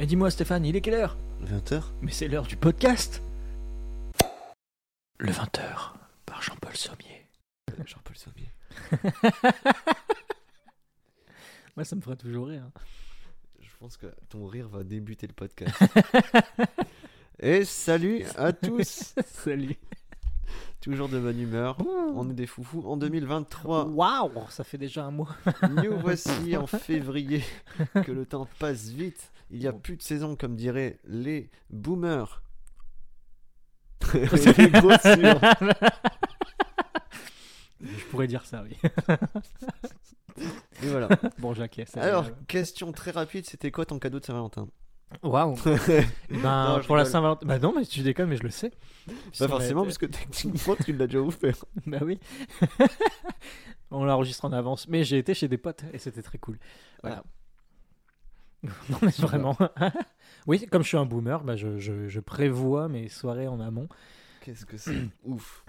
Mais 0.00 0.06
dis-moi 0.06 0.30
Stéphane, 0.30 0.64
il 0.64 0.74
est 0.76 0.80
quelle 0.80 0.94
heure? 0.94 1.18
20h 1.44 1.82
Mais 2.00 2.10
c'est 2.10 2.26
l'heure 2.26 2.46
du 2.46 2.56
podcast 2.56 3.22
Le 5.18 5.30
20h 5.30 5.92
par 6.24 6.40
Jean-Paul 6.40 6.74
Sommier. 6.74 7.28
Jean-Paul 7.84 8.16
Sommier. 8.16 8.50
Moi 11.76 11.84
ça 11.84 11.96
me 11.96 12.00
fera 12.00 12.16
toujours 12.16 12.46
rire. 12.46 12.70
Je 13.60 13.68
pense 13.78 13.98
que 13.98 14.06
ton 14.30 14.46
rire 14.46 14.68
va 14.68 14.84
débuter 14.84 15.26
le 15.26 15.34
podcast. 15.34 15.76
Et 17.38 17.66
salut 17.66 18.24
à 18.38 18.52
tous 18.54 19.14
Salut. 19.26 19.76
Toujours 20.80 21.10
de 21.10 21.18
bonne 21.18 21.38
humeur. 21.38 21.76
On 22.14 22.30
est 22.30 22.34
des 22.34 22.46
foufous 22.46 22.84
en 22.86 22.96
2023. 22.96 23.84
Waouh, 23.88 24.48
ça 24.48 24.64
fait 24.64 24.78
déjà 24.78 25.04
un 25.04 25.10
mois. 25.10 25.36
Nous 25.68 25.98
voici 25.98 26.56
en 26.56 26.66
février. 26.66 27.44
Que 27.92 28.12
le 28.12 28.24
temps 28.24 28.48
passe 28.58 28.88
vite. 28.88 29.30
Il 29.50 29.58
n'y 29.58 29.66
a 29.66 29.72
plus 29.72 29.96
de 29.96 30.02
saison, 30.02 30.36
comme 30.36 30.56
diraient 30.56 30.98
les 31.04 31.50
boomers. 31.70 32.42
les. 34.14 35.34
Je 37.82 38.04
pourrais 38.10 38.26
dire 38.26 38.44
ça, 38.44 38.62
oui. 38.62 38.76
Et 40.82 40.88
voilà. 40.88 41.08
Bon, 41.38 41.54
Jacques, 41.54 41.80
c'est 41.86 41.98
Alors, 41.98 42.26
question 42.46 42.92
très 42.92 43.10
rapide 43.10 43.46
c'était 43.46 43.70
quoi 43.70 43.84
ton 43.86 43.98
cadeau 43.98 44.20
de 44.20 44.24
Saint-Valentin? 44.24 44.68
Waouh. 45.22 45.56
Ben, 45.64 46.04
Non, 46.30 46.80
je 46.80 46.86
pour 46.86 46.96
la. 46.96 47.04
Saint-Valentin. 47.04 47.46
Bah 47.46 47.58
non, 47.58 47.74
mais 47.76 47.84
tu 47.84 48.00
déconnes, 48.02 48.28
mais 48.28 48.36
je 48.36 48.44
le 48.44 48.50
sais. 48.50 48.70
Pas 48.70 49.12
Sur 49.32 49.44
la- 49.46 49.50
forcément, 49.50 49.82
parce 49.84 49.98
que 49.98 50.06
techniquement, 50.06 50.76
tu 50.84 50.92
l'as 50.92 51.06
déjà 51.06 51.20
offert. 51.20 51.56
Bah 51.86 51.98
oui. 52.02 52.18
On 53.90 54.04
l'enregistre 54.04 54.44
en 54.44 54.52
avance. 54.52 54.86
Mais 54.88 55.02
j'ai 55.02 55.18
été 55.18 55.34
chez 55.34 55.48
des 55.48 55.58
potes 55.58 55.82
et 55.92 55.98
c'était 55.98 56.22
très 56.22 56.38
cool. 56.38 56.58
Voilà. 57.02 57.24
non, 58.90 58.98
mais 59.02 59.08
vraiment. 59.18 59.56
oui, 60.46 60.66
comme 60.70 60.82
je 60.82 60.88
suis 60.88 60.96
un 60.96 61.06
boomer, 61.06 61.42
bah 61.44 61.56
je, 61.56 61.78
je- 61.78 62.08
je 62.08 62.20
prévois 62.20 62.88
mes 62.88 63.08
soirées 63.08 63.48
en 63.48 63.60
amont. 63.60 63.88
Qu'est-ce 64.42 64.66
que 64.66 64.76
c'est 64.76 64.96
Ouf. 65.24 65.64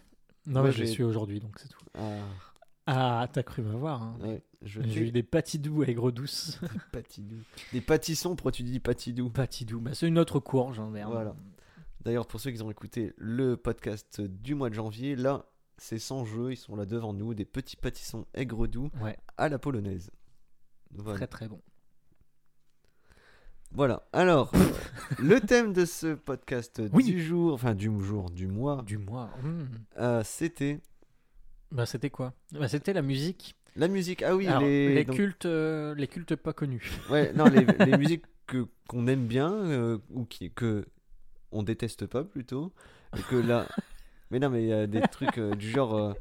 Non, 0.47 0.61
Moi, 0.61 0.69
mais 0.69 0.71
je 0.71 0.83
suis 0.85 1.03
aujourd'hui, 1.03 1.39
donc 1.39 1.57
c'est 1.59 1.69
tout. 1.69 1.79
Ah, 1.97 2.17
Ah, 2.87 3.27
t'as 3.31 3.43
cru 3.43 3.61
m'avoir. 3.61 4.01
Hein. 4.01 4.17
ouais, 4.21 4.43
je 4.63 4.81
J'ai 4.83 5.07
eu 5.07 5.11
des 5.11 5.23
patidous 5.23 5.83
aigre 5.83 6.11
douce. 6.11 6.59
Des 6.73 6.79
patidous. 6.91 7.43
Des 7.73 7.81
pâtissons, 7.81 8.35
pourquoi 8.35 8.51
tu 8.51 8.63
dis 8.63 8.79
patidou 8.79 9.29
patidous, 9.29 9.79
bah, 9.79 9.91
c'est 9.93 10.07
une 10.07 10.17
autre 10.19 10.39
courge. 10.39 10.79
Hein, 10.79 10.89
merde. 10.91 11.11
Voilà. 11.11 11.35
D'ailleurs, 12.03 12.25
pour 12.25 12.39
ceux 12.39 12.49
qui 12.51 12.61
ont 12.63 12.71
écouté 12.71 13.13
le 13.17 13.55
podcast 13.55 14.19
du 14.21 14.55
mois 14.55 14.69
de 14.69 14.73
janvier, 14.75 15.15
là, 15.15 15.45
c'est 15.77 15.99
sans 15.99 16.25
jeu, 16.25 16.51
ils 16.53 16.57
sont 16.57 16.75
là 16.75 16.85
devant 16.87 17.13
nous, 17.13 17.33
des 17.35 17.45
petits 17.45 17.77
pâtissons 17.77 18.25
aigre 18.33 18.65
doux 18.67 18.89
Ouais, 19.01 19.17
à 19.37 19.47
la 19.49 19.59
polonaise. 19.59 20.09
Voilà. 20.93 21.17
très 21.19 21.27
très 21.27 21.47
bon. 21.47 21.61
Voilà. 23.73 24.03
Alors, 24.11 24.51
le 25.19 25.39
thème 25.39 25.73
de 25.73 25.85
ce 25.85 26.13
podcast 26.13 26.81
Oui. 26.93 27.05
du 27.05 27.23
jour, 27.23 27.53
enfin 27.53 27.73
du 27.73 27.89
jour, 28.01 28.29
du 28.29 28.47
mois, 28.47 28.81
Du 28.85 28.97
mois. 28.97 29.29
hmm. 29.43 29.63
euh, 29.99 30.21
c'était 30.25 30.81
Bah, 31.71 31.85
c'était 31.85 32.09
quoi? 32.09 32.33
Bah, 32.51 32.67
C'était 32.67 32.93
la 32.93 33.01
musique. 33.01 33.55
la 33.77 33.87
musique. 33.87 34.23
Ah 34.23 34.35
oui, 34.35 34.47
Alors, 34.47 34.61
les, 34.61 34.93
les, 34.93 35.05
donc- 35.05 35.15
cultes, 35.15 35.45
euh, 35.45 35.95
les 35.95 36.07
cultes 36.07 36.35
pas 36.35 36.53
connus. 36.53 36.91
Ouais, 37.09 37.31
non, 37.33 37.45
les, 37.45 37.65
les 37.85 37.97
musiques 37.97 38.25
que 38.47 38.67
qu'on 38.89 39.07
aime 39.07 39.27
bien 39.27 39.53
euh, 39.53 39.97
ou 40.09 40.25
qui 40.25 40.51
que 40.51 40.85
on 41.53 41.63
déteste 41.63 42.05
pas 42.07 42.23
plutôt 42.25 42.73
et 43.17 43.21
que 43.21 43.35
là 43.37 43.65
mais 44.31 44.39
non 44.39 44.49
mais 44.49 44.63
il 44.63 44.67
y 44.67 44.73
a 44.73 44.87
des 44.87 44.99
trucs 45.01 45.39
du 45.39 45.69
genre 45.69 46.13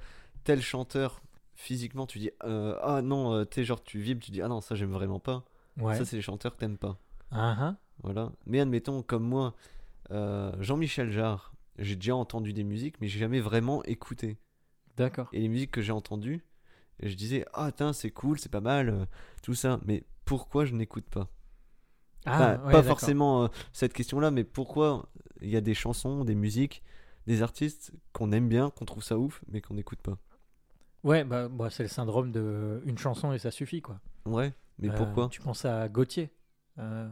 tel 0.45 0.61
chanteur 0.63 1.21
physiquement 1.57 2.07
tu 2.07 2.21
dis 2.21 2.31
euh, 2.45 2.77
ah 2.83 3.03
non 3.03 3.33
euh, 3.35 3.45
tu 3.45 3.57
sais 3.57 3.65
genre 3.65 3.83
tu 3.83 3.99
vibres 3.99 4.23
tu 4.23 4.31
dis 4.31 4.43
ah 4.43 4.49
non 4.49 4.61
ça 4.61 4.77
j'aime 4.77 4.93
vraiment 4.93 5.19
pas 5.19 5.45
Ouais. 5.81 5.97
ça 5.97 6.05
c'est 6.05 6.15
les 6.17 6.23
chanteurs 6.23 6.55
que 6.55 6.61
t'aimes 6.61 6.79
pas 6.79 6.99
Ah, 7.33 7.57
ah. 7.59 7.77
voilà 8.03 8.33
mais 8.47 8.61
admettons 8.61 9.03
comme 9.03 9.25
moi 9.25 9.55
euh, 10.11 10.53
Jean-Michel 10.61 11.11
Jarre 11.11 11.53
j'ai 11.79 11.97
déjà 11.97 12.17
entendu 12.17 12.53
des 12.53 12.65
musiques 12.65 13.01
mais 13.01 13.09
j'ai 13.09 13.19
jamais 13.19 13.41
vraiment 13.41 13.83
écouté 13.85 14.39
D'accord. 14.97 15.29
et 15.33 15.41
les 15.41 15.49
musiques 15.49 15.71
que 15.71 15.83
j'ai 15.83 15.93
entendues 15.93 16.45
je 17.03 17.15
disais 17.15 17.45
ah 17.55 17.73
tiens 17.73 17.93
c'est 17.93 18.11
cool 18.11 18.39
c'est 18.39 18.51
pas 18.51 18.61
mal 18.61 18.91
euh, 18.91 19.07
tout 19.43 19.55
ça 19.55 19.81
mais 19.87 20.05
pourquoi 20.25 20.65
je 20.65 20.75
n'écoute 20.75 21.07
pas? 21.11 21.29
Ah, 22.27 22.35
Enfin, 22.35 22.59
ouais, 22.67 22.73
pas 22.73 22.83
forcément 22.83 23.45
euh, 23.45 23.49
cette 23.73 23.93
question-là, 23.93 24.31
mais 24.31 24.45
pourquoi 24.45 25.09
il 25.41 25.49
y 25.51 25.57
a 25.57 25.61
des 25.61 25.75
chansons, 25.75 26.25
des 26.25 26.35
musiques, 26.35 26.83
des 27.27 27.43
artistes 27.43 27.93
qu'on 28.13 28.31
aime 28.31 28.49
bien, 28.49 28.71
qu'on 28.71 28.85
trouve 28.85 29.03
ça 29.03 29.19
ouf, 29.19 29.43
mais 29.51 29.61
qu'on 29.61 29.75
n'écoute 29.75 30.01
pas? 30.01 30.19
Ouais, 31.03 31.25
bah, 31.25 31.49
bah, 31.49 31.71
c'est 31.71 31.83
le 31.83 31.89
syndrome 31.89 32.31
de 32.31 32.83
une 32.85 32.99
chanson 32.99 33.33
et 33.33 33.39
ça 33.39 33.51
suffit 33.51 33.81
quoi. 33.81 33.99
Ouais, 34.27 34.53
mais 34.79 34.91
pourquoi? 34.91 35.29
Tu 35.31 35.41
penses 35.41 35.65
à 35.65 35.89
Gauthier. 35.89 36.31
Euh, 36.81 37.09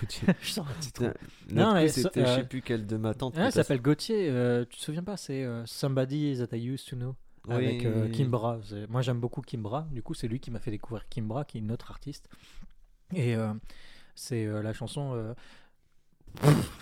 Gauthier. 0.00 0.28
je 0.40 0.50
sors 0.50 0.66
un 0.68 0.74
titre. 0.80 1.12
Non, 1.52 1.74
mais 1.74 1.88
c'était, 1.88 2.24
je 2.24 2.26
euh, 2.30 2.36
sais 2.36 2.44
plus 2.44 2.62
quelle 2.62 2.86
de 2.86 2.96
ma 2.96 3.14
tante. 3.14 3.34
Ah, 3.36 3.46
il 3.46 3.52
s'appelle 3.52 3.80
Gauthier. 3.82 4.28
euh, 4.30 4.64
tu 4.68 4.78
te 4.78 4.82
souviens 4.82 5.02
pas 5.02 5.16
C'est 5.16 5.44
euh, 5.44 5.64
Somebody 5.66 6.38
That 6.38 6.56
I 6.56 6.64
Used 6.66 6.88
to 6.88 6.96
Know 6.96 7.14
avec 7.48 7.82
Oui. 7.82 7.86
euh, 7.86 8.08
Kimbra. 8.08 8.58
Moi 8.88 9.02
j'aime 9.02 9.20
beaucoup 9.20 9.42
Kimbra. 9.42 9.86
Du 9.92 10.02
coup, 10.02 10.14
c'est 10.14 10.28
lui 10.28 10.40
qui 10.40 10.50
m'a 10.50 10.58
fait 10.60 10.70
découvrir 10.70 11.06
Kimbra, 11.08 11.44
qui 11.44 11.58
est 11.58 11.60
une 11.60 11.70
autre 11.72 11.90
artiste. 11.90 12.28
Et 13.14 13.36
euh, 13.36 13.52
c'est 14.14 14.46
euh, 14.46 14.62
la 14.62 14.72
chanson. 14.72 15.12
euh, 15.14 15.34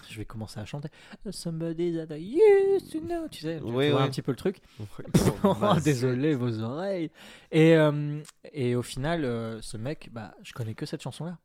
Je 0.09 0.17
vais 0.19 0.25
commencer 0.25 0.59
à 0.61 0.65
chanter. 0.65 0.89
Somebody 1.31 1.95
that 1.97 2.17
I 2.17 2.39
used 2.77 2.91
to 2.93 3.01
know. 3.01 3.29
Tu 3.29 3.41
sais, 3.43 3.59
tu, 3.59 3.65
Ouais, 3.65 3.91
vois 3.91 4.03
un 4.03 4.09
petit 4.09 4.23
peu 4.23 4.33
le 4.33 4.37
truc. 4.37 4.61
Oh, 5.45 5.55
désolé 5.85 6.35
vos 6.35 6.61
oreilles. 6.61 7.11
Et, 7.53 7.77
euh, 7.77 8.21
et 8.53 8.75
au 8.75 8.83
final, 8.83 9.25
euh, 9.25 9.61
ce 9.61 9.77
mec, 9.77 10.09
bah, 10.13 10.35
je 10.43 10.53
connais 10.53 10.75
que 10.75 10.87
cette 10.87 11.03
chanson-là. 11.03 11.39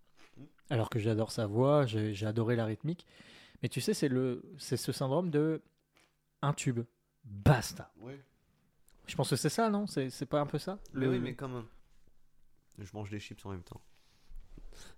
Alors 0.70 0.90
que 0.90 1.00
j'adore 1.00 1.32
sa 1.32 1.46
voix, 1.48 1.86
j'ai 1.86 2.26
adoré 2.26 2.56
la 2.56 2.66
rythmique. 2.66 3.06
Mais 3.62 3.70
tu 3.70 3.82
sais, 3.82 3.94
c'est 3.94 4.08
le, 4.10 4.44
c'est 4.58 4.78
ce 4.78 4.92
syndrome 4.92 5.30
de 5.32 5.62
un 6.42 6.54
tube, 6.54 6.82
basta. 7.26 7.92
Ouais. 7.98 8.20
Je 9.08 9.16
pense 9.16 9.30
que 9.32 9.36
c'est 9.36 9.50
ça, 9.50 9.70
non? 9.70 9.88
C'est 9.88 10.10
c'est 10.10 10.26
pas 10.28 10.40
un 10.40 10.46
peu 10.46 10.58
ça? 10.60 10.80
Mais 10.94 11.08
oui, 11.08 11.20
mais 11.20 11.34
quand 11.36 11.50
même. 11.50 11.66
Je 12.78 12.90
mange 12.94 13.10
des 13.10 13.20
chips 13.20 13.46
en 13.46 13.50
même 13.52 13.64
temps. 13.64 13.82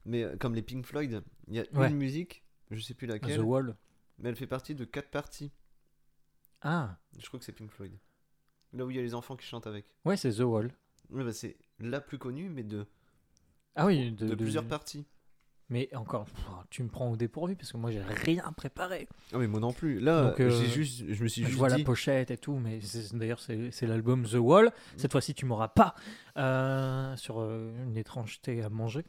Mais 0.05 0.23
euh, 0.23 0.35
comme 0.37 0.53
les 0.53 0.61
Pink 0.61 0.85
Floyd, 0.85 1.23
il 1.47 1.55
y 1.55 1.59
a 1.59 1.63
Ouais. 1.73 1.89
une 1.89 1.95
musique, 1.97 2.43
je 2.69 2.79
sais 2.81 2.93
plus 2.93 3.07
laquelle, 3.07 3.39
The 3.39 3.43
Wall. 3.43 3.75
mais 4.19 4.29
elle 4.29 4.35
fait 4.35 4.45
partie 4.47 4.75
de 4.75 4.85
quatre 4.85 5.09
parties. 5.09 5.51
Ah, 6.61 6.97
Je 7.17 7.25
crois 7.27 7.39
que 7.39 7.45
c'est 7.45 7.53
Pink 7.53 7.71
Floyd. 7.71 7.97
Là 8.73 8.85
où 8.85 8.91
il 8.91 8.95
y 8.97 8.99
a 8.99 9.01
les 9.01 9.15
enfants 9.15 9.35
qui 9.35 9.45
chantent 9.47 9.65
avec. 9.67 9.85
ouais, 10.05 10.17
c'est 10.17 10.31
The 10.33 10.41
Wall. 10.41 10.71
Ouais, 11.09 11.23
bah, 11.23 11.33
c'est 11.33 11.57
la 11.79 11.99
plus 12.01 12.19
connue, 12.19 12.49
mais 12.49 12.63
de, 12.63 12.85
Ah 13.75 13.85
oui, 13.87 14.11
de, 14.11 14.27
de, 14.27 14.29
de- 14.29 14.35
plusieurs 14.35 14.67
parties. 14.67 15.05
Mais 15.71 15.89
encore, 15.95 16.25
tu 16.69 16.83
me 16.83 16.89
prends 16.89 17.09
au 17.09 17.15
dépourvu 17.15 17.55
parce 17.55 17.71
que 17.71 17.77
moi 17.77 17.89
j'ai 17.91 18.01
rien 18.01 18.51
préparé. 18.55 19.07
Ah 19.33 19.37
mais 19.37 19.47
moi 19.47 19.59
non 19.61 19.71
plus. 19.71 19.99
Là, 20.01 20.29
Donc, 20.29 20.39
euh, 20.41 20.49
juste, 20.65 21.05
je 21.09 21.23
me 21.23 21.27
suis 21.29 21.41
Je 21.43 21.47
juste 21.47 21.57
vois 21.57 21.69
la 21.69 21.79
pochette 21.79 22.29
et 22.29 22.37
tout, 22.37 22.57
mais 22.57 22.79
d'ailleurs 23.13 23.39
c'est 23.39 23.87
l'album 23.87 24.25
The 24.25 24.33
Wall. 24.35 24.71
Cette 24.97 25.13
fois-ci 25.13 25.33
tu 25.33 25.45
m'auras 25.45 25.69
pas 25.69 25.95
euh, 26.37 27.15
sur 27.15 27.39
euh, 27.39 27.71
une 27.85 27.95
étrangeté 27.97 28.61
à 28.61 28.69
manger. 28.69 29.05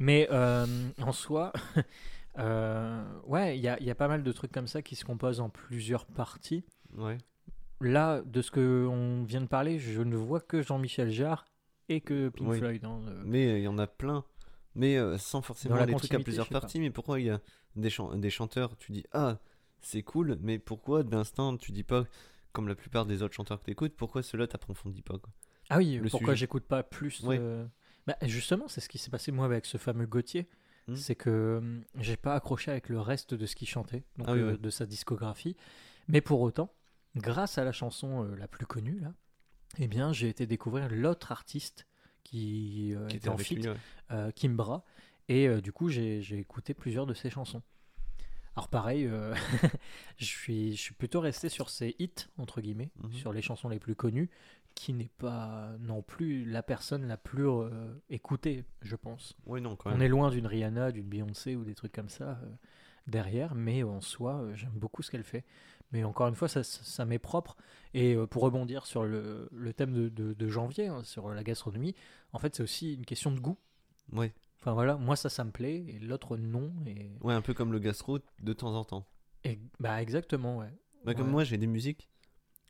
Mais 0.00 0.28
en 0.30 1.12
soi, 1.12 1.52
ouais, 2.38 3.56
il 3.56 3.62
y 3.62 3.68
a, 3.68 3.78
il 3.78 3.86
y 3.86 3.90
a 3.90 3.94
pas 3.94 4.08
mal 4.08 4.22
de 4.22 4.32
trucs 4.32 4.52
comme 4.52 4.66
ça 4.66 4.82
qui 4.82 4.96
se 4.96 5.04
composent 5.04 5.40
en 5.40 5.50
plusieurs 5.50 6.06
parties. 6.06 6.64
Ouais. 6.96 7.18
Là, 7.80 8.22
de 8.24 8.42
ce 8.42 8.50
que 8.50 8.86
on 8.90 9.22
vient 9.24 9.40
de 9.40 9.46
parler, 9.46 9.78
je 9.78 10.02
ne 10.02 10.16
vois 10.16 10.40
que 10.40 10.62
Jean-Michel 10.62 11.10
Jarre 11.10 11.44
et 11.88 12.00
que 12.00 12.28
Pink 12.28 12.48
Oui. 12.48 12.58
Floyd. 12.58 12.84
hein. 12.84 13.00
Mais 13.24 13.58
il 13.60 13.62
y 13.62 13.68
en 13.68 13.78
a 13.78 13.86
plein. 13.86 14.24
Mais 14.74 14.96
euh, 14.96 15.18
sans 15.18 15.42
forcément 15.42 15.84
des 15.84 15.94
trucs 15.94 16.14
à 16.14 16.20
plusieurs 16.20 16.48
pas. 16.48 16.60
parties. 16.60 16.80
Mais 16.80 16.90
pourquoi 16.90 17.20
il 17.20 17.26
y 17.26 17.30
a 17.30 17.40
des, 17.76 17.90
chan- 17.90 18.16
des 18.16 18.30
chanteurs, 18.30 18.76
tu 18.76 18.92
dis 18.92 19.04
ah 19.12 19.38
c'est 19.80 20.02
cool, 20.02 20.38
mais 20.40 20.58
pourquoi 20.58 21.02
d'instinct 21.02 21.56
tu 21.58 21.72
dis 21.72 21.82
pas 21.82 22.04
comme 22.52 22.68
la 22.68 22.74
plupart 22.74 23.06
des 23.06 23.22
autres 23.22 23.34
chanteurs 23.34 23.58
que 23.60 23.64
t'écoutes, 23.64 23.94
pourquoi 23.96 24.22
ceux-là 24.22 24.46
t'approfondis 24.46 25.02
pas 25.02 25.18
quoi? 25.18 25.32
Ah 25.70 25.78
oui, 25.78 25.98
le 25.98 26.08
pourquoi 26.08 26.34
j'écoute 26.34 26.64
pas 26.64 26.82
plus 26.82 27.22
Ouais. 27.24 27.40
bah, 28.06 28.16
Justement, 28.22 28.68
c'est 28.68 28.80
ce 28.80 28.88
qui 28.88 28.98
s'est 28.98 29.10
passé 29.10 29.32
moi 29.32 29.46
avec 29.46 29.64
ce 29.66 29.78
fameux 29.78 30.06
Gauthier. 30.06 30.48
Hmm. 30.88 30.96
C'est 30.96 31.14
que 31.14 31.58
hum, 31.58 31.84
j'ai 31.98 32.16
pas 32.16 32.34
accroché 32.34 32.70
avec 32.70 32.88
le 32.88 33.00
reste 33.00 33.34
de 33.34 33.46
ce 33.46 33.54
qu'il 33.56 33.68
chantait, 33.68 34.04
donc 34.16 34.26
Ah 34.28 34.32
oui, 34.32 34.40
euh, 34.40 34.52
ouais. 34.52 34.58
de 34.58 34.70
sa 34.70 34.84
discographie. 34.84 35.56
Mais 36.08 36.20
pour 36.20 36.40
autant, 36.40 36.74
grâce 37.16 37.56
à 37.58 37.64
la 37.64 37.72
chanson 37.72 38.24
euh, 38.24 38.34
la 38.36 38.48
plus 38.48 38.66
connue 38.66 38.98
là, 39.00 39.14
eh 39.78 39.86
bien, 39.88 40.12
j'ai 40.12 40.28
été 40.28 40.46
découvrir 40.46 40.88
l'autre 40.90 41.32
artiste 41.32 41.86
qui, 42.24 42.94
euh, 42.94 43.06
Qui 43.08 43.16
était 43.16 43.28
en 43.28 43.36
feat, 43.38 43.66
ouais. 43.66 43.74
euh, 44.10 44.30
Kimbra, 44.32 44.84
et 45.28 45.48
euh, 45.48 45.60
du 45.60 45.72
coup, 45.72 45.88
j'ai 45.88 46.20
écouté 46.38 46.74
plusieurs 46.74 47.06
de 47.06 47.14
ses 47.14 47.30
chansons. 47.30 47.62
Alors 48.54 48.68
pareil, 48.68 49.06
euh, 49.06 49.34
je, 50.18 50.24
suis, 50.26 50.76
je 50.76 50.80
suis 50.80 50.94
plutôt 50.94 51.20
resté 51.20 51.48
sur 51.48 51.70
ses 51.70 51.96
hits, 51.98 52.26
entre 52.38 52.60
guillemets, 52.60 52.90
Mhm. 53.02 53.12
sur 53.12 53.32
les 53.32 53.40
chansons 53.42 53.68
les 53.68 53.78
plus 53.78 53.94
connues, 53.94 54.28
qui 54.74 54.92
n'est 54.94 55.10
pas 55.18 55.70
non 55.80 56.02
plus 56.02 56.44
la 56.44 56.62
personne 56.62 57.06
la 57.06 57.16
plus 57.16 57.46
euh, 57.48 57.70
écoutée, 58.10 58.64
je 58.82 58.96
pense. 58.96 59.36
Non, 59.46 59.76
quand 59.76 59.90
On 59.92 60.00
est 60.00 60.08
loin 60.08 60.30
d'une 60.30 60.46
Rihanna, 60.46 60.92
d'une 60.92 61.08
Beyoncé 61.08 61.56
ou 61.56 61.64
des 61.64 61.74
trucs 61.74 61.92
comme 61.92 62.08
ça 62.08 62.40
euh, 62.42 62.46
derrière, 63.06 63.54
mais 63.54 63.82
en 63.82 64.00
soi, 64.00 64.46
j'aime 64.54 64.72
beaucoup 64.74 65.02
ce 65.02 65.10
qu'elle 65.10 65.24
fait. 65.24 65.44
Mais 65.92 66.04
encore 66.04 66.26
une 66.28 66.34
fois, 66.34 66.48
ça, 66.48 66.62
ça, 66.64 67.04
m'est 67.04 67.18
propre. 67.18 67.56
Et 67.94 68.14
euh, 68.14 68.26
pour 68.26 68.42
rebondir 68.42 68.86
sur 68.86 69.04
le, 69.04 69.48
le 69.52 69.72
thème 69.72 69.92
de, 69.92 70.08
de- 70.08 70.32
de 70.32 70.48
janvier, 70.48 70.86
hein, 70.86 71.04
sur 71.04 71.28
la 71.30 71.42
gastronomie, 71.42 71.94
en 72.32 72.38
fait, 72.38 72.54
c'est 72.56 72.62
aussi 72.62 72.94
une 72.94 73.04
question 73.04 73.30
de 73.30 73.38
goût. 73.40 73.58
Ouais. 74.12 74.32
Enfin 74.60 74.72
voilà, 74.72 74.96
moi 74.96 75.16
ça, 75.16 75.28
ça 75.28 75.44
me 75.44 75.50
plaît, 75.50 75.84
et 75.88 75.98
l'autre 75.98 76.36
non. 76.36 76.72
Et, 76.86 77.10
Ouais, 77.20 77.34
un 77.34 77.42
peu 77.42 77.52
comme 77.52 77.72
le 77.72 77.78
gastro 77.78 78.18
de 78.40 78.52
temps 78.52 78.74
en 78.74 78.84
temps. 78.84 79.06
et- 79.44 79.58
bah 79.80 80.00
exactement, 80.00 80.58
ouais. 80.58 80.72
Bah, 81.04 81.14
comme 81.14 81.26
Ouais. 81.26 81.32
moi, 81.32 81.44
j'ai 81.44 81.58
des 81.58 81.66
musiques 81.66 82.08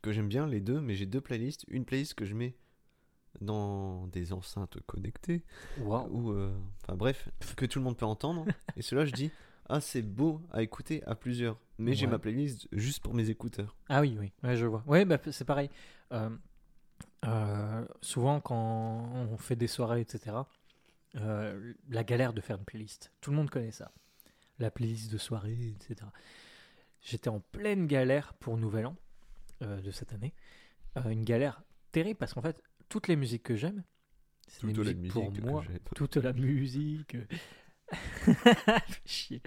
que 0.01 0.11
j'aime 0.11 0.27
bien, 0.27 0.47
les 0.47 0.59
deux, 0.59 0.81
mais 0.81 0.95
j'ai 0.95 1.05
deux 1.05 1.21
playlists. 1.21 1.65
Une 1.69 1.85
playlist 1.85 2.15
que 2.15 2.25
je 2.25 2.33
mets 2.33 2.55
dans 3.41 4.07
des 4.07 4.33
enceintes 4.33 4.79
connectées, 4.85 5.43
Waouh. 5.79 6.07
ou 6.11 6.31
euh, 6.31 6.53
enfin 6.83 6.95
bref, 6.95 7.29
que 7.55 7.65
tout 7.65 7.79
le 7.79 7.85
monde 7.85 7.97
peut 7.97 8.05
entendre. 8.05 8.45
et 8.75 8.81
cela, 8.81 9.05
je 9.05 9.11
dis, 9.11 9.31
ah, 9.69 9.81
c'est 9.81 10.01
beau 10.01 10.41
à 10.51 10.61
écouter 10.61 11.03
à 11.05 11.15
plusieurs. 11.15 11.59
Mais 11.77 11.93
j'ai 11.93 12.07
ma 12.07 12.19
playlist 12.19 12.67
juste 12.71 13.01
pour 13.01 13.13
mes 13.13 13.29
écouteurs. 13.29 13.75
Ah 13.89 14.01
oui, 14.01 14.15
oui, 14.19 14.31
ouais, 14.43 14.55
je 14.55 14.65
vois. 14.65 14.83
Ouais, 14.85 15.05
bah, 15.05 15.17
c'est 15.31 15.45
pareil. 15.45 15.69
Euh, 16.11 16.29
euh, 17.25 17.85
souvent, 18.01 18.39
quand 18.39 19.09
on 19.15 19.37
fait 19.37 19.55
des 19.55 19.67
soirées, 19.67 20.01
etc., 20.01 20.35
euh, 21.15 21.73
la 21.89 22.03
galère 22.03 22.33
de 22.33 22.41
faire 22.41 22.57
une 22.57 22.65
playlist. 22.65 23.11
Tout 23.21 23.31
le 23.31 23.37
monde 23.37 23.49
connaît 23.49 23.71
ça. 23.71 23.91
La 24.59 24.69
playlist 24.69 25.11
de 25.11 25.17
soirée, 25.17 25.75
etc. 25.75 26.09
J'étais 27.01 27.29
en 27.29 27.39
pleine 27.39 27.87
galère 27.87 28.33
pour 28.35 28.57
Nouvel 28.57 28.85
An 28.85 28.95
de 29.61 29.91
cette 29.91 30.13
année. 30.13 30.33
Une 31.05 31.23
galère 31.23 31.63
terrible 31.91 32.17
parce 32.17 32.33
qu'en 32.33 32.41
fait, 32.41 32.61
toutes 32.89 33.07
les 33.07 33.15
musiques 33.15 33.43
que 33.43 33.55
j'aime, 33.55 33.83
c'est 34.47 34.65
des 34.67 34.93
musiques 34.93 35.11
pour 35.11 35.31
moi. 35.41 35.63
Toute 35.95 36.17
la 36.17 36.33
musique. 36.33 37.17
Chier. 39.05 39.41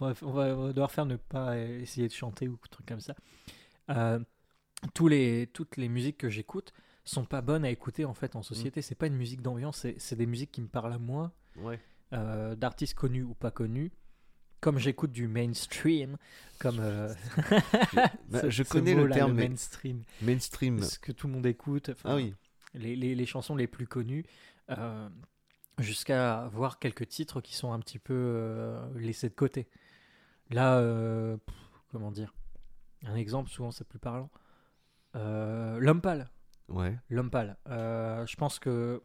On 0.00 0.06
va, 0.08 0.14
on 0.22 0.30
va- 0.32 0.56
on 0.56 0.62
va 0.66 0.72
devoir 0.72 0.90
faire 0.90 1.06
ne 1.06 1.16
pas 1.16 1.58
essayer 1.58 2.08
de 2.08 2.12
chanter 2.12 2.48
ou 2.48 2.56
truc 2.70 2.86
comme 2.86 3.00
ça. 3.00 3.14
Euh, 3.90 4.18
tous 4.94 5.08
les, 5.08 5.46
toutes 5.52 5.76
les 5.76 5.88
musiques 5.88 6.18
que 6.18 6.30
j'écoute 6.30 6.72
sont 7.04 7.24
pas 7.24 7.42
bonnes 7.42 7.64
à 7.64 7.70
écouter 7.70 8.04
en 8.04 8.14
fait 8.14 8.36
en 8.36 8.42
société. 8.42 8.82
C'est 8.82 8.94
pas 8.94 9.06
une 9.08 9.16
musique 9.16 9.42
d'ambiance, 9.42 9.86
c'est- 9.98 10.14
des 10.14 10.26
musiques 10.26 10.52
qui 10.52 10.62
me 10.62 10.68
parlent 10.68 10.92
à 10.92 10.98
moi, 10.98 11.32
Ouais. 11.56 11.80
euh, 12.12 12.54
d'artistes 12.54 12.94
connus 12.94 13.22
ou 13.24 13.34
pas 13.34 13.50
connus. 13.50 13.92
Comme 14.60 14.78
j'écoute 14.78 15.10
du 15.10 15.26
mainstream, 15.26 16.18
comme 16.58 16.80
euh, 16.80 17.12
Bah, 18.28 18.40
ce- 18.42 18.50
je 18.50 18.62
connais 18.62 18.94
le 18.94 19.08
terme 19.10 19.32
mainstream, 19.32 20.02
mainstream. 20.20 20.82
ce 20.82 20.98
que 20.98 21.12
tout 21.12 21.26
le 21.28 21.32
monde 21.32 21.46
écoute. 21.46 21.90
Ah 22.04 22.16
oui. 22.16 22.34
les, 22.74 22.94
les- 22.94 23.14
les 23.14 23.26
chansons 23.26 23.56
les 23.56 23.66
plus 23.66 23.86
connues, 23.86 24.24
euh, 24.70 25.08
jusqu'à 25.82 26.48
voir 26.52 26.78
quelques 26.78 27.08
titres 27.08 27.40
qui 27.40 27.54
sont 27.54 27.72
un 27.72 27.78
petit 27.80 27.98
peu 27.98 28.14
euh, 28.14 28.80
laissés 28.98 29.28
de 29.28 29.34
côté. 29.34 29.68
Là, 30.50 30.78
euh, 30.78 31.36
pff, 31.36 31.56
comment 31.92 32.10
dire? 32.10 32.34
Un 33.06 33.14
exemple, 33.14 33.50
souvent 33.50 33.70
c'est 33.70 33.86
plus 33.86 33.98
parlant. 33.98 34.30
Euh, 35.16 35.78
L'homme 35.78 36.00
pâle. 36.00 36.28
Ouais. 36.68 36.98
L'homme 37.08 37.30
pâle. 37.30 37.56
Euh, 37.68 38.26
je 38.26 38.36
pense 38.36 38.58
que 38.58 39.02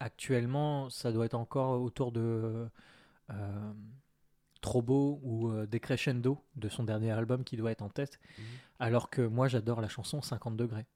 actuellement, 0.00 0.90
ça 0.90 1.12
doit 1.12 1.26
être 1.26 1.34
encore 1.34 1.80
autour 1.80 2.12
de 2.12 2.68
Trop 4.60 4.80
beau 4.80 5.20
ou 5.22 5.52
Decrescendo 5.66 6.42
de 6.56 6.68
son 6.70 6.84
dernier 6.84 7.10
album 7.10 7.44
qui 7.44 7.56
doit 7.56 7.70
être 7.70 7.82
en 7.82 7.90
tête. 7.90 8.18
Mhm. 8.38 8.44
Alors 8.78 9.10
que 9.10 9.22
moi, 9.22 9.48
j'adore 9.48 9.80
la 9.80 9.88
chanson 9.88 10.22
50 10.22 10.56
degrés, 10.56 10.86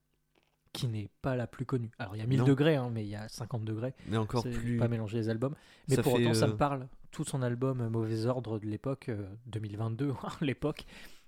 qui 0.73 0.87
n'est 0.89 1.09
pas 1.23 1.37
la 1.37 1.47
plus 1.47 1.65
connue. 1.67 1.91
Alors 1.99 2.17
il 2.17 2.19
y 2.19 2.23
a 2.23 2.27
1000 2.27 2.41
Non. 2.41 2.45
degrés, 2.45 2.77
hein, 2.77 2.91
mais 2.93 3.05
il 3.05 3.09
y 3.09 3.17
a 3.17 3.29
50 3.29 3.65
degrés. 3.65 3.95
Mais 4.07 4.17
encore 4.17 4.45
plus. 4.45 4.77
pas 4.79 4.89
mélanger 4.89 5.19
les 5.19 5.29
albums. 5.29 5.55
Mais 5.89 5.97
Ça 5.97 6.03
pour 6.03 6.15
autant, 6.15 6.35
ça 6.35 6.47
euh, 6.47 6.49
me 6.49 6.57
parle. 6.57 6.89
Tout 7.11 7.25
son 7.25 7.43
album 7.43 7.81
euh, 7.81 7.89
Mauvais 7.89 8.27
Ordre 8.27 8.59
de 8.59 8.67
l'époque, 8.67 9.09
euh, 9.09 9.27
2022, 9.47 10.13
l'époque. 10.41 10.85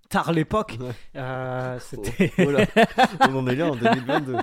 Tard 0.09 0.33
l'époque. 0.33 0.77
Ouais. 0.81 0.93
Euh, 1.17 1.79
C'était. 1.81 2.33
Oh 2.39 2.51
là, 2.51 2.67
on 3.29 3.37
en 3.37 3.47
est 3.47 3.57
là 3.57 3.71
en 3.71 3.77
2022. 3.77 4.37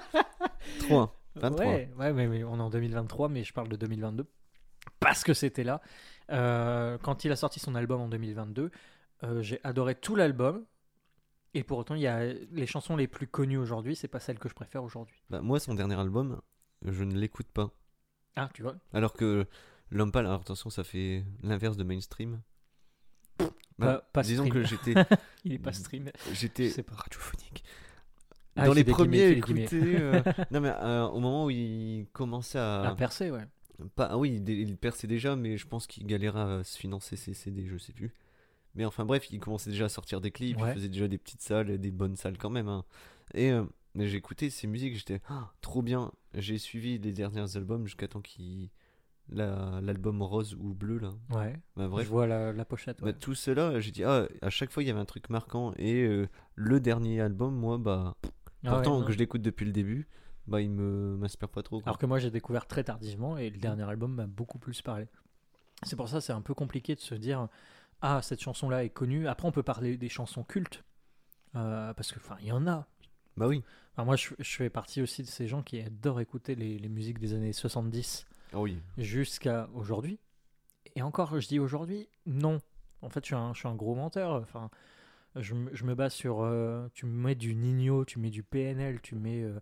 3. 0.79 1.15
23. 1.35 1.65
Ouais, 1.65 1.89
ouais, 1.97 2.13
mais, 2.13 2.27
mais 2.27 2.43
on 2.43 2.57
est 2.57 2.61
en 2.61 2.69
2023, 2.69 3.29
mais 3.29 3.43
je 3.43 3.53
parle 3.53 3.67
de 3.69 3.75
2022 3.75 4.25
parce 4.99 5.23
que 5.23 5.33
c'était 5.33 5.63
là. 5.63 5.81
Quand 6.29 7.23
il 7.25 7.31
a 7.31 7.35
sorti 7.35 7.59
son 7.59 7.75
album 7.75 8.01
en 8.01 8.07
2022, 8.07 8.71
euh, 9.23 9.41
j'ai 9.41 9.59
adoré 9.63 9.95
tout 9.95 10.15
l'album. 10.15 10.63
Et 11.57 11.63
pour 11.63 11.79
autant, 11.79 11.95
il 11.95 12.01
y 12.01 12.07
a 12.07 12.23
les 12.51 12.67
chansons 12.67 12.95
les 12.95 13.07
plus 13.07 13.25
connues 13.25 13.57
aujourd'hui, 13.57 13.95
c'est 13.95 14.07
pas 14.07 14.19
celles 14.19 14.37
que 14.37 14.47
je 14.47 14.53
préfère 14.53 14.83
aujourd'hui. 14.83 15.15
Bah, 15.31 15.41
moi, 15.41 15.59
son 15.59 15.73
dernier 15.73 15.95
album, 15.99 16.39
je 16.85 17.03
ne 17.03 17.17
l'écoute 17.17 17.47
pas. 17.47 17.71
Ah, 18.35 18.47
tu 18.53 18.61
vois 18.61 18.75
Alors 18.93 19.13
que 19.13 19.45
L'homme 19.89 20.11
pâle, 20.11 20.25
alors 20.25 20.41
attention, 20.41 20.69
ça 20.69 20.83
fait 20.83 21.23
l'inverse 21.41 21.77
de 21.77 21.83
mainstream. 21.85 22.41
Bah, 23.39 23.47
Pas- 23.77 23.97
pas 24.13 24.21
disons 24.23 24.45
stream. 24.45 24.53
que 24.53 24.67
j'étais, 24.67 24.93
Il 25.45 25.53
est 25.53 25.59
pas 25.59 25.71
stream. 25.73 26.11
j'étais 26.33 26.69
C'est 26.69 26.83
pas- 26.83 26.95
radiophonique. 26.95 27.63
Ah, 28.57 28.65
Dans 28.65 28.73
les 28.73 28.83
premiers 28.83 29.29
écouter. 29.29 29.67
euh, 29.73 30.21
non, 30.51 30.59
mais 30.61 30.69
euh, 30.69 31.05
au 31.07 31.19
moment 31.21 31.45
où 31.45 31.49
il 31.51 32.07
commençait 32.11 32.59
à. 32.59 32.81
À 32.89 32.95
percer, 32.95 33.31
ouais. 33.31 33.45
Pas, 33.95 34.07
ah 34.11 34.17
oui, 34.17 34.41
il, 34.45 34.49
il 34.49 34.75
perçait 34.77 35.07
déjà, 35.07 35.35
mais 35.35 35.57
je 35.57 35.65
pense 35.67 35.87
qu'il 35.87 36.05
galérait 36.05 36.39
à 36.59 36.63
se 36.63 36.77
financer 36.77 37.15
ses 37.15 37.33
CD, 37.33 37.65
je 37.65 37.77
sais 37.77 37.93
plus. 37.93 38.11
Mais 38.77 38.85
enfin 38.85 39.03
bref, 39.05 39.27
il 39.31 39.39
commençait 39.39 39.69
déjà 39.71 39.85
à 39.85 39.89
sortir 39.89 40.21
des 40.21 40.31
clips, 40.31 40.59
Ouais. 40.61 40.69
il 40.71 40.73
faisait 40.75 40.87
déjà 40.89 41.07
des 41.07 41.17
petites 41.17 41.41
salles, 41.41 41.77
des 41.77 41.91
bonnes 41.91 42.15
salles 42.15 42.37
quand 42.37 42.49
même. 42.49 42.67
hein. 42.69 42.85
Et 43.33 43.51
euh, 43.51 43.65
écouté 43.99 44.49
ses 44.49 44.67
musiques, 44.67 44.95
j'étais 44.95 45.19
Ah, 45.29 45.51
trop 45.61 45.81
bien. 45.81 46.11
J'ai 46.35 46.57
suivi 46.57 46.97
les 46.99 47.11
derniers 47.11 47.57
albums 47.57 47.85
jusqu'à 47.85 48.07
temps 48.07 48.21
qu'il. 48.21 48.69
la- 49.29 49.81
L'album 49.81 50.21
rose 50.21 50.55
ou 50.55 50.73
bleu 50.73 50.99
là. 50.99 51.11
Ouais. 51.31 51.53
Bah, 51.75 51.87
bref. 51.89 52.05
Je 52.05 52.09
vois 52.11 52.27
la, 52.27 52.53
la 52.53 52.63
pochette. 52.65 53.01
Bah, 53.01 53.11
tout 53.13 53.35
cela, 53.35 53.79
j'ai 53.81 53.91
dit, 53.91 54.03
ah, 54.05 54.27
à 54.41 54.49
chaque 54.49 54.71
fois 54.71 54.83
il 54.83 54.85
y 54.87 54.89
avait 54.89 54.99
un 55.01 55.05
truc 55.05 55.29
marquant. 55.29 55.73
Et 55.77 56.03
euh, 56.03 56.27
le 56.55 56.79
dernier 56.79 57.19
album, 57.19 57.53
moi, 57.55 57.77
bah, 57.77 58.15
Ah 58.63 58.69
pourtant 58.69 58.99
ouais, 58.99 59.05
que 59.05 59.11
je 59.11 59.17
l'écoute 59.17 59.41
depuis 59.41 59.65
le 59.65 59.71
début, 59.73 60.07
bah, 60.47 60.61
il 60.61 60.69
me 60.69 61.17
m'inspire 61.17 61.49
pas 61.49 61.61
trop. 61.63 61.79
quoi. 61.81 61.87
Alors 61.89 61.97
que 61.97 62.05
moi, 62.05 62.19
j'ai 62.19 62.31
découvert 62.31 62.67
très 62.67 62.83
tardivement 62.85 63.37
et 63.37 63.49
le 63.49 63.57
dernier 63.57 63.83
album 63.83 64.13
m'a 64.13 64.27
beaucoup 64.27 64.59
plus 64.59 64.81
parlé. 64.81 65.07
C'est 65.83 65.95
pour 65.97 66.07
ça 66.09 66.21
c'est 66.21 66.33
un 66.33 66.41
peu 66.41 66.53
compliqué 66.53 66.95
de 66.95 66.99
se 67.01 67.13
dire 67.13 67.49
ah 68.01 68.21
cette 68.21 68.41
chanson 68.41 68.69
là 68.69 68.83
est 68.83 68.89
connue. 68.89 69.27
Après 69.27 69.47
on 69.47 69.51
peut 69.51 69.63
parler 69.63 69.97
des 69.97 70.09
chansons 70.09 70.43
cultes 70.43 70.83
Euh, 71.55 71.93
parce 71.93 72.11
que 72.11 72.19
enfin 72.19 72.37
il 72.41 72.47
y 72.47 72.51
en 72.51 72.67
a. 72.67 72.87
Bah 73.37 73.47
oui. 73.47 73.63
Enfin, 73.93 74.05
moi 74.05 74.15
je, 74.15 74.29
je 74.37 74.55
fais 74.57 74.69
partie 74.69 75.01
aussi 75.01 75.23
de 75.23 75.27
ces 75.27 75.47
gens 75.47 75.63
qui 75.63 75.79
adorent 75.81 76.21
écouter 76.21 76.55
les, 76.55 76.77
les 76.77 76.89
musiques 76.89 77.19
des 77.19 77.33
années 77.33 77.53
70 77.53 78.25
Ah 78.53 78.59
oui. 78.59 78.77
jusqu'à 78.97 79.69
aujourd'hui. 79.73 80.19
Et 80.95 81.01
encore 81.01 81.39
je 81.39 81.47
dis 81.47 81.59
aujourd'hui 81.59 82.07
non. 82.25 82.61
En 83.01 83.09
fait 83.09 83.21
je 83.23 83.27
suis 83.27 83.35
un, 83.35 83.53
je 83.53 83.59
suis 83.59 83.67
un 83.67 83.75
gros 83.75 83.95
menteur. 83.95 84.33
Enfin 84.33 84.69
je, 85.35 85.53
me- 85.53 85.73
je 85.73 85.83
me 85.85 85.93
base 85.95 86.13
sur 86.13 86.41
euh, 86.41 86.87
tu 86.93 87.05
mets 87.05 87.35
du 87.35 87.55
Nino, 87.55 88.05
tu 88.05 88.19
mets 88.19 88.29
du 88.31 88.43
PNL, 88.43 89.01
tu 89.01 89.15
mets 89.15 89.41
euh, 89.43 89.59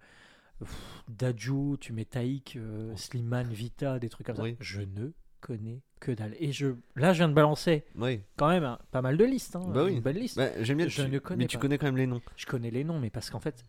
tu 1.80 1.94
mets 1.94 2.06
Taïk, 2.06 2.56
euh, 2.56 2.96
Slimane, 2.96 3.52
Vita, 3.52 4.00
des 4.00 4.10
trucs 4.10 4.28
comme 4.28 4.36
ça. 4.38 4.44
Je 4.60 4.82
ne 4.82 5.12
connais 5.46 5.82
que 6.00 6.12
dalle. 6.12 6.36
Et 6.40 6.52
je, 6.52 6.68
là, 6.96 7.14
je 7.14 7.18
viens 7.20 7.30
de 7.30 7.34
balancer 7.34 7.86
Oui. 7.96 8.22
quand 8.38 8.50
même 8.50 8.64
hein, 8.64 8.80
pas 8.92 9.02
mal 9.02 9.16
de 9.18 9.24
listes. 9.26 9.56
hein, 9.56 9.62
Bah 9.68 9.84
oui. 9.86 9.94
Une 9.94 10.02
belle 10.02 10.18
liste. 10.18 10.38
Bah, 10.38 10.50
j'aime 10.64 10.78
bien. 10.78 10.88
Je 10.88 11.04
tu- 11.04 11.10
ne 11.10 11.20
connais 11.20 11.44
mais 11.44 11.48
tu 11.48 11.58
pas. 11.58 11.62
connais 11.62 11.78
quand 11.78 11.86
même 11.86 11.98
les 11.98 12.08
noms. 12.08 12.22
Je 12.36 12.46
connais 12.46 12.72
les 12.72 12.84
noms, 12.84 13.00
mais 13.00 13.10
parce 13.10 13.30
qu'en 13.30 13.40
fait, 13.40 13.64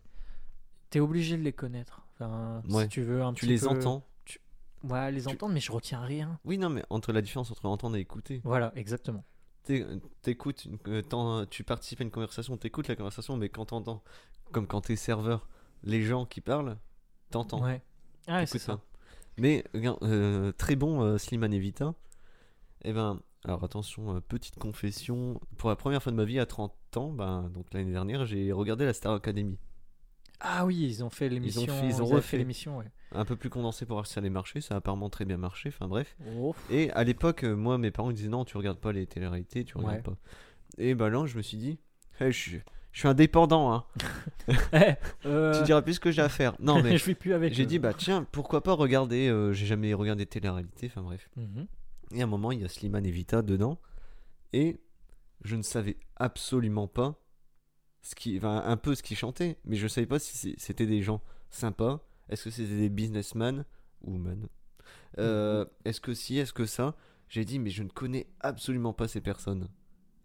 t'es 0.89 0.99
obligé 0.99 1.37
de 1.37 1.43
les 1.43 1.53
connaître. 1.53 2.01
Enfin, 2.15 2.61
Ouais. 2.69 2.83
Si 2.83 2.89
tu 2.89 3.01
veux 3.03 3.21
un 3.21 3.33
Tu 3.33 3.41
petit 3.45 3.53
les 3.53 3.59
peu- 3.59 3.67
entends. 3.67 4.03
Ouais, 4.83 5.11
les 5.11 5.21
Tu- 5.23 5.27
entendre, 5.29 5.53
mais 5.53 5.59
je 5.59 5.71
retiens 5.71 6.01
rien. 6.01 6.39
Oui, 6.45 6.57
non, 6.57 6.69
mais 6.69 6.83
entre 6.89 7.11
la 7.11 7.21
différence 7.21 7.51
entre 7.51 7.65
entendre 7.65 7.95
et 7.95 7.99
écouter. 7.99 8.41
Voilà, 8.43 8.71
exactement. 8.75 9.23
T'é- 9.63 9.85
T'écoutes, 10.21 10.65
une- 10.65 10.77
euh, 10.87 11.01
t'en- 11.01 11.45
tu 11.45 11.63
participes 11.63 11.99
à 12.01 12.03
une 12.03 12.11
conversation, 12.11 12.55
t'écoutes 12.57 12.87
la 12.87 12.95
conversation, 12.95 13.35
mais 13.37 13.49
quand 13.49 13.65
t'entends, 13.65 14.03
comme 14.51 14.65
quand 14.67 14.81
t'es 14.81 14.95
serveur, 14.95 15.47
les 15.83 16.03
gens 16.03 16.25
qui 16.25 16.41
parlent, 16.41 16.77
t'entends. 17.31 17.63
Ouais. 17.63 17.81
Ah, 18.27 18.45
c'est 18.45 18.53
T'écoutes 18.53 18.61
ça. 18.61 18.77
pas. 18.77 18.83
Mais 19.39 19.63
euh, 19.75 20.51
très 20.53 20.75
bon 20.75 21.01
euh, 21.03 21.17
Slimane 21.17 21.53
et 21.53 21.59
Vita. 21.59 21.93
Eh 22.83 22.93
ben, 22.93 23.19
alors 23.43 23.63
attention, 23.63 24.15
euh, 24.15 24.19
petite 24.19 24.55
confession. 24.57 25.39
Pour 25.57 25.69
la 25.69 25.75
première 25.75 26.01
fois 26.01 26.11
de 26.11 26.17
ma 26.17 26.25
vie 26.25 26.39
à 26.39 26.45
30 26.45 26.73
ans, 26.97 27.11
ben, 27.11 27.49
donc 27.53 27.65
l'année 27.73 27.91
dernière, 27.91 28.25
j'ai 28.25 28.51
regardé 28.51 28.85
la 28.85 28.93
Star 28.93 29.13
Academy. 29.13 29.57
Ah 30.39 30.65
oui, 30.65 30.75
ils 30.79 31.03
ont 31.03 31.09
fait 31.09 31.29
l'émission. 31.29 31.65
fait- 31.65 31.87
ils 31.87 32.01
ont 32.01 32.05
avaient 32.05 32.15
refait. 32.15 32.27
fait 32.29 32.37
l'émission, 32.37 32.77
ouais. 32.77 32.85
Un 33.13 33.25
peu 33.25 33.35
plus 33.35 33.49
condensé 33.49 33.85
pour 33.85 33.95
voir 33.95 34.05
si 34.05 34.13
ça 34.13 34.19
allait 34.19 34.29
marcher. 34.29 34.61
Ça 34.61 34.75
a 34.75 34.77
apparemment 34.77 35.09
très 35.09 35.25
bien 35.25 35.37
marché. 35.37 35.69
Enfin 35.69 35.87
bref. 35.87 36.15
Oh. 36.37 36.53
Et 36.69 36.91
à 36.91 37.03
l'époque, 37.03 37.43
euh, 37.43 37.55
moi, 37.55 37.77
mes 37.79 37.89
parents 37.89 38.11
ils 38.11 38.15
disaient 38.15 38.29
non, 38.29 38.45
tu 38.45 38.55
regardes 38.57 38.77
pas 38.79 38.91
les 38.91 39.07
téléréalités, 39.07 39.63
tu 39.65 39.77
regardes 39.77 39.95
Ouais. 39.95 40.01
pas. 40.03 40.17
Et 40.77 40.93
ben 40.93 41.09
là, 41.09 41.25
je 41.25 41.37
me 41.37 41.41
suis 41.41 41.57
dit, 41.57 41.79
hey, 42.19 42.31
je, 42.31 42.37
suis- 42.37 42.61
je 42.97 43.01
suis 43.01 43.07
indépendant, 43.09 43.71
hein. 43.71 43.85
Eh, 44.73 44.95
euh, 45.27 45.55
Tu 45.59 45.65
diras 45.65 45.83
plus 45.83 45.93
ce 45.93 45.99
que 45.99 46.09
j'ai 46.09 46.23
à 46.23 46.29
faire. 46.29 46.55
Non, 46.59 46.81
mais 46.83 46.97
je 46.97 47.05
vais 47.05 47.13
plus 47.13 47.31
avec. 47.33 47.53
j'ai 47.53 47.67
dit, 47.67 47.77
bah 47.77 47.93
tiens, 47.93 48.25
pourquoi 48.31 48.63
pas 48.63 48.73
regarder. 48.73 49.27
euh, 49.27 49.53
j'ai 49.53 49.67
jamais 49.67 49.93
regardé 49.93 50.25
télé-réalité, 50.25 50.87
enfin 50.87 51.03
bref. 51.03 51.29
Mhm. 51.35 51.67
Et 52.13 52.21
à 52.21 52.23
un 52.23 52.27
moment, 52.27 52.51
il 52.51 52.59
y 52.59 52.65
a 52.65 52.67
Slimane 52.67 53.05
et 53.05 53.11
Vita 53.11 53.43
dedans. 53.43 53.79
Et 54.51 54.81
je 55.43 55.55
ne 55.55 55.61
savais 55.61 55.97
absolument 56.15 56.87
pas 56.87 57.21
ce 58.01 58.15
qui, 58.15 58.35
enfin, 58.37 58.63
un 58.65 58.77
peu 58.77 58.95
ce 58.95 59.03
qu'ils 59.03 59.15
chantaient, 59.17 59.59
mais 59.63 59.75
je 59.75 59.87
savais 59.87 60.07
pas 60.07 60.17
si 60.17 60.55
c'était 60.57 60.87
des 60.87 61.03
gens 61.03 61.21
sympas. 61.51 62.03
Est-ce 62.29 62.45
que 62.45 62.49
c'était 62.49 62.77
des 62.79 62.89
businessmen 62.89 63.63
ou 64.01 64.17
men? 64.17 64.47
Euh, 65.19 65.65
Est-ce 65.85 66.01
que 66.01 66.15
si, 66.15 66.39
est-ce 66.39 66.51
que 66.53 66.65
ça? 66.65 66.95
J'ai 67.29 67.45
dit, 67.45 67.59
mais 67.59 67.69
je 67.69 67.83
ne 67.83 67.89
connais 67.89 68.25
absolument 68.39 68.93
pas 68.93 69.07
ces 69.07 69.21
personnes. 69.21 69.69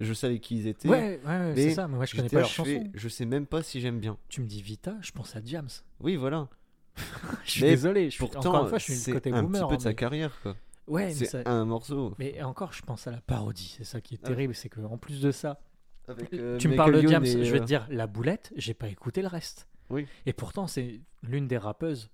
Je 0.00 0.12
savais 0.14 0.38
qui 0.40 0.56
ils 0.58 0.66
étaient. 0.66 0.88
Ouais, 0.88 1.20
ouais, 1.24 1.30
ouais, 1.38 1.52
c'est 1.54 1.74
ça. 1.74 1.86
Mais 1.88 1.96
moi, 1.96 2.06
je 2.06 2.16
connais 2.16 2.28
pas 2.28 2.36
là, 2.36 2.40
leurs 2.42 2.48
je 2.50 2.62
fais, 2.62 2.78
chansons. 2.78 2.90
Je 2.94 3.08
sais 3.08 3.24
même 3.24 3.46
pas 3.46 3.62
si 3.62 3.80
j'aime 3.80 4.00
bien. 4.00 4.16
Tu 4.28 4.40
me 4.40 4.46
dis 4.46 4.60
Vita, 4.62 4.96
je 5.00 5.12
pense 5.12 5.36
à 5.36 5.40
Jams. 5.44 5.68
Oui, 6.00 6.16
voilà. 6.16 6.48
je 7.44 7.50
suis 7.50 7.62
Mais 7.62 7.70
désolé. 7.70 8.04
Je 8.06 8.10
suis, 8.10 8.18
Pourtant, 8.18 8.40
encore 8.50 8.62
une 8.64 8.68
fois, 8.68 8.78
je 8.78 8.84
suis 8.84 8.94
c'est 8.94 9.12
côté 9.12 9.30
un 9.32 9.42
boomer. 9.42 9.60
petit 9.60 9.68
peu 9.68 9.76
de 9.76 9.80
hein, 9.80 9.84
sa 9.84 9.88
mais- 9.90 9.94
carrière, 9.94 10.38
quoi. 10.42 10.56
Ouais, 10.88 11.06
mais, 11.06 11.14
C'est 11.14 11.26
ça- 11.26 11.42
un 11.46 11.64
morceau. 11.64 12.14
mais 12.18 12.42
encore, 12.42 12.72
je 12.72 12.82
pense 12.82 13.06
à 13.06 13.12
la 13.12 13.20
parodie. 13.20 13.74
C'est 13.78 13.84
ça 13.84 14.00
qui 14.00 14.14
est 14.14 14.20
Ah. 14.24 14.26
terrible, 14.28 14.54
c'est 14.54 14.68
que 14.68 14.80
en 14.80 14.98
plus 14.98 15.20
de 15.20 15.30
ça, 15.30 15.60
Avec, 16.08 16.32
euh, 16.34 16.58
tu 16.58 16.66
me 16.68 16.74
parles 16.76 16.92
de 16.94 16.98
et, 16.98 17.44
je 17.44 17.52
vais 17.52 17.58
euh, 17.58 17.60
te 17.60 17.64
dire 17.64 17.86
la 17.88 18.08
boulette, 18.08 18.52
j'ai 18.56 18.74
pas 18.74 18.88
écouté 18.88 19.22
le 19.22 19.28
reste. 19.28 19.68
Oui. 19.90 20.06
Et 20.26 20.32
pourtant, 20.32 20.66
c'est 20.66 21.00
l'une 21.22 21.46
des 21.46 21.58
rappeuses 21.58 22.10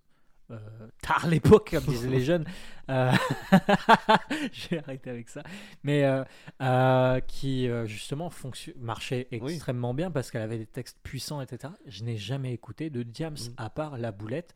euh, 0.50 0.58
tard 1.02 1.26
l'époque, 1.26 1.70
comme 1.72 1.84
disaient 1.84 2.08
les 2.08 2.20
jeunes. 2.24 2.44
Euh, 2.90 3.12
je 4.52 4.68
vais 4.70 4.78
arrêter 4.78 5.10
avec 5.10 5.28
ça. 5.28 5.42
Mais 5.82 6.04
euh, 6.04 6.24
euh, 6.62 7.20
qui 7.20 7.68
euh, 7.68 7.86
justement 7.86 8.30
marchait 8.78 9.28
Oui. 9.32 9.52
extrêmement 9.52 9.94
bien 9.94 10.10
parce 10.10 10.30
qu'elle 10.30 10.42
avait 10.42 10.58
des 10.58 10.66
textes 10.66 10.98
puissants, 11.02 11.40
etc. 11.40 11.72
Je 11.86 12.04
n'ai 12.04 12.16
jamais 12.16 12.52
écouté 12.52 12.90
de 12.90 13.02
Diams 13.02 13.34
Mm. 13.38 13.52
à 13.58 13.70
part 13.70 13.98
la 13.98 14.10
boulette 14.12 14.54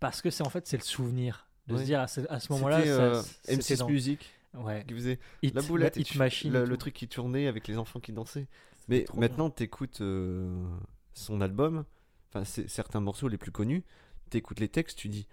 parce 0.00 0.22
que 0.22 0.30
c'est 0.30 0.44
en 0.46 0.50
fait 0.50 0.66
c'est 0.66 0.76
le 0.76 0.82
souvenir 0.82 1.46
de 1.66 1.76
se 1.76 1.82
dire 1.82 2.00
à 2.00 2.06
ce, 2.08 2.20
moment-là. 2.52 2.78
C'était 2.78 2.88
ça- 2.94 3.00
euh, 3.02 3.22
c'était 3.42 3.56
M6 3.74 3.78
dans- 3.78 3.88
Music 3.88 4.30
Ouais. 4.54 4.82
qui 4.88 4.94
faisait 4.94 5.18
Hit, 5.42 5.54
la 5.54 5.62
boulette, 5.62 5.96
Hit 5.96 6.08
et 6.08 6.10
tu- 6.12 6.18
Machine. 6.18 6.52
le, 6.52 6.76
truc 6.78 6.94
qui 6.94 7.06
tournait 7.06 7.46
avec 7.46 7.68
les 7.68 7.76
enfants 7.76 8.00
qui 8.00 8.12
dansaient. 8.12 8.48
Mais 8.88 9.04
maintenant, 9.14 9.50
t'écoutes 9.50 10.00
euh, 10.00 10.64
son 11.12 11.42
album, 11.42 11.84
enfin 12.32 12.44
certains 12.44 13.00
morceaux 13.00 13.28
les 13.28 13.36
plus 13.36 13.50
connus, 13.52 13.84
t'écoutes 14.28 14.60
les 14.60 14.68
textes, 14.68 14.98
tu 14.98 15.08
dis 15.08 15.26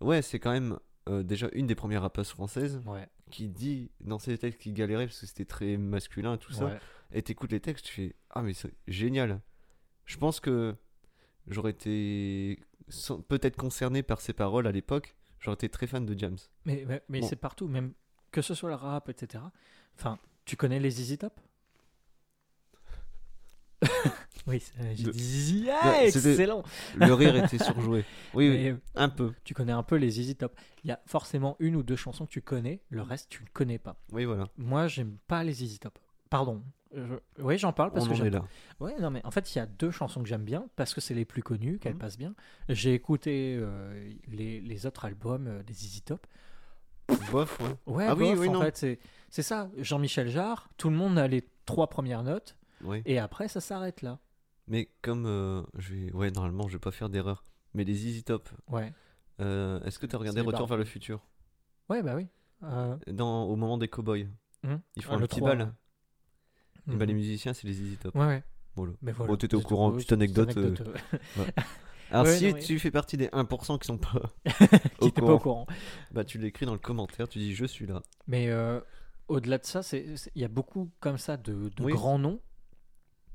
ouais, 0.00 0.22
c'est 0.22 0.38
quand 0.38 0.52
même 0.52 0.78
euh, 1.08 1.22
déjà 1.22 1.48
une 1.52 1.66
des 1.66 1.74
premières 1.74 2.02
rappeuses 2.02 2.28
françaises 2.30 2.80
Ouais. 2.86 3.08
qui 3.30 3.48
dit 3.48 3.90
dans 4.00 4.18
ses 4.18 4.36
textes 4.38 4.60
qu'il 4.60 4.74
galérait 4.74 5.06
parce 5.06 5.20
que 5.20 5.26
c'était 5.26 5.44
très 5.44 5.76
masculin 5.76 6.34
et 6.34 6.38
tout 6.38 6.52
ça. 6.52 6.66
ouais. 6.66 6.78
Et 7.12 7.22
t'écoutes 7.22 7.52
les 7.52 7.60
textes, 7.60 7.86
tu 7.86 7.92
fais 7.94 8.16
ah 8.30 8.42
mais 8.42 8.52
c'est 8.52 8.74
génial. 8.88 9.40
Je 10.04 10.16
pense 10.18 10.40
que 10.40 10.74
j'aurais 11.46 11.70
été 11.70 12.60
peut-être 13.28 13.56
concerné 13.56 14.02
par 14.02 14.20
ses 14.20 14.32
paroles 14.32 14.66
à 14.66 14.72
l'époque. 14.72 15.16
J'aurais 15.40 15.54
été 15.54 15.68
très 15.68 15.86
fan 15.86 16.04
de 16.06 16.18
James. 16.18 16.38
Mais, 16.64 16.84
mais, 16.86 17.02
mais 17.08 17.20
Bon. 17.20 17.26
c'est 17.28 17.36
partout, 17.36 17.68
même 17.68 17.92
que 18.32 18.42
ce 18.42 18.54
soit 18.54 18.68
le 18.70 18.74
rap, 18.74 19.08
etc. 19.08 19.42
Enfin, 19.96 20.18
tu 20.44 20.56
connais 20.56 20.80
les 20.80 21.00
Easy 21.00 21.18
Top? 21.18 21.40
Oui, 24.46 24.62
j'ai 24.94 25.10
dit 25.10 25.18
Zizi. 25.18 25.68
Ah, 25.70 26.04
excellent 26.04 26.62
Le 26.94 27.12
rire 27.14 27.34
était 27.44 27.58
surjoué. 27.58 28.04
Oui, 28.34 28.68
euh, 28.68 28.76
un 28.94 29.08
peu. 29.08 29.32
Tu 29.44 29.54
connais 29.54 29.72
un 29.72 29.82
peu 29.82 29.96
les 29.96 30.20
Easy 30.20 30.36
Top. 30.36 30.54
Il 30.84 30.88
y 30.88 30.92
a 30.92 31.00
forcément 31.06 31.56
une 31.58 31.74
ou 31.76 31.82
deux 31.82 31.96
chansons 31.96 32.26
que 32.26 32.30
tu 32.30 32.42
connais, 32.42 32.80
le 32.90 33.02
reste, 33.02 33.28
tu 33.28 33.42
ne 33.42 33.48
connais 33.52 33.78
pas. 33.78 33.96
Oui, 34.12 34.24
voilà. 34.24 34.48
Moi, 34.56 34.86
j'aime 34.86 35.16
pas 35.26 35.42
les 35.42 35.64
Easy 35.64 35.78
Top. 35.80 35.98
Pardon. 36.30 36.62
Je- 36.94 37.42
Oui, 37.42 37.58
j'en 37.58 37.72
parle 37.72 37.90
parce 37.92 38.04
On 38.04 38.08
que 38.08 38.12
en 38.14 38.16
j'aime 38.16 38.26
est 38.26 38.30
là. 38.30 38.44
Ouais, 38.78 38.94
non, 39.00 39.10
mais 39.10 39.20
en 39.24 39.30
fait, 39.32 39.52
il 39.54 39.58
y 39.58 39.60
a 39.60 39.66
deux 39.66 39.90
chansons 39.90 40.22
que 40.22 40.28
j'aime 40.28 40.44
bien 40.44 40.66
parce 40.76 40.94
que 40.94 41.00
c'est 41.00 41.14
les 41.14 41.24
plus 41.24 41.42
connues, 41.42 41.78
qu'elles 41.80 41.94
Mhm. 41.94 41.98
passent 41.98 42.16
bien. 42.18 42.34
J'ai 42.68 42.94
écouté 42.94 43.56
euh, 43.60 44.12
les, 44.28 44.60
les 44.60 44.86
autres 44.86 45.04
albums 45.04 45.48
euh, 45.48 45.62
des 45.64 45.84
Easy 45.84 46.02
Top. 46.02 46.24
Bof, 47.32 47.58
ouais. 47.60 47.66
Ouais, 47.94 48.06
Ah 48.08 48.14
oui, 48.14 48.30
bof, 48.30 48.38
oui, 48.40 48.48
en 48.48 48.52
non. 48.54 48.62
fait, 48.62 48.76
c'est, 48.76 48.98
c'est 49.28 49.42
ça. 49.42 49.68
Jean-Michel 49.78 50.28
Jarre, 50.28 50.68
tout 50.76 50.88
le 50.90 50.96
monde 50.96 51.18
a 51.18 51.26
les 51.28 51.44
trois 51.64 51.88
premières 51.88 52.22
notes 52.22 52.56
Oui. 52.84 53.02
et 53.06 53.18
après, 53.18 53.48
ça 53.48 53.60
s'arrête 53.60 54.02
là. 54.02 54.18
Mais 54.68 54.88
comme 55.02 55.26
euh, 55.26 55.62
je 55.78 55.94
vais, 55.94 56.12
ouais, 56.12 56.30
normalement, 56.30 56.66
je 56.68 56.74
vais 56.74 56.78
pas 56.80 56.90
faire 56.90 57.08
d'erreur. 57.08 57.44
Mais 57.74 57.84
les 57.84 58.06
Easy 58.06 58.24
Top, 58.24 58.48
Ouais, 58.68 58.92
euh, 59.40 59.80
est-ce 59.82 59.98
que 59.98 60.06
tu 60.06 60.16
as 60.16 60.18
regardé 60.18 60.40
Retour 60.40 60.66
vers 60.66 60.78
le 60.78 60.84
futur? 60.84 61.20
Ouais, 61.88 62.02
bah 62.02 62.14
oui. 62.16 62.26
Euh, 62.62 62.96
Dans, 63.08 63.44
au 63.44 63.54
moment 63.56 63.76
des 63.78 63.88
cowboys, 63.88 64.28
mhm. 64.62 64.80
ils 64.96 65.02
font 65.02 65.12
Ah, 65.12 65.16
un 65.16 65.20
le 65.20 65.26
petit 65.26 65.40
3, 65.40 65.54
bal. 65.54 65.74
ouais. 66.88 66.94
Et 66.94 66.96
bah, 66.96 67.04
les 67.04 67.12
Mhm. 67.12 67.18
musiciens, 67.18 67.52
c'est 67.52 67.66
les 67.66 67.80
Easy 67.80 67.96
Top. 67.96 68.14
Ouais, 68.14 68.26
ouais. 68.26 68.42
Mais 69.02 69.12
voilà. 69.12 69.32
Bon, 69.32 69.36
t'étais 69.36 69.54
au 69.56 69.60
courant, 69.62 69.92
petite 69.92 70.12
anecdote, 70.12 70.54
Alors, 72.10 72.24
Ouais, 72.26 72.38
si 72.38 72.52
non, 72.52 72.58
tu 72.60 72.78
fais 72.78 72.90
partie 72.90 73.16
des 73.16 73.28
1% 73.28 73.78
qui 73.78 73.86
sont 73.86 73.98
pas 73.98 74.20
qui 75.00 75.08
au 75.08 75.10
pas 75.10 75.22
au 75.32 75.38
courant, 75.38 75.66
bah 76.12 76.24
tu 76.24 76.38
l'écris 76.38 76.64
dans 76.66 76.72
le 76.72 76.78
commentaire, 76.78 77.28
tu 77.28 77.38
dis 77.40 77.52
je 77.54 77.64
suis 77.64 77.86
là. 77.86 78.00
Mais 78.28 78.48
euh, 78.48 78.80
au-delà 79.28 79.58
de 79.58 79.64
ça, 79.66 79.80
il 79.92 80.16
y 80.40 80.44
a 80.44 80.48
beaucoup 80.48 80.90
comme 81.00 81.18
ça 81.18 81.36
de, 81.36 81.68
de 81.70 81.82
Oui. 81.82 81.92
grands 81.92 82.18
noms 82.18 82.40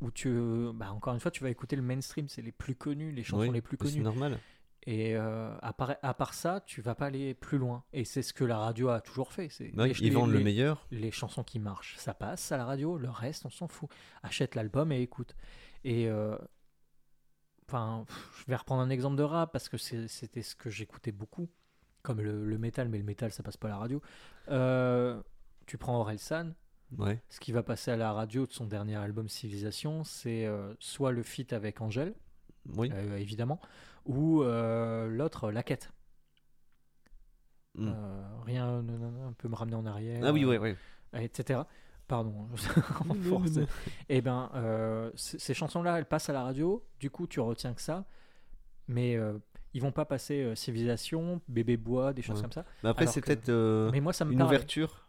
où 0.02 0.12
tu, 0.12 0.30
bah, 0.74 0.92
encore 0.92 1.14
une 1.14 1.20
fois, 1.20 1.32
tu 1.32 1.44
vas 1.44 1.50
écouter 1.50 1.76
le 1.76 1.82
mainstream, 1.82 2.28
c'est 2.28 2.42
les 2.42 2.52
plus 2.52 2.76
connus, 2.76 3.12
les 3.12 3.24
chansons 3.24 3.44
Oui, 3.44 3.52
les 3.52 3.62
plus 3.62 3.78
bah, 3.78 3.86
C'est 3.86 3.92
connues. 3.94 4.04
normal. 4.04 4.40
Et 4.88 5.16
euh, 5.16 5.56
à, 5.62 5.74
part, 5.74 5.96
à 6.02 6.14
part 6.16 6.34
ça, 6.34 6.60
tu 6.66 6.82
vas 6.82 6.96
pas 6.96 7.06
aller 7.06 7.36
plus 7.36 7.60
loin. 7.60 7.84
Et 7.94 8.04
c'est 8.04 8.24
ce 8.24 8.34
que 8.34 8.44
la 8.44 8.58
radio 8.58 8.90
a 8.90 9.00
toujours 9.00 9.32
fait. 9.32 9.48
C'est 9.50 9.70
Bah, 9.76 9.88
ils 9.88 10.12
vendent 10.12 10.32
le 10.32 10.40
meilleur. 10.40 10.88
les 10.90 11.12
chansons 11.12 11.44
qui 11.44 11.60
marchent, 11.60 11.98
ça 11.98 12.16
passe 12.16 12.52
à 12.52 12.58
la 12.58 12.66
radio, 12.66 12.98
le 12.98 13.10
reste, 13.10 13.46
on 13.46 13.52
s'en 13.52 13.68
fout. 13.68 13.90
Achète 14.24 14.56
l'album 14.56 14.92
et 14.92 15.00
écoute. 15.02 15.36
Et 15.84 16.10
euh, 16.10 16.36
enfin, 17.68 18.06
je 18.40 18.46
vais 18.48 18.56
reprendre 18.56 18.82
un 18.82 18.90
exemple 18.90 19.18
de 19.18 19.24
rap 19.24 19.52
parce 19.52 19.70
que 19.70 19.78
c'était 19.78 20.42
ce 20.42 20.56
que 20.56 20.70
j'écoutais 20.72 21.12
beaucoup, 21.12 21.48
comme 22.02 22.20
le, 22.22 22.44
le 22.46 22.58
métal, 22.58 22.90
mais 22.90 22.98
le 22.98 23.04
métal 23.04 23.32
ça 23.32 23.44
passe 23.44 23.58
pas 23.58 23.68
à 23.68 23.72
la 23.72 23.78
radio. 23.78 24.02
Euh, 24.50 25.22
tu 25.68 25.78
prends 25.78 26.00
Orelsan, 26.00 26.54
Ouais. 26.98 27.20
ce 27.30 27.40
qui 27.40 27.52
va 27.52 27.64
passer 27.64 27.92
à 27.92 27.96
la 27.98 28.12
radio 28.14 28.46
de 28.46 28.52
son 28.52 28.66
dernier 28.66 28.96
album 28.98 29.30
Civilisation, 29.30 30.04
c'est 30.04 30.46
euh, 30.46 30.74
soit 30.80 31.12
le 31.12 31.24
feat 31.24 31.54
avec 31.54 31.80
Angèle, 31.82 32.14
Oui. 32.76 32.92
euh, 32.94 33.18
évidemment, 33.18 33.60
ou 34.06 34.42
euh, 34.44 35.08
l'autre, 35.08 35.52
La 35.52 35.64
Quête. 35.64 35.92
Mm. 37.76 37.88
Euh, 37.88 38.24
rien 38.46 38.82
ne, 38.82 39.32
peut 39.38 39.48
me 39.48 39.56
ramener 39.56 39.76
en 39.76 39.86
arrière. 39.86 40.22
ah 40.26 40.32
oui, 40.34 40.44
ouais, 40.46 40.58
ouais. 40.58 40.76
etc. 41.14 41.62
Pardon, 42.08 42.50
en 43.10 43.14
force. 43.16 43.58
ben, 44.22 44.50
euh, 44.56 45.10
c- 45.16 45.40
ces 45.40 45.54
chansons-là, 45.54 45.98
elles 45.98 46.06
passent 46.06 46.30
à 46.30 46.34
la 46.34 46.44
radio. 46.44 46.86
Du 47.00 47.10
coup, 47.10 47.26
tu 47.28 47.40
retiens 47.40 47.74
que 47.74 47.82
ça. 47.82 48.04
Mais 48.90 49.16
ils 49.74 49.82
vont 49.82 49.94
pas 49.94 50.04
passer 50.04 50.44
euh, 50.44 50.56
Civilisation, 50.56 51.40
Bébé 51.48 51.78
Bois, 51.78 52.12
des 52.12 52.22
choses 52.22 52.36
Ouais. 52.38 52.42
comme 52.42 52.52
ça. 52.52 52.66
Mais 52.84 52.90
après, 52.90 53.08
c'est 53.08 53.22
que- 53.22 53.28
peut-être 53.28 53.48
euh, 53.48 53.90
une 54.34 54.40
parle. 54.40 54.50
ouverture 54.50 55.08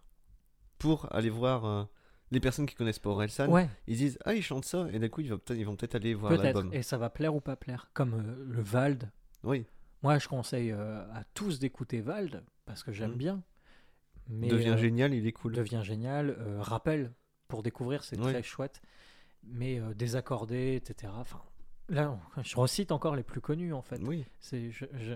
pour 0.83 1.12
aller 1.15 1.31
voir 1.31 1.65
euh, 1.65 1.85
les 2.31 2.41
personnes 2.41 2.67
qui 2.67 2.75
connaissent 2.75 2.99
pas 2.99 3.11
Orelsan. 3.11 3.49
Ouais, 3.49 3.69
Ils 3.87 3.97
disent 3.97 4.19
ah 4.25 4.35
ils 4.35 4.43
chantent 4.43 4.65
ça 4.65 4.87
et 4.93 4.99
d'un 4.99 5.09
coup 5.09 5.21
ils 5.21 5.29
vont 5.31 5.39
peut-être 5.39 5.59
ils 5.59 5.65
vont 5.67 5.77
peut-être 5.77 5.95
aller 5.95 6.15
voir 6.15 6.33
l'album. 6.33 6.71
Et 6.73 6.83
ça 6.83 6.99
va 6.99 7.09
plaire 7.11 7.35
ou 7.35 7.41
pas 7.41 7.57
plaire. 7.57 7.89
Comme 7.95 8.15
euh, 8.15 8.45
le 8.49 8.62
Vald. 8.62 9.11
Oui. 9.45 9.65
Moi, 10.03 10.19
je 10.19 10.27
conseille 10.29 10.73
euh, 10.73 11.01
à 11.15 11.23
tous 11.35 11.59
d'écouter 11.61 12.01
Vald 12.01 12.43
parce 12.67 12.83
que 12.83 12.93
j'aime 12.93 13.12
Mm. 13.12 13.17
bien. 13.17 13.43
Mais 14.29 14.49
Devient 14.49 14.77
génial, 14.79 15.15
il 15.15 15.27
est 15.27 15.33
cool. 15.33 15.53
devient 15.53 15.83
génial. 15.85 16.37
Rappel 16.61 17.12
pour 17.49 17.62
découvrir, 17.62 18.03
c'est 18.05 18.19
Ouais. 18.19 18.33
très 18.33 18.43
chouette. 18.43 18.81
Mais 19.45 19.81
désaccordé, 19.97 20.77
etc. 20.77 21.12
Enfin, 21.17 21.41
là, 21.89 22.17
je 22.43 22.57
recite 22.57 22.93
encore 22.93 23.17
les 23.17 23.25
plus 23.25 23.41
connus 23.41 23.73
en 23.75 23.83
fait. 23.83 24.01
Oui. 24.03 24.25
J'ai 24.53 24.73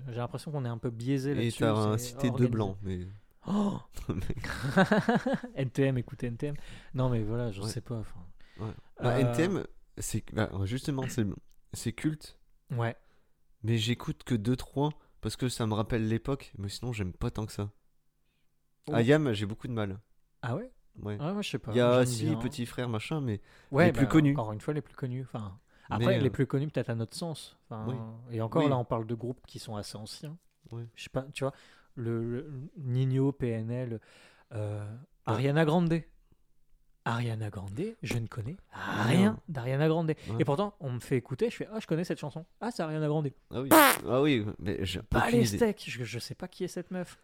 l'impression 0.08 0.50
qu'on 0.50 0.64
est 0.64 0.68
un 0.68 0.78
peu 0.78 0.90
biaisé 0.90 1.30
Et 1.30 1.34
là-dessus. 1.34 1.58
t'as 1.60 1.72
un 1.72 1.98
c'est 1.98 2.08
cité 2.10 2.30
deux 2.30 2.48
blancs, 2.48 2.76
mais 2.82 3.06
Oh 3.48 3.78
NTM, 5.54 5.98
écoutez 5.98 6.26
NTM. 6.28 6.54
Non, 6.94 7.08
mais 7.08 7.22
voilà, 7.22 7.50
je 7.52 7.62
Ouais. 7.62 7.68
sais 7.68 7.80
pas. 7.80 8.02
Ouais. 8.58 8.70
Bah, 9.02 9.16
Euh, 9.16 9.18
NTM, 9.20 9.64
c'est 9.98 10.24
bah, 10.32 10.50
justement 10.64 11.04
c'est 11.72 11.92
culte, 11.92 12.38
Ouais. 12.72 12.96
mais 13.62 13.76
j'écoute 13.78 14.22
que 14.24 14.34
2-3 14.34 14.90
parce 15.20 15.36
que 15.36 15.48
ça 15.48 15.66
me 15.66 15.74
rappelle 15.74 16.08
l'époque, 16.08 16.52
mais 16.58 16.68
sinon 16.68 16.92
j'aime 16.92 17.12
pas 17.12 17.30
tant 17.30 17.46
que 17.46 17.52
ça. 17.52 17.70
Oh. 18.88 18.94
Ayam, 18.94 19.32
j'ai 19.32 19.46
beaucoup 19.46 19.68
de 19.68 19.72
mal. 19.72 19.98
Ah 20.42 20.56
ouais? 20.56 20.70
Ouais. 21.02 21.18
Ah, 21.20 21.32
moi, 21.32 21.42
je 21.42 21.50
sais 21.50 21.58
pas. 21.58 21.72
Il 21.72 21.76
y 21.76 21.80
a 21.80 22.04
j'aime 22.04 22.06
si 22.06 22.24
bien. 22.24 22.36
petit 22.36 22.64
frère 22.64 22.88
machin, 22.88 23.20
mais 23.20 23.40
Ouais, 23.70 23.86
les 23.86 23.92
plus 23.92 24.06
bah, 24.06 24.12
connus. 24.12 24.32
Encore 24.32 24.52
une 24.52 24.60
fois, 24.60 24.72
les 24.72 24.80
plus 24.80 24.94
connus. 24.94 25.22
Enfin, 25.24 25.58
après, 25.90 26.06
Mais, 26.06 26.20
les 26.20 26.28
euh, 26.28 26.30
plus 26.32 26.46
connus, 26.46 26.68
peut-être 26.68 26.88
à 26.90 26.94
notre 26.94 27.14
sens. 27.16 27.58
Enfin, 27.68 27.84
Oui. 27.88 27.96
Et 28.34 28.40
encore, 28.40 28.62
Oui. 28.64 28.70
là, 28.70 28.78
on 28.78 28.84
parle 28.84 29.06
de 29.06 29.14
groupes 29.14 29.44
qui 29.46 29.58
sont 29.58 29.76
assez 29.76 29.96
anciens. 29.98 30.38
Ouais. 30.70 30.86
Je 30.94 31.02
sais 31.04 31.10
pas, 31.10 31.26
tu 31.34 31.44
vois, 31.44 31.52
le, 31.96 32.22
le 32.22 32.50
Nino, 32.78 33.32
PNL, 33.32 34.00
euh, 34.52 34.84
Ouais. 35.26 35.32
Ariana 35.34 35.64
Grande. 35.64 36.00
Ariana 37.04 37.50
Grande, 37.50 37.80
je 38.02 38.18
ne 38.18 38.26
connais 38.26 38.56
Rien. 38.72 39.04
rien 39.06 39.40
d'Ariana 39.48 39.86
Grande. 39.88 40.08
Ouais. 40.08 40.16
Et 40.40 40.44
pourtant, 40.44 40.74
on 40.80 40.90
me 40.92 40.98
fait 40.98 41.16
écouter, 41.16 41.50
je 41.50 41.56
fais 41.56 41.68
Ah, 41.72 41.78
je 41.80 41.86
connais 41.86 42.02
cette 42.04 42.18
chanson. 42.18 42.44
Ah, 42.60 42.70
c'est 42.72 42.82
Ariana 42.82 43.06
Grande. 43.06 43.30
ah 43.52 43.60
oui, 43.62 43.68
ah 43.72 44.22
oui, 44.22 44.44
mais 44.58 44.78
j'ai 44.84 45.02
Pas 45.02 45.30
les 45.30 45.48
idée. 45.48 45.56
steaks, 45.56 45.84
je, 45.88 46.02
je 46.04 46.18
sais 46.18 46.34
pas 46.34 46.48
qui 46.48 46.64
est 46.64 46.68
cette 46.68 46.90
meuf. 46.90 47.16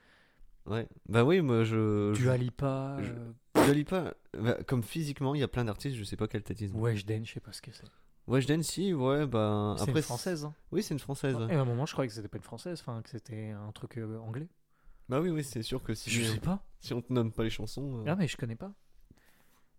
Ouais. 0.67 0.87
Bah 1.09 1.25
oui, 1.25 1.41
moi 1.41 1.65
je 1.65 2.13
Dua 2.15 2.37
Lipa, 2.37 2.99
je- 3.03 3.11
euh, 3.13 3.65
je 3.67 3.73
lis 3.73 3.83
pas. 3.85 4.15
Bah, 4.39 4.57
comme 4.67 4.85
physiquement, 4.85 5.35
il 5.35 5.41
y 5.41 5.45
a 5.45 5.49
plein 5.49 5.65
d'artistes, 5.65 5.97
je 5.97 6.05
sais 6.05 6.17
pas 6.17 6.29
quelle 6.29 6.43
ont. 6.75 6.79
Weshden, 6.81 7.27
je 7.27 7.33
sais 7.33 7.41
pas 7.41 7.53
ce 7.53 7.61
que 7.61 7.73
c'est. 7.73 7.87
Weshden, 8.29 8.63
si, 8.63 8.95
ouais, 8.95 9.27
bah 9.27 9.75
C'est 9.79 9.91
une 9.91 10.01
française. 10.03 10.45
hein. 10.45 10.55
Oui, 10.71 10.85
c'est 10.85 10.95
une 10.95 11.01
française. 11.01 11.35
ouais. 11.35 11.53
Et 11.53 11.57
à 11.57 11.61
un 11.61 11.65
moment, 11.65 11.87
je 11.87 11.93
croyais 11.93 12.09
que 12.09 12.15
c'était 12.15 12.29
pas 12.29 12.37
une 12.39 12.45
française, 12.45 12.81
enfin 12.81 13.03
que 13.03 13.11
c'était 13.11 13.51
un 13.51 13.73
truc 13.73 13.99
euh, 13.99 14.19
anglais. 14.21 14.47
Bah 15.13 15.21
oui, 15.21 15.29
oui, 15.29 15.45
c'est 15.45 15.63
sûr 15.63 15.83
que 15.83 15.93
si, 15.93 16.09
Je 16.11 16.23
sais 16.25 16.41
pas. 16.41 16.65
si 16.81 16.95
on 16.95 17.03
te 17.03 17.13
nomme 17.13 17.33
pas 17.33 17.43
les 17.45 17.51
chansons. 17.51 17.99
euh, 17.99 18.05
Ah, 18.07 18.17
mais 18.17 18.27
je 18.27 18.39
connais 18.39 18.57
pas. 18.57 18.73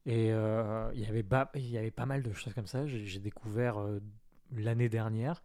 Et 0.06 0.32
euh, 0.32 0.92
il 0.94 1.00
y 1.02 1.08
avait 1.08 1.24
ba- 1.24 1.50
il 1.56 1.68
y 1.72 1.78
avait 1.80 1.90
pas 1.90 2.06
mal 2.06 2.22
de 2.22 2.32
choses 2.34 2.54
comme 2.54 2.68
ça. 2.68 2.86
J'ai 2.86 3.04
j'ai 3.08 3.20
découvert 3.20 3.80
euh, 3.80 4.00
l'année 4.56 4.90
dernière. 4.90 5.42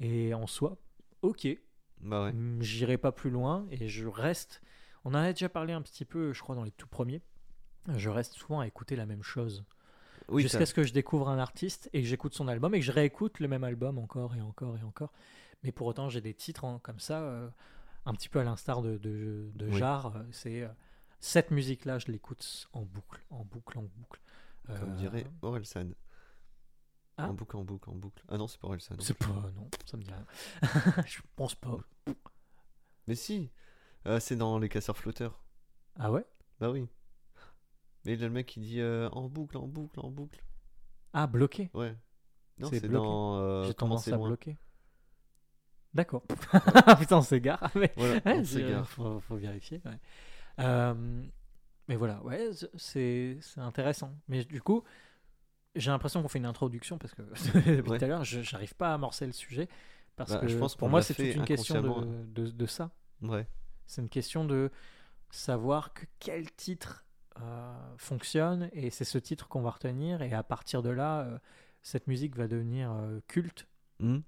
Et 0.00 0.34
en 0.34 0.48
soi, 0.48 0.78
ok, 1.22 1.46
Bah 2.00 2.24
ouais. 2.24 2.32
Mm, 2.32 2.60
J'irai 2.60 2.98
pas 2.98 3.12
plus 3.12 3.30
loin 3.30 3.68
et 3.70 3.86
je 3.86 4.08
reste. 4.08 4.62
On 5.04 5.10
en 5.10 5.18
a 5.18 5.32
déjà 5.32 5.48
parlé 5.48 5.74
un 5.74 5.82
petit 5.82 6.04
peu, 6.04 6.32
je 6.32 6.40
crois, 6.42 6.56
dans 6.56 6.64
les 6.64 6.72
tout 6.72 6.88
premiers. 6.88 7.22
Je 7.94 8.10
reste 8.10 8.32
souvent 8.32 8.58
à 8.58 8.66
écouter 8.66 8.96
la 8.96 9.06
même 9.06 9.22
chose. 9.22 9.64
Oui, 10.28 10.42
Jusqu'à 10.42 10.66
ce 10.66 10.74
que 10.74 10.82
je 10.82 10.92
découvre 10.92 11.28
un 11.28 11.38
artiste 11.38 11.88
et 11.92 12.02
que 12.02 12.08
j'écoute 12.08 12.34
son 12.34 12.48
album 12.48 12.74
et 12.74 12.80
que 12.80 12.84
je 12.84 12.90
réécoute 12.92 13.38
le 13.38 13.46
même 13.46 13.62
album 13.62 13.96
encore 13.98 14.34
et 14.34 14.40
encore 14.40 14.76
et 14.76 14.82
encore. 14.82 15.12
Mais 15.62 15.70
pour 15.70 15.86
autant, 15.86 16.08
j'ai 16.08 16.20
des 16.20 16.34
titres 16.34 16.64
hein, 16.64 16.80
comme 16.82 16.98
ça, 16.98 17.20
euh, 17.22 17.48
un 18.06 18.14
petit 18.14 18.28
peu 18.28 18.40
à 18.40 18.44
l'instar 18.44 18.82
de, 18.82 18.98
de, 18.98 19.50
de 19.54 19.66
Oui. 19.66 19.78
Jarre. 19.78 20.16
euh, 20.16 20.22
C'est 20.32 20.62
euh, 20.62 20.68
Cette 21.20 21.50
musique-là, 21.50 21.98
je 21.98 22.06
l'écoute 22.10 22.68
en 22.72 22.82
boucle, 22.82 23.24
en 23.30 23.44
boucle, 23.44 23.78
en 23.78 23.82
boucle. 23.82 24.20
Comme 24.66 24.92
Euh, 24.92 24.96
dirait 24.96 25.26
Orelsan. 25.42 25.90
Ah. 27.16 27.28
En 27.28 27.34
boucle, 27.34 27.56
en 27.56 27.64
boucle, 27.64 27.90
en 27.90 27.94
boucle. 27.94 28.24
Ah 28.28 28.38
non, 28.38 28.46
c'est 28.46 28.58
pas 28.60 28.68
Orelsan. 28.68 28.94
C'est 29.00 29.14
pas, 29.18 29.26
non, 29.54 29.68
ça 29.84 29.96
me 29.96 30.02
dit 30.02 30.10
rien. 30.10 30.26
je 31.06 31.20
pense 31.36 31.54
pas. 31.54 31.76
Mais 33.06 33.14
si 33.14 33.50
Euh, 34.06 34.18
C'est 34.20 34.36
dans 34.36 34.58
Les 34.58 34.68
Casseurs 34.70 34.96
Flotteurs. 34.96 35.42
Ah 35.98 36.10
ouais? 36.10 36.24
Bah 36.58 36.70
oui. 36.70 36.88
Mais 38.04 38.14
il 38.14 38.20
y 38.20 38.24
a 38.24 38.26
le 38.28 38.32
mec 38.32 38.46
qui 38.46 38.60
dit 38.60 38.80
euh, 38.80 39.10
en 39.10 39.28
boucle, 39.28 39.58
en 39.58 39.66
boucle, 39.66 40.00
en 40.00 40.10
boucle. 40.10 40.42
Ah, 41.12 41.26
bloqué? 41.26 41.68
Ouais. 41.74 41.94
Non, 42.58 42.68
C'est 42.70 42.88
dans. 42.88 43.36
euh, 43.38 43.64
J'ai 43.64 43.74
tendance 43.74 44.08
à 44.08 44.12
loin? 44.16 44.28
bloquer. 44.28 44.56
D'accord. 45.94 46.22
Putain, 46.98 47.16
on 47.18 47.22
s'égare. 47.22 47.70
Mais... 47.74 47.92
Voilà, 47.96 48.14
Ouais, 48.24 48.38
on 48.38 48.44
s'égare. 48.44 48.88
faut, 48.88 49.20
faut 49.20 49.36
vérifier. 49.36 49.80
ouais. 49.84 49.98
Euh, 50.60 51.22
mais 51.88 51.96
voilà, 51.96 52.22
ouais, 52.22 52.50
c'est 52.76 53.38
c'est 53.40 53.60
intéressant. 53.60 54.14
Mais 54.28 54.44
du 54.44 54.60
coup, 54.62 54.84
j'ai 55.74 55.90
l'impression 55.90 56.22
qu'on 56.22 56.28
fait 56.28 56.38
une 56.38 56.46
introduction 56.46 56.98
parce 56.98 57.14
que 57.14 57.22
depuis 57.76 57.90
Ouais. 57.90 57.98
tout 57.98 58.04
à 58.04 58.08
l'heure, 58.08 58.24
je 58.24 58.42
j'arrive 58.42 58.74
pas 58.74 58.90
à 58.90 58.94
amorcer 58.94 59.26
le 59.26 59.32
sujet 59.32 59.68
parce 60.16 60.32
Bah, 60.32 60.38
que 60.38 60.46
je 60.48 60.56
pense 60.56 60.76
pour 60.76 60.88
moi, 60.88 61.02
c'est 61.02 61.14
toute 61.14 61.34
une 61.34 61.44
question 61.44 61.80
de, 61.82 62.24
de, 62.44 62.50
de 62.50 62.66
ça. 62.66 62.90
Ouais. 63.22 63.46
C'est 63.86 64.02
une 64.02 64.08
question 64.08 64.44
de 64.44 64.70
savoir 65.30 65.92
que 65.94 66.04
quel 66.20 66.50
titre 66.52 67.04
euh, 67.40 67.94
fonctionne 67.96 68.68
et 68.72 68.90
c'est 68.90 69.04
ce 69.04 69.18
titre 69.18 69.48
qu'on 69.48 69.62
va 69.62 69.70
retenir 69.70 70.22
et 70.22 70.32
à 70.32 70.42
partir 70.42 70.82
de 70.82 70.90
là, 70.90 71.22
euh, 71.22 71.38
cette 71.82 72.06
musique 72.06 72.36
va 72.36 72.46
devenir 72.48 72.92
culte 73.26 73.66
Hmm 73.98 74.18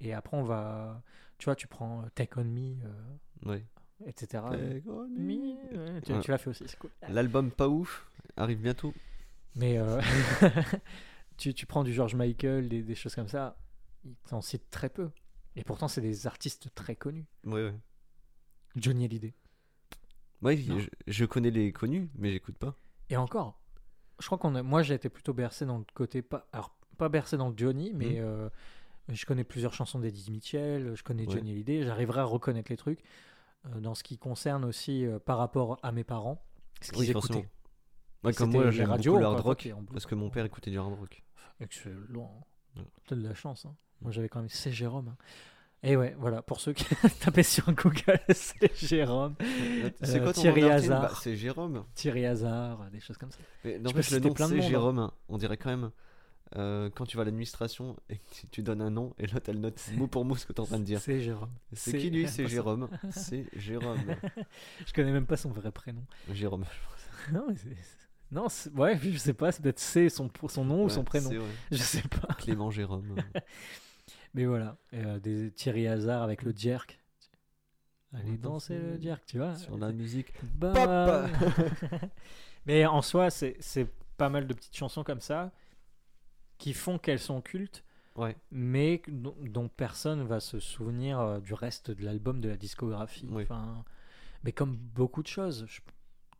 et 0.00 0.12
après 0.14 0.36
on 0.36 0.42
va, 0.44 1.02
tu 1.38 1.46
vois, 1.46 1.56
tu 1.56 1.66
prends 1.66 2.02
euh, 2.02 2.06
Take 2.14 2.38
On 2.38 2.44
Me, 2.44 2.76
euh, 2.84 3.46
Ouais. 3.46 3.64
etc. 4.06 4.42
Take 4.50 4.88
on 4.88 5.08
me. 5.08 6.00
Tu, 6.02 6.12
Ouais. 6.12 6.20
tu 6.20 6.30
l'as 6.30 6.38
fait 6.38 6.50
aussi, 6.50 6.64
c'est 6.66 6.78
cool. 6.78 6.90
L'album 7.08 7.50
pas 7.50 7.68
ouf 7.68 8.10
arrive 8.36 8.60
bientôt. 8.60 8.92
Mais 9.56 9.78
euh, 9.78 10.00
tu, 11.36 11.54
tu 11.54 11.66
prends 11.66 11.84
du 11.84 11.92
George 11.92 12.14
Michael, 12.14 12.68
des, 12.68 12.82
des 12.82 12.94
choses 12.94 13.14
comme 13.14 13.28
ça, 13.28 13.56
ils 14.04 14.14
t'en 14.28 14.40
citent 14.40 14.70
très 14.70 14.88
peu. 14.88 15.10
Et 15.56 15.64
pourtant, 15.64 15.88
c'est 15.88 16.00
des 16.00 16.26
artistes 16.26 16.72
très 16.74 16.94
connus. 16.94 17.26
Ouais, 17.44 17.64
ouais. 17.64 17.74
Johnny 18.76 19.06
Hallyday. 19.06 19.34
Non. 20.42 20.52
je, 20.78 20.88
je 21.08 21.24
connais 21.24 21.50
les 21.50 21.72
connus, 21.72 22.08
mais 22.14 22.30
j'écoute 22.30 22.56
pas. 22.58 22.76
Et 23.10 23.16
encore, 23.16 23.60
je 24.20 24.26
crois 24.26 24.38
qu'on 24.38 24.54
a, 24.54 24.62
moi 24.62 24.82
j'ai 24.82 24.94
été 24.94 25.08
plutôt 25.08 25.32
bercé 25.32 25.66
dans 25.66 25.78
le 25.78 25.84
côté 25.94 26.22
pas, 26.22 26.46
alors 26.52 26.76
pas 26.96 27.08
bercé 27.08 27.36
dans 27.36 27.48
le 27.48 27.54
Johnny, 27.56 27.92
mais 27.94 28.20
euh, 28.20 28.48
je 29.14 29.26
connais 29.26 29.44
plusieurs 29.44 29.72
chansons 29.74 29.98
d'Eddie 29.98 30.30
Mitchell, 30.30 30.92
je 30.94 31.02
connais 31.02 31.26
Ouais. 31.26 31.32
Johnny 31.34 31.50
Hallyday, 31.52 31.82
j'arriverai 31.84 32.20
à 32.20 32.24
reconnaître 32.24 32.70
les 32.70 32.76
trucs. 32.76 33.00
Euh, 33.66 33.80
dans 33.80 33.94
ce 33.94 34.02
qui 34.04 34.18
concerne 34.18 34.64
aussi 34.64 35.04
euh, 35.04 35.18
par 35.18 35.38
rapport 35.38 35.78
à 35.82 35.90
mes 35.92 36.04
parents, 36.04 36.44
ce 36.80 36.92
qu'ils 36.92 37.00
Oui, 37.00 37.10
écoutaient. 37.10 37.48
Ouais, 38.24 38.32
comme 38.32 38.52
moi, 38.52 38.70
j'aime 38.70 38.88
beaucoup 38.88 39.18
le 39.18 39.24
hard 39.24 39.40
rock 39.40 39.68
parce 39.92 40.06
que 40.06 40.14
mon 40.14 40.30
père 40.30 40.44
écoutait 40.44 40.70
du 40.70 40.78
hard 40.78 40.92
rock. 40.98 41.22
Excellent. 41.60 42.46
Ouais. 42.76 42.82
T'as 43.06 43.16
de 43.16 43.22
la 43.26 43.34
chance. 43.34 43.64
hein. 43.66 43.74
Moi 44.00 44.12
j'avais 44.12 44.28
quand 44.28 44.38
même 44.40 44.48
c'est 44.48 44.70
Jérôme. 44.72 45.08
hein. 45.08 45.16
Et 45.82 45.96
ouais, 45.96 46.16
voilà, 46.18 46.42
pour 46.42 46.60
ceux 46.60 46.72
qui 46.72 46.84
tapaient 47.20 47.42
sur 47.44 47.72
Google, 47.72 48.20
c'est 48.34 48.76
Jérôme. 48.76 49.34
C'est 50.02 50.16
Euh, 50.20 50.22
quoi 50.24 50.32
ton 50.32 50.40
Thierry 50.40 50.64
Hazard. 50.64 51.02
Bah, 51.02 51.12
C'est 51.20 51.36
Jérôme. 51.36 51.84
Thierry 51.94 52.26
Hazard, 52.26 52.90
des 52.90 53.00
choses 53.00 53.16
comme 53.18 53.30
ça. 53.30 53.38
Mais 53.64 53.78
peux 53.78 53.84
n'empêche, 53.84 54.10
le 54.10 54.18
nom, 54.20 54.32
plein 54.34 54.48
de 54.48 54.56
hein. 54.58 54.60
Jérôme. 54.60 55.10
On 55.28 55.38
dirait 55.38 55.56
quand 55.56 55.70
même. 55.70 55.90
Euh, 56.56 56.88
quand 56.94 57.04
tu 57.04 57.16
vas 57.16 57.22
à 57.22 57.24
l'administration 57.26 57.96
et 58.08 58.16
que 58.16 58.22
tu- 58.50 58.62
donnes 58.62 58.80
un 58.80 58.90
nom 58.90 59.14
et 59.18 59.26
là 59.26 59.38
elle 59.46 59.60
note 59.60 59.80
mot 59.96 60.06
pour 60.06 60.24
mot 60.24 60.34
ce 60.36 60.46
que 60.46 60.52
tu 60.52 60.56
es 60.56 60.60
en 60.60 60.66
train 60.66 60.78
de 60.78 60.84
dire. 60.84 61.00
C'est 61.00 61.20
Jérôme. 61.20 61.50
C'est 61.72 61.98
qui 61.98 62.10
lui? 62.10 62.28
C'est. 62.28 62.46
Jérôme. 62.48 62.88
C'est 63.10 63.46
Jérôme. 63.56 63.98
Je 64.86 64.92
connais 64.92 65.12
même 65.12 65.26
pas 65.26 65.36
son 65.36 65.50
vrai 65.50 65.70
prénom. 65.70 66.04
Jérôme. 66.32 66.64
non, 67.32 67.46
mais 67.48 67.76
non, 68.30 68.46
ouais, 68.76 68.98
je 69.02 69.16
sais 69.16 69.32
pas, 69.32 69.52
c'est 69.52 69.62
peut-être 69.62 69.78
c'est 69.78 70.08
son, 70.10 70.30
son 70.48 70.64
nom 70.64 70.84
ou 70.84 70.88
son 70.88 71.04
prénom. 71.04 71.30
Je 71.70 71.76
sais 71.76 72.02
pas. 72.02 72.34
Clément 72.34 72.70
Jérôme. 72.70 73.16
Mais 74.34 74.44
voilà, 74.44 74.76
euh, 74.94 75.18
des 75.18 75.50
Thierry 75.50 75.86
Hazard 75.88 76.22
avec 76.22 76.42
le 76.42 76.52
jerk. 76.54 76.98
Allez 78.14 78.38
danser 78.38 78.78
le 78.78 79.00
jerk, 79.00 79.22
tu 79.26 79.38
vois. 79.38 79.54
Sur 79.56 79.76
la 79.76 79.92
musique. 79.92 80.32
Bam. 80.54 81.28
Mais 82.66 82.86
en 82.86 83.02
soi, 83.02 83.30
c'est 83.30 83.56
c'est 83.60 83.86
pas 84.16 84.28
mal 84.28 84.46
de 84.46 84.54
petites 84.54 84.76
chansons 84.76 85.04
comme 85.04 85.20
ça 85.20 85.52
qui 86.58 86.74
font 86.74 86.98
qu'elles 86.98 87.18
sont 87.20 87.40
cultes, 87.40 87.84
Ouais. 88.16 88.36
mais 88.50 89.00
dont, 89.08 89.36
dont 89.42 89.68
personne 89.68 90.22
va 90.26 90.40
se 90.40 90.58
souvenir 90.58 91.20
euh, 91.20 91.38
du 91.40 91.54
reste 91.54 91.90
de 91.92 92.04
l'album 92.04 92.40
de 92.40 92.48
la 92.48 92.56
discographie. 92.56 93.28
Enfin, 93.32 93.84
mais 94.44 94.52
comme 94.52 94.76
beaucoup 94.76 95.22
de 95.22 95.28
choses, 95.28 95.64
je- 95.68 95.80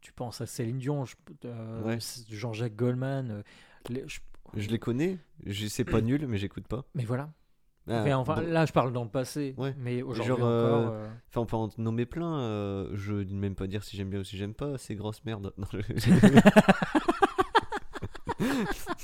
tu 0.01 0.13
penses 0.13 0.41
à 0.41 0.47
Céline 0.47 0.79
Dion, 0.79 1.05
je- 1.05 1.15
euh, 1.45 1.83
Ouais. 1.83 1.99
Jean-Jacques 2.31 2.77
Goldman, 2.77 3.31
euh, 3.31 3.43
les- 3.89 4.07
je- 4.09 4.21
Je 4.57 4.69
les 4.71 4.79
connais. 4.79 5.19
Je 5.45 5.67
sais 5.67 5.85
pas 5.85 6.01
nul, 6.01 6.27
mais 6.27 6.39
j'écoute 6.39 6.67
pas. 6.67 6.85
mais 6.95 7.05
voilà. 7.05 7.31
Ah, 7.91 8.03
mais 8.03 8.13
enfin, 8.15 8.37
bon. 8.37 8.51
là, 8.51 8.65
je 8.67 8.73
parle 8.73 8.93
dans 8.93 9.05
le 9.05 9.11
passé, 9.11 9.55
Ouais. 9.59 9.75
mais 9.79 10.03
aujourd'hui 10.03 10.33
encore. 10.33 10.47
euh, 10.47 11.09
Enfin, 11.29 11.41
on 11.43 11.47
peut 11.47 11.57
en 11.57 11.69
nommer 11.79 12.07
plein. 12.07 12.87
je 12.95 13.13
ne 13.15 13.35
même 13.39 13.55
pas 13.55 13.67
dire 13.67 13.83
si 13.85 13.97
j'aime 13.97 14.11
bien 14.11 14.21
ou 14.21 14.25
si 14.25 14.37
j'aime 14.39 14.55
pas. 14.55 14.79
C'est 14.79 14.95
grosse 14.95 15.23
merde. 15.25 15.53
Non, 15.59 15.67
je- 15.73 15.79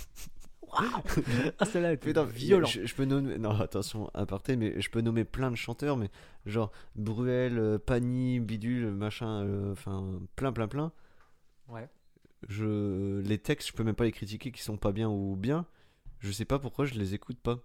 Ah, 1.58 1.64
celle-là 1.64 1.92
était 1.92 2.08
Putain, 2.08 2.24
violente. 2.24 2.70
Je, 2.70 2.86
je 2.86 2.94
peux 2.94 3.04
nommer. 3.04 3.38
Non, 3.38 3.50
attention, 3.60 4.10
aparté, 4.14 4.56
mais 4.56 4.80
je 4.80 4.90
peux 4.90 5.00
nommer 5.00 5.24
plein 5.24 5.50
de 5.50 5.56
chanteurs, 5.56 5.96
mais 5.96 6.10
genre 6.46 6.72
Bruel, 6.96 7.58
euh, 7.58 7.78
Pani, 7.78 8.40
Bidule, 8.40 8.90
machin, 8.90 9.44
euh, 9.44 9.72
enfin, 9.72 10.20
plein, 10.36 10.52
plein, 10.52 10.68
plein. 10.68 10.92
Ouais. 11.68 11.88
Je, 12.48 13.20
les 13.20 13.38
textes, 13.38 13.68
je 13.68 13.72
peux 13.72 13.84
même 13.84 13.94
pas 13.94 14.04
les 14.04 14.12
critiquer 14.12 14.52
qui 14.52 14.62
sont 14.62 14.76
pas 14.76 14.92
bien 14.92 15.08
ou 15.08 15.36
bien. 15.36 15.66
Je 16.18 16.30
sais 16.32 16.44
pas 16.44 16.58
pourquoi 16.58 16.84
je 16.86 16.94
les 16.94 17.14
écoute 17.14 17.38
pas. 17.40 17.56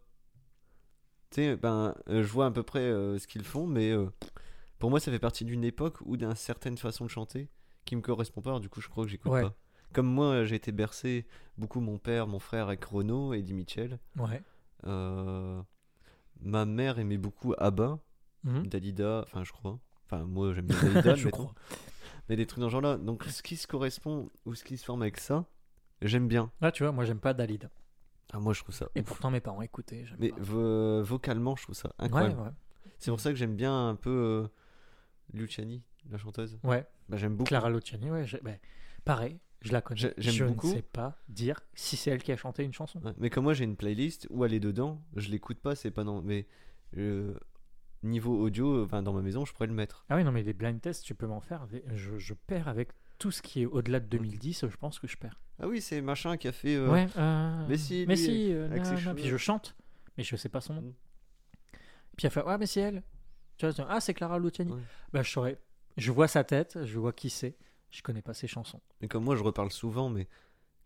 Tu 1.31 1.35
sais, 1.41 1.55
ben, 1.57 1.95
euh, 2.09 2.23
je 2.23 2.27
vois 2.27 2.45
à 2.47 2.51
peu 2.51 2.63
près 2.63 2.79
euh, 2.79 3.17
ce 3.19 3.27
qu'ils 3.27 3.43
font, 3.43 3.67
mais 3.67 3.91
euh, 3.91 4.07
pour 4.79 4.89
moi, 4.89 4.99
ça 4.99 5.11
fait 5.11 5.19
partie 5.19 5.45
d'une 5.45 5.63
époque 5.63 5.97
ou 6.01 6.17
d'une 6.17 6.33
certaine 6.35 6.77
façon 6.77 7.05
de 7.05 7.09
chanter 7.09 7.49
qui 7.85 7.95
me 7.95 8.01
correspond 8.01 8.41
pas. 8.41 8.49
alors 8.51 8.59
du 8.59 8.69
coup, 8.69 8.81
je 8.81 8.87
crois 8.89 9.03
que 9.05 9.09
j'écoute 9.11 9.31
Ouais. 9.31 9.41
pas. 9.43 9.55
Comme 9.93 10.07
moi, 10.07 10.45
j'ai 10.45 10.55
été 10.55 10.71
bercé 10.71 11.25
beaucoup 11.57 11.79
mon 11.79 11.97
père, 11.97 12.27
mon 12.27 12.39
frère 12.39 12.67
avec 12.67 12.83
Renaud, 12.85 13.33
Eddie 13.33 13.53
Mitchell. 13.53 13.99
Ouais. 14.17 14.43
Euh, 14.85 15.61
ma 16.41 16.65
mère 16.65 16.99
aimait 16.99 17.17
beaucoup 17.17 17.53
ABBA, 17.57 17.99
Mhm. 18.45 18.67
Dalida, 18.67 19.23
enfin 19.25 19.43
je 19.43 19.51
crois. 19.51 19.77
Enfin 20.05 20.23
moi 20.23 20.53
j'aime 20.53 20.67
bien 20.67 20.77
Dalida, 20.93 21.15
Je 21.15 21.27
crois. 21.29 21.53
Mais 22.29 22.35
des 22.37 22.45
trucs 22.45 22.61
dans 22.61 22.67
ce 22.67 22.71
genre-là. 22.71 22.97
Donc 22.97 23.23
ce 23.25 23.41
qui 23.43 23.57
se 23.57 23.67
correspond 23.67 24.29
ou 24.45 24.55
ce 24.55 24.63
qui 24.63 24.77
se 24.77 24.85
forme 24.85 25.01
avec 25.01 25.17
ça, 25.19 25.45
j'aime 26.01 26.27
bien. 26.27 26.51
Là, 26.61 26.71
tu 26.71 26.83
vois, 26.83 26.91
moi, 26.93 27.03
j'aime 27.03 27.19
pas 27.19 27.33
Dalida. 27.33 27.69
Ah, 28.31 28.39
moi 28.39 28.53
je 28.53 28.61
trouve 28.61 28.75
ça. 28.75 28.87
Et 28.95 29.01
ouf. 29.01 29.07
pourtant, 29.07 29.31
mes 29.31 29.41
parents 29.41 29.61
écoutaient. 29.63 30.05
Mais 30.19 30.31
vo- 30.37 31.01
vocalement, 31.03 31.55
je 31.55 31.63
trouve 31.63 31.75
ça 31.75 31.89
Ouais, 31.99 32.05
incroyable. 32.05 32.39
ouais. 32.41 32.51
C'est 32.99 33.09
pour 33.11 33.19
ça 33.19 33.31
que 33.31 33.35
j'aime 33.35 33.55
bien 33.55 33.89
un 33.89 33.95
peu 33.95 34.09
euh, 34.09 34.47
Luciani, 35.33 35.81
la 36.09 36.17
chanteuse. 36.17 36.59
Ouais. 36.63 36.85
Bah, 37.09 37.17
j'aime 37.17 37.35
beaucoup. 37.35 37.47
Clara 37.47 37.69
Luciani, 37.69 38.09
ouais. 38.11 38.25
ben, 38.43 38.57
pareil, 39.03 39.39
je 39.61 39.71
la 39.73 39.81
connais. 39.81 39.99
J'ai- 39.99 40.13
j'aime 40.17 40.33
je 40.33 40.45
beaucoup. 40.45 40.67
ne 40.69 40.73
sais 40.75 40.81
pas 40.81 41.17
dire 41.27 41.59
si 41.73 41.97
c'est 41.97 42.11
elle 42.11 42.23
qui 42.23 42.31
a 42.31 42.37
chanté 42.37 42.63
une 42.63 42.73
chanson. 42.73 42.99
Ouais, 43.03 43.13
Mais 43.17 43.29
comme 43.29 43.43
moi 43.43 43.53
j'ai 43.53 43.65
une 43.65 43.75
playlist 43.75 44.27
où 44.29 44.45
elle 44.45 44.53
est 44.53 44.59
dedans, 44.59 45.01
je 45.15 45.29
l'écoute 45.29 45.59
pas, 45.59 45.75
c'est 45.75 45.91
pas 45.91 46.03
dans. 46.03 46.21
Mais 46.21 46.47
euh, 46.97 47.33
niveau 48.03 48.39
audio, 48.41 48.83
enfin 48.83 49.01
dans 49.03 49.13
ma 49.13 49.21
maison, 49.21 49.45
je 49.45 49.53
pourrais 49.53 49.67
le 49.67 49.73
mettre. 49.73 50.05
Ah 50.09 50.15
oui, 50.15 50.23
non, 50.23 50.31
mais 50.31 50.43
les 50.43 50.53
blind 50.53 50.79
tests, 50.79 51.03
tu 51.03 51.15
peux 51.15 51.27
m'en 51.27 51.41
faire. 51.41 51.67
Je, 51.95 52.17
je 52.17 52.33
perds 52.33 52.67
avec 52.67 52.89
tout 53.17 53.31
ce 53.31 53.41
qui 53.41 53.61
est 53.61 53.65
au-delà 53.65 53.99
de 53.99 54.05
2010, 54.05 54.65
je 54.69 54.77
pense 54.77 54.97
que 54.99 55.07
je 55.07 55.17
perds. 55.17 55.39
Ah 55.61 55.67
oui, 55.67 55.81
c'est 55.81 56.01
machin 56.01 56.37
qui 56.37 56.47
a 56.47 56.53
fait. 56.53 56.75
euh, 56.75 56.89
ouais. 56.89 57.07
euh, 57.17 57.65
mais 57.67 57.77
si, 57.77 58.05
Mais 58.07 58.15
lui, 58.15 58.23
si, 58.23 58.53
euh, 58.53 58.67
avec 58.71 58.85
ses 58.85 58.95
puis 59.13 59.27
je 59.27 59.35
chante, 59.35 59.75
mais 60.17 60.23
je 60.23 60.35
sais 60.37 60.47
pas 60.47 60.61
son 60.61 60.75
nom. 60.75 60.81
Mm. 60.81 60.93
Puis 62.17 62.27
elle 62.27 62.31
fait 62.31 62.43
Ouais, 62.43 62.57
mais 62.57 62.65
c'est 62.65 62.79
elle. 62.79 63.03
Tu 63.57 63.67
vois, 63.67 63.85
ah, 63.89 63.99
c'est 63.99 64.13
Clara 64.13 64.39
Luciani. 64.39 64.71
Ouais. 64.71 64.79
Bah, 65.11 65.21
je 65.21 65.29
saurais. 65.29 65.59
Je 65.97 66.11
vois 66.13 66.29
sa 66.29 66.45
tête, 66.45 66.79
je 66.85 66.97
vois 66.97 67.11
qui 67.11 67.29
c'est. 67.29 67.57
Je 67.91 68.01
connais 68.01 68.21
pas 68.21 68.33
ses 68.33 68.47
chansons. 68.47 68.81
Mais 69.01 69.07
comme 69.07 69.23
moi, 69.23 69.35
je 69.35 69.43
reparle 69.43 69.71
souvent, 69.71 70.09
mais 70.09 70.27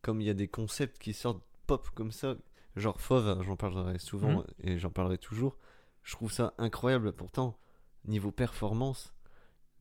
comme 0.01 0.21
il 0.21 0.27
y 0.27 0.29
a 0.29 0.33
des 0.33 0.47
concepts 0.47 0.97
qui 1.01 1.13
sortent 1.13 1.43
pop 1.67 1.89
comme 1.95 2.11
ça, 2.11 2.35
genre 2.75 2.99
Fauve, 3.01 3.41
j'en 3.43 3.55
parlerai 3.55 3.99
souvent 3.99 4.37
Mhm. 4.39 4.45
et 4.59 4.79
j'en 4.79 4.89
parlerai 4.89 5.17
toujours. 5.17 5.57
Je 6.03 6.13
trouve 6.13 6.31
ça 6.31 6.53
incroyable. 6.57 7.13
Pourtant, 7.13 7.57
niveau 8.05 8.31
performance, 8.31 9.13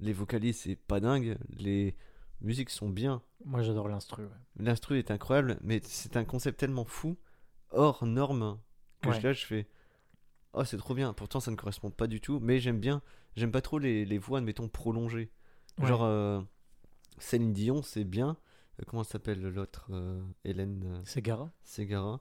les 0.00 0.12
vocalises, 0.12 0.60
c'est 0.60 0.76
pas 0.76 1.00
dingue. 1.00 1.36
Les 1.50 1.96
musiques 2.40 2.70
sont 2.70 2.88
bien. 2.88 3.22
Moi, 3.44 3.62
j'adore 3.62 3.88
l'instru. 3.88 4.24
ouais. 4.24 4.30
L'instru 4.56 4.98
est 4.98 5.10
incroyable, 5.10 5.58
mais 5.62 5.80
c'est 5.84 6.16
un 6.16 6.24
concept 6.24 6.58
tellement 6.60 6.84
fou, 6.84 7.16
hors 7.70 8.04
norme, 8.04 8.58
que 9.00 9.08
Ouais. 9.08 9.20
je, 9.20 9.26
là, 9.26 9.32
je 9.32 9.46
fais 9.46 9.68
Oh, 10.54 10.64
c'est 10.64 10.76
trop 10.76 10.94
bien. 10.94 11.14
Pourtant, 11.14 11.40
ça 11.40 11.50
ne 11.50 11.56
correspond 11.56 11.90
pas 11.90 12.06
du 12.06 12.20
tout, 12.20 12.38
mais 12.38 12.60
j'aime 12.60 12.78
bien. 12.78 13.00
J'aime 13.36 13.50
pas 13.50 13.62
trop 13.62 13.78
les, 13.78 14.04
les 14.04 14.18
voix, 14.18 14.36
admettons, 14.38 14.68
prolongées. 14.68 15.30
Ouais. 15.78 15.86
Genre, 15.88 16.02
euh, 16.04 16.42
Céline 17.18 17.52
Dion, 17.52 17.82
c'est 17.82 18.04
bien. 18.04 18.36
Euh, 18.80 18.84
comment 18.86 19.04
s'appelle 19.04 19.40
l'autre 19.42 19.86
euh, 19.90 20.22
Hélène 20.44 20.82
euh, 20.86 21.00
C'est 21.04 21.22
Gara. 21.22 21.50
Ségara. 21.62 22.20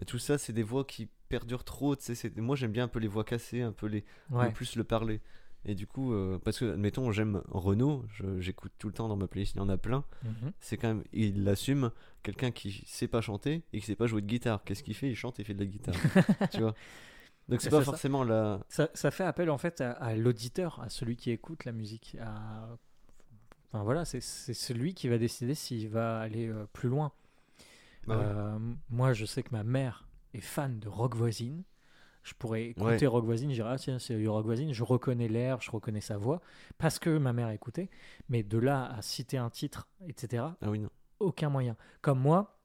Et 0.00 0.04
tout 0.04 0.18
ça, 0.18 0.38
c'est 0.38 0.52
des 0.52 0.62
voix 0.64 0.84
qui 0.84 1.08
perdurent 1.28 1.64
trop. 1.64 1.94
Moi, 2.36 2.56
j'aime 2.56 2.72
bien 2.72 2.84
un 2.84 2.88
peu 2.88 2.98
les 2.98 3.08
voix 3.08 3.24
cassées, 3.24 3.62
un 3.62 3.72
peu 3.72 3.86
les, 3.86 4.04
Ouais. 4.30 4.50
plus 4.52 4.76
le 4.76 4.84
parler. 4.84 5.20
Et 5.66 5.74
du 5.74 5.86
coup, 5.86 6.12
euh, 6.12 6.38
parce 6.38 6.58
que, 6.58 6.72
admettons, 6.72 7.10
j'aime 7.10 7.40
Renault, 7.48 8.04
j'écoute 8.38 8.72
tout 8.78 8.88
le 8.88 8.92
temps 8.92 9.08
dans 9.08 9.16
ma 9.16 9.28
playlist, 9.28 9.54
il 9.54 9.58
y 9.58 9.60
en 9.60 9.68
a 9.70 9.78
plein. 9.78 10.04
Mhm. 10.22 10.52
C'est 10.60 10.76
quand 10.76 10.88
même, 10.88 11.04
il 11.12 11.44
l'assume, 11.44 11.90
quelqu'un 12.22 12.50
qui 12.50 12.82
sait 12.86 13.08
pas 13.08 13.22
chanter 13.22 13.62
et 13.72 13.80
qui 13.80 13.86
sait 13.86 13.96
pas 13.96 14.06
jouer 14.06 14.20
de 14.20 14.26
guitare. 14.26 14.62
Qu'est-ce 14.64 14.82
qu'il 14.82 14.94
fait? 14.94 15.08
Il 15.08 15.14
chante 15.16 15.40
et 15.40 15.44
fait 15.44 15.54
de 15.54 15.60
la 15.60 15.66
guitare. 15.66 15.94
tu 16.52 16.60
vois? 16.60 16.74
Donc 17.48 17.60
c'est 17.62 17.70
pas 17.70 17.78
ça. 17.78 17.84
forcément 17.84 18.24
la. 18.24 18.60
Ça, 18.68 18.90
ça 18.94 19.10
fait 19.10 19.24
appel 19.24 19.48
en 19.48 19.58
fait 19.58 19.80
à, 19.80 19.92
à 19.92 20.14
l'auditeur, 20.16 20.80
à 20.80 20.88
celui 20.90 21.16
qui 21.16 21.30
écoute 21.30 21.64
la 21.64 21.72
musique. 21.72 22.16
à- 22.20 22.76
Enfin 23.74 23.82
voilà, 23.82 24.04
c'est 24.04 24.20
celui 24.20 24.94
qui 24.94 25.08
va 25.08 25.18
décider 25.18 25.56
s'il 25.56 25.88
va 25.88 26.20
aller 26.20 26.46
euh, 26.46 26.64
plus 26.72 26.88
loin. 26.88 27.10
Bah 28.06 28.16
ouais. 28.16 28.24
Euh, 28.24 28.58
moi, 28.88 29.12
je 29.14 29.24
sais 29.24 29.42
que 29.42 29.48
ma 29.50 29.64
mère 29.64 30.06
est 30.32 30.40
fan 30.40 30.78
de 30.78 30.88
Rock 30.88 31.16
Voisine. 31.16 31.64
Je 32.22 32.34
pourrais 32.34 32.66
écouter 32.66 32.84
Ouais. 33.00 33.06
Rock 33.08 33.24
Voisine, 33.24 33.50
je 33.50 33.56
dirais, 33.56 33.70
ah 33.72 33.76
tiens, 33.78 33.98
c'est 33.98 34.16
du 34.16 34.28
Rock 34.28 34.44
Voisine, 34.46 34.72
je 34.72 34.84
reconnais 34.84 35.26
l'air, 35.26 35.60
je 35.60 35.72
reconnais 35.72 36.00
sa 36.00 36.16
voix, 36.16 36.40
parce 36.78 37.00
que 37.00 37.18
ma 37.18 37.32
mère 37.32 37.50
écoutait. 37.50 37.90
Mais 38.28 38.44
de 38.44 38.58
là 38.58 38.86
à 38.96 39.02
citer 39.02 39.38
un 39.38 39.50
titre, 39.50 39.88
etc., 40.06 40.44
Ah 40.62 40.70
oui, 40.70 40.78
non. 40.78 40.88
aucun 41.18 41.48
moyen. 41.48 41.76
Comme 42.00 42.20
moi, 42.20 42.56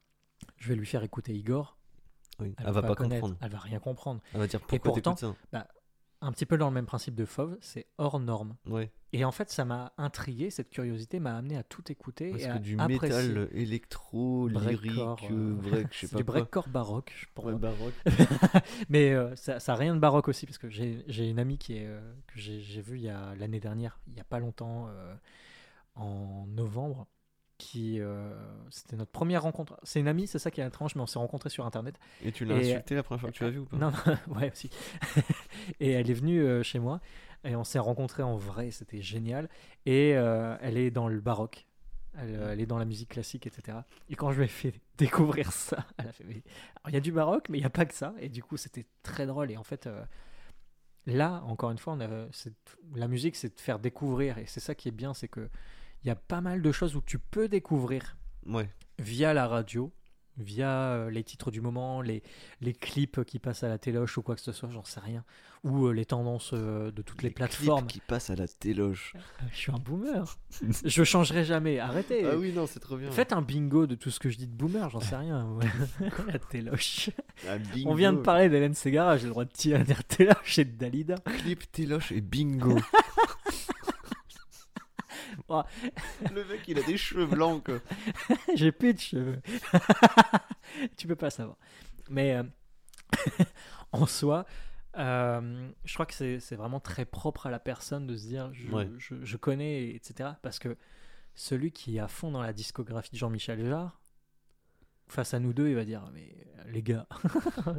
je 0.58 0.70
vais 0.70 0.76
lui 0.76 0.86
faire 0.86 1.02
écouter 1.04 1.34
Igor, 1.34 1.76
Oui. 2.40 2.54
elle, 2.60 2.68
Elle, 2.68 2.74
va 2.74 2.82
pas 2.84 2.94
comprendre. 2.96 3.36
elle 3.42 3.50
va 3.52 3.58
rien 3.60 3.80
comprendre. 3.80 4.22
Elle 4.34 4.42
va 4.42 4.48
dire 4.48 4.62
pourquoi 4.62 4.94
pourtant- 4.94 5.16
ça 5.16 5.68
Un 6.22 6.34
petit 6.34 6.46
peu 6.46 6.58
dans 6.58 6.68
le 6.68 6.74
même 6.74 6.86
principe 6.86 7.16
de 7.16 7.24
Fauve, 7.24 7.58
c'est 7.62 7.88
hors 7.98 8.20
norme. 8.20 8.58
Ouais. 8.68 8.92
Et 9.14 9.24
en 9.24 9.32
fait, 9.32 9.50
ça 9.50 9.64
m'a 9.64 9.94
intrigué, 9.98 10.50
cette 10.50 10.70
curiosité 10.70 11.20
m'a 11.22 11.36
amené 11.38 11.58
à 11.58 11.64
tout 11.64 11.90
écouter 11.92 12.32
Parce 12.32 12.44
et 12.44 12.48
que 12.48 12.52
à 12.52 12.60
du 12.60 12.78
apprécier. 12.78 13.00
métal 13.34 13.50
électro, 13.54 14.48
lyrique, 14.50 14.82
Breakcore, 14.94 15.20
euh, 15.32 15.34
euh, 15.34 15.54
break, 15.56 15.88
je 15.92 15.98
sais 16.02 16.08
pas 16.10 16.18
du 16.18 16.24
breakcore 16.26 16.68
baroque, 16.68 17.14
je 17.16 17.42
Ouais, 17.42 17.54
pense. 17.54 17.62
baroque. 17.62 17.94
Mais 18.90 19.12
euh, 19.14 19.34
ça, 19.38 19.60
ça 19.62 19.74
a 19.74 19.76
rien 19.78 19.96
de 19.96 20.00
baroque 20.02 20.28
aussi, 20.28 20.46
parce 20.46 20.58
que 20.58 20.70
j'ai 20.70 21.30
une 21.30 21.40
amie 21.40 21.58
qui 21.58 21.78
est, 21.78 21.88
euh, 21.88 22.02
que 22.28 22.38
j'ai 22.38 22.82
vue 22.82 22.98
l'année 23.00 23.62
dernière, 23.62 24.00
il 24.08 24.16
y 24.18 24.20
a 24.20 24.26
pas 24.26 24.40
longtemps, 24.40 24.90
en 25.96 26.46
novembre, 26.48 27.08
qui 27.60 28.00
euh, 28.00 28.34
c'était 28.72 28.96
notre 28.96 29.12
première 29.12 29.44
rencontre. 29.44 29.78
C'est 29.84 30.00
une 30.00 30.08
amie, 30.08 30.26
c'est 30.26 30.40
ça 30.40 30.50
qui 30.50 30.62
est 30.62 30.66
étrange, 30.66 30.96
mais 30.96 31.02
on 31.02 31.06
s'est 31.06 31.20
rencontrés 31.20 31.50
sur 31.52 31.66
internet. 31.68 32.00
Et 32.24 32.32
tu 32.32 32.46
l'as 32.46 32.56
Et- 32.56 32.72
insulté 32.74 32.96
la 32.96 33.04
première 33.04 33.20
fois 33.22 33.30
que 33.30 33.36
tu 33.36 33.44
l'as 33.44 33.50
vu 33.52 33.60
ou 33.60 33.66
pas 33.66 33.78
Non, 33.78 33.92
non, 33.92 34.18
ouais 34.40 34.50
aussi. 34.52 34.72
et 35.80 35.92
elle 35.92 36.10
est 36.10 36.14
venue 36.16 36.42
euh, 36.42 36.64
chez 36.64 36.80
moi 36.80 37.02
et 37.44 37.56
on 37.56 37.64
s'est 37.64 37.80
rencontrés 37.80 38.24
en 38.24 38.36
vrai, 38.38 38.72
c'était 38.72 39.02
génial. 39.02 39.50
Et 39.86 40.14
euh, 40.16 40.58
elle 40.62 40.78
est 40.78 40.90
dans 40.90 41.08
le 41.10 41.20
baroque, 41.20 41.68
elle, 42.18 42.34
euh, 42.36 42.54
elle 42.54 42.62
est 42.62 42.66
dans 42.66 42.80
la 42.80 42.86
musique 42.86 43.10
classique, 43.10 43.46
etc. 43.46 43.80
Et 44.10 44.16
quand 44.16 44.32
je 44.32 44.38
lui 44.40 44.46
ai 44.46 44.50
fait 44.50 44.74
découvrir 44.98 45.52
ça, 45.52 45.86
elle 45.98 46.08
a 46.08 46.12
fait. 46.14 46.24
il 46.88 46.94
y 46.94 46.98
a 46.98 47.02
du 47.02 47.12
baroque, 47.12 47.50
mais 47.50 47.58
il 47.58 47.62
n'y 47.62 47.68
a 47.68 47.70
pas 47.70 47.86
que 47.86 47.94
ça. 47.94 48.14
Et 48.20 48.30
du 48.30 48.42
coup, 48.42 48.56
c'était 48.58 48.86
très 49.04 49.26
drôle. 49.26 49.52
Et 49.52 49.58
en 49.58 49.64
fait, 49.64 49.86
euh, 49.88 50.04
là, 51.06 51.42
encore 51.46 51.72
une 51.72 51.78
fois, 51.78 51.94
on 51.94 52.00
a, 52.00 52.08
la 52.96 53.08
musique, 53.10 53.36
c'est 53.36 53.54
de 53.56 53.60
faire 53.60 53.80
découvrir. 53.80 54.38
Et 54.38 54.46
c'est 54.46 54.60
ça 54.62 54.76
qui 54.76 54.88
est 54.88 54.92
bien, 54.94 55.14
c'est 55.14 55.28
que 55.28 55.50
il 56.04 56.08
y 56.08 56.12
a 56.12 56.16
pas 56.16 56.42
mal 56.42 56.62
de 56.62 56.72
choses 56.72 56.96
où 56.96 57.02
tu 57.02 57.20
peux 57.20 57.48
découvrir 57.48 58.18
Ouais. 58.46 58.70
via 58.98 59.34
la 59.34 59.48
radio, 59.48 59.92
via 60.38 60.70
euh, 60.94 61.10
les 61.12 61.24
titres 61.24 61.52
du 61.52 61.60
moment, 61.62 62.02
les, 62.02 62.24
les 62.62 62.74
clips 62.74 63.24
qui 63.26 63.40
passent 63.40 63.64
à 63.64 63.68
la 63.68 63.78
téloche 63.78 64.18
ou 64.18 64.22
quoi 64.22 64.36
que 64.36 64.42
ce 64.42 64.52
soit, 64.54 64.70
j'en 64.72 64.86
sais 64.86 65.02
rien, 65.02 65.26
ou 65.66 65.88
euh, 65.88 65.92
les 65.92 66.06
tendances 66.06 66.52
euh, 66.54 66.90
de 66.92 67.02
toutes 67.02 67.22
les, 67.22 67.30
clips 67.30 67.36
plateformes. 67.36 67.86
qui 67.88 68.00
passent 68.00 68.30
à 68.30 68.36
la 68.38 68.48
téloge. 68.48 69.12
Euh, 69.16 69.20
Je 69.52 69.58
suis 69.58 69.72
un 69.74 69.78
boomer. 69.78 70.38
je 70.86 71.04
changerai 71.04 71.44
jamais. 71.44 71.80
Arrêtez. 71.80 72.26
Ah 72.26 72.38
oui, 72.38 72.54
non, 72.54 72.66
c'est 72.66 72.80
trop 72.80 72.96
bien. 72.96 73.12
Faites 73.12 73.34
un 73.34 73.42
bingo 73.42 73.86
de 73.86 73.96
tout 73.96 74.10
ce 74.12 74.22
que 74.22 74.30
je 74.30 74.38
dis 74.38 74.48
de 74.48 74.56
boomer, 74.56 74.90
j'en 74.90 75.02
sais 75.02 75.18
rien. 75.18 75.60
la 76.28 76.40
téloche. 76.40 77.10
Ah, 77.46 77.58
On 77.86 77.94
vient 77.94 78.14
de 78.14 78.20
parler 78.22 78.48
d'Hélène 78.48 78.74
Ségara, 78.74 79.18
j'ai 79.18 79.26
le 79.26 79.32
droit 79.32 79.44
de 79.46 79.52
tirer 79.52 79.84
dire 79.84 80.06
téloche 80.06 80.58
et 80.60 80.64
de 80.66 80.78
Dalida. 80.78 81.16
Clip, 81.40 81.70
téloche 81.74 82.14
et 82.14 82.22
bingo. 82.22 82.78
Le 85.50 86.46
mec, 86.46 86.62
il 86.68 86.78
a 86.80 86.84
des 86.84 86.98
cheveux 86.98 87.26
blancs. 87.26 87.64
quoi. 87.66 87.80
J'ai 88.56 88.72
plus 88.72 88.94
de 88.94 89.00
cheveux. 89.00 89.42
tu 90.98 91.08
peux 91.08 91.16
pas 91.16 91.30
savoir. 91.30 91.58
Mais 92.10 92.36
euh, 92.36 92.44
en 93.92 94.06
soi, 94.06 94.46
euh, 94.98 95.70
je 95.86 95.94
crois 95.94 96.06
que 96.06 96.14
c'est 96.14 96.40
c'est 96.40 96.56
vraiment 96.56 96.80
très 96.80 97.06
propre 97.06 97.48
à 97.48 97.52
la 97.52 97.60
personne 97.60 98.08
de 98.08 98.16
se 98.18 98.28
dire 98.28 98.50
je, 98.54 98.68
Ouais. 98.70 98.90
je, 98.98 99.16
je 99.24 99.38
connais, 99.38 99.90
etc. 99.96 100.32
Parce 100.42 100.60
que 100.60 100.78
celui 101.36 101.72
qui 101.72 101.98
est 101.98 102.00
à 102.00 102.08
fond 102.08 102.32
dans 102.32 102.42
la 102.42 102.54
discographie 102.54 103.12
de 103.12 103.18
Jean-Michel 103.18 103.64
Jarre, 103.66 104.00
face 105.08 105.34
à 105.34 105.40
nous 105.40 105.54
deux, 105.54 105.70
il 105.70 105.76
va 105.76 105.86
dire 105.86 106.10
Mais 106.14 106.36
les 106.68 106.84
gars, 106.84 107.08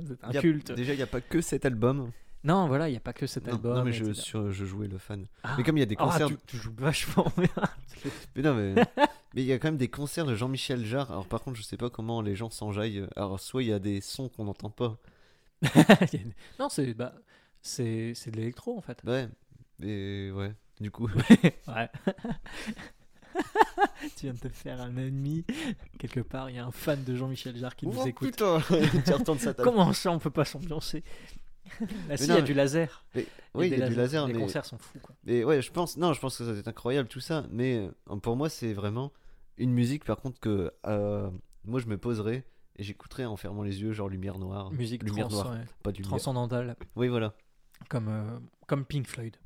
c'est 0.08 0.24
un 0.24 0.30
a- 0.30 0.40
culte. 0.40 0.72
Déjà, 0.72 0.94
il 0.94 0.96
n'y 0.96 1.02
a 1.02 1.06
pas 1.08 1.20
que 1.20 1.40
cet 1.40 1.64
album. 1.64 2.10
Non, 2.42 2.66
voilà, 2.68 2.88
il 2.88 2.92
n'y 2.92 2.96
a 2.96 3.00
pas 3.00 3.12
que 3.12 3.26
cet 3.26 3.46
Non, 3.46 3.52
album. 3.54 3.74
non, 3.76 3.84
mais 3.84 3.92
je, 3.92 4.12
sur- 4.14 4.50
je 4.50 4.64
jouais 4.64 4.88
le 4.88 4.96
fan. 4.98 5.26
Ah. 5.42 5.54
Mais 5.58 5.62
comme 5.64 5.76
il 5.76 5.80
y 5.80 5.82
a 5.82 5.86
des 5.86 5.96
Ah, 5.98 6.04
concerts. 6.04 6.28
tu, 6.28 6.36
tu 6.46 6.56
joues 6.56 6.72
vachement 6.76 7.30
bien. 7.36 7.48
Mais 8.34 8.42
non, 8.42 8.54
mais. 8.54 8.74
mais 9.34 9.42
il 9.42 9.44
y 9.44 9.52
a 9.52 9.58
quand 9.58 9.68
même 9.68 9.76
des 9.76 9.88
concerts 9.88 10.24
de 10.24 10.34
Jean-Michel 10.34 10.86
Jarre. 10.86 11.10
Alors, 11.10 11.26
par 11.26 11.42
contre, 11.42 11.58
je 11.58 11.62
sais 11.62 11.76
pas 11.76 11.90
comment 11.90 12.22
les 12.22 12.34
gens 12.34 12.48
s'enjaillent. 12.48 13.06
Alors, 13.14 13.38
soit 13.38 13.62
il 13.62 13.68
y 13.68 13.72
a 13.74 13.78
des 13.78 14.00
sons 14.00 14.30
qu'on 14.30 14.44
n'entend 14.44 14.70
pas. 14.70 14.96
non, 16.58 16.70
c'est 16.70 16.94
bah, 16.94 17.12
c'est 17.60 18.14
c'est 18.14 18.30
de 18.30 18.36
l'électro 18.38 18.78
en 18.78 18.80
fait. 18.80 19.02
Ouais. 19.04 19.28
Et 19.82 20.30
ouais. 20.34 20.54
Du 20.80 20.90
coup. 20.90 21.08
Ouais. 21.68 21.90
tu 24.16 24.22
viens 24.26 24.32
de 24.32 24.38
te 24.38 24.48
faire 24.48 24.80
un 24.80 24.96
ennemi. 24.96 25.44
Quelque 25.98 26.20
part, 26.20 26.48
il 26.48 26.56
y 26.56 26.58
a 26.58 26.64
un 26.64 26.70
fan 26.72 27.04
de 27.04 27.14
Jean-Michel 27.14 27.56
Jarre 27.58 27.76
qui 27.76 27.86
nous 27.86 27.94
Oh, 27.98 28.06
écoute. 28.06 28.30
putain 28.30 28.60
Tu 29.04 29.12
retournes 29.12 29.38
Comment 29.62 29.92
ça, 29.92 30.10
on 30.10 30.18
peut 30.18 30.30
pas 30.30 30.44
s'ambiancer? 30.46 31.04
Là, 32.08 32.16
si, 32.16 32.24
il 32.24 32.28
y 32.28 32.32
a 32.32 32.36
mais- 32.36 32.42
du 32.42 32.54
laser. 32.54 33.04
Mais- 33.14 33.26
Oui, 33.54 33.68
il 33.72 33.78
y 33.78 33.82
a 33.82 33.88
du 33.88 33.94
laser, 33.94 34.26
Les 34.26 34.34
mais. 34.34 34.40
concerts 34.40 34.64
sont 34.64 34.78
fous, 34.78 34.98
quoi. 35.00 35.14
Mais 35.24 35.44
ouais, 35.44 35.60
je 35.62 35.70
pense, 35.72 35.96
non, 35.96 36.12
je 36.12 36.20
pense 36.20 36.38
que 36.38 36.44
ça 36.44 36.52
va 36.52 36.58
être 36.58 36.68
incroyable 36.68 37.08
tout 37.08 37.20
ça, 37.20 37.44
mais 37.50 37.88
euh, 38.08 38.16
pour 38.16 38.36
moi 38.36 38.48
c'est 38.48 38.72
vraiment 38.72 39.12
une 39.58 39.72
musique 39.72 40.04
par 40.04 40.18
contre 40.20 40.38
que 40.40 40.72
euh, 40.86 41.30
moi 41.64 41.80
je 41.80 41.86
me 41.86 41.98
poserais 41.98 42.44
et 42.76 42.82
j'écouterais 42.82 43.24
en 43.24 43.36
fermant 43.36 43.62
les 43.62 43.82
yeux, 43.82 43.92
genre 43.92 44.08
lumière 44.08 44.38
noire, 44.38 44.70
Musique 44.72 45.02
lumière 45.02 45.28
trans- 45.28 45.42
noire, 45.44 45.52
ouais, 45.58 45.64
pas 45.82 45.92
du 45.92 46.02
transcendantale, 46.02 46.76
Oui 46.96 47.08
voilà. 47.08 47.34
comme, 47.88 48.08
euh, 48.08 48.38
comme 48.66 48.84
Pink 48.84 49.06
Floyd. 49.06 49.36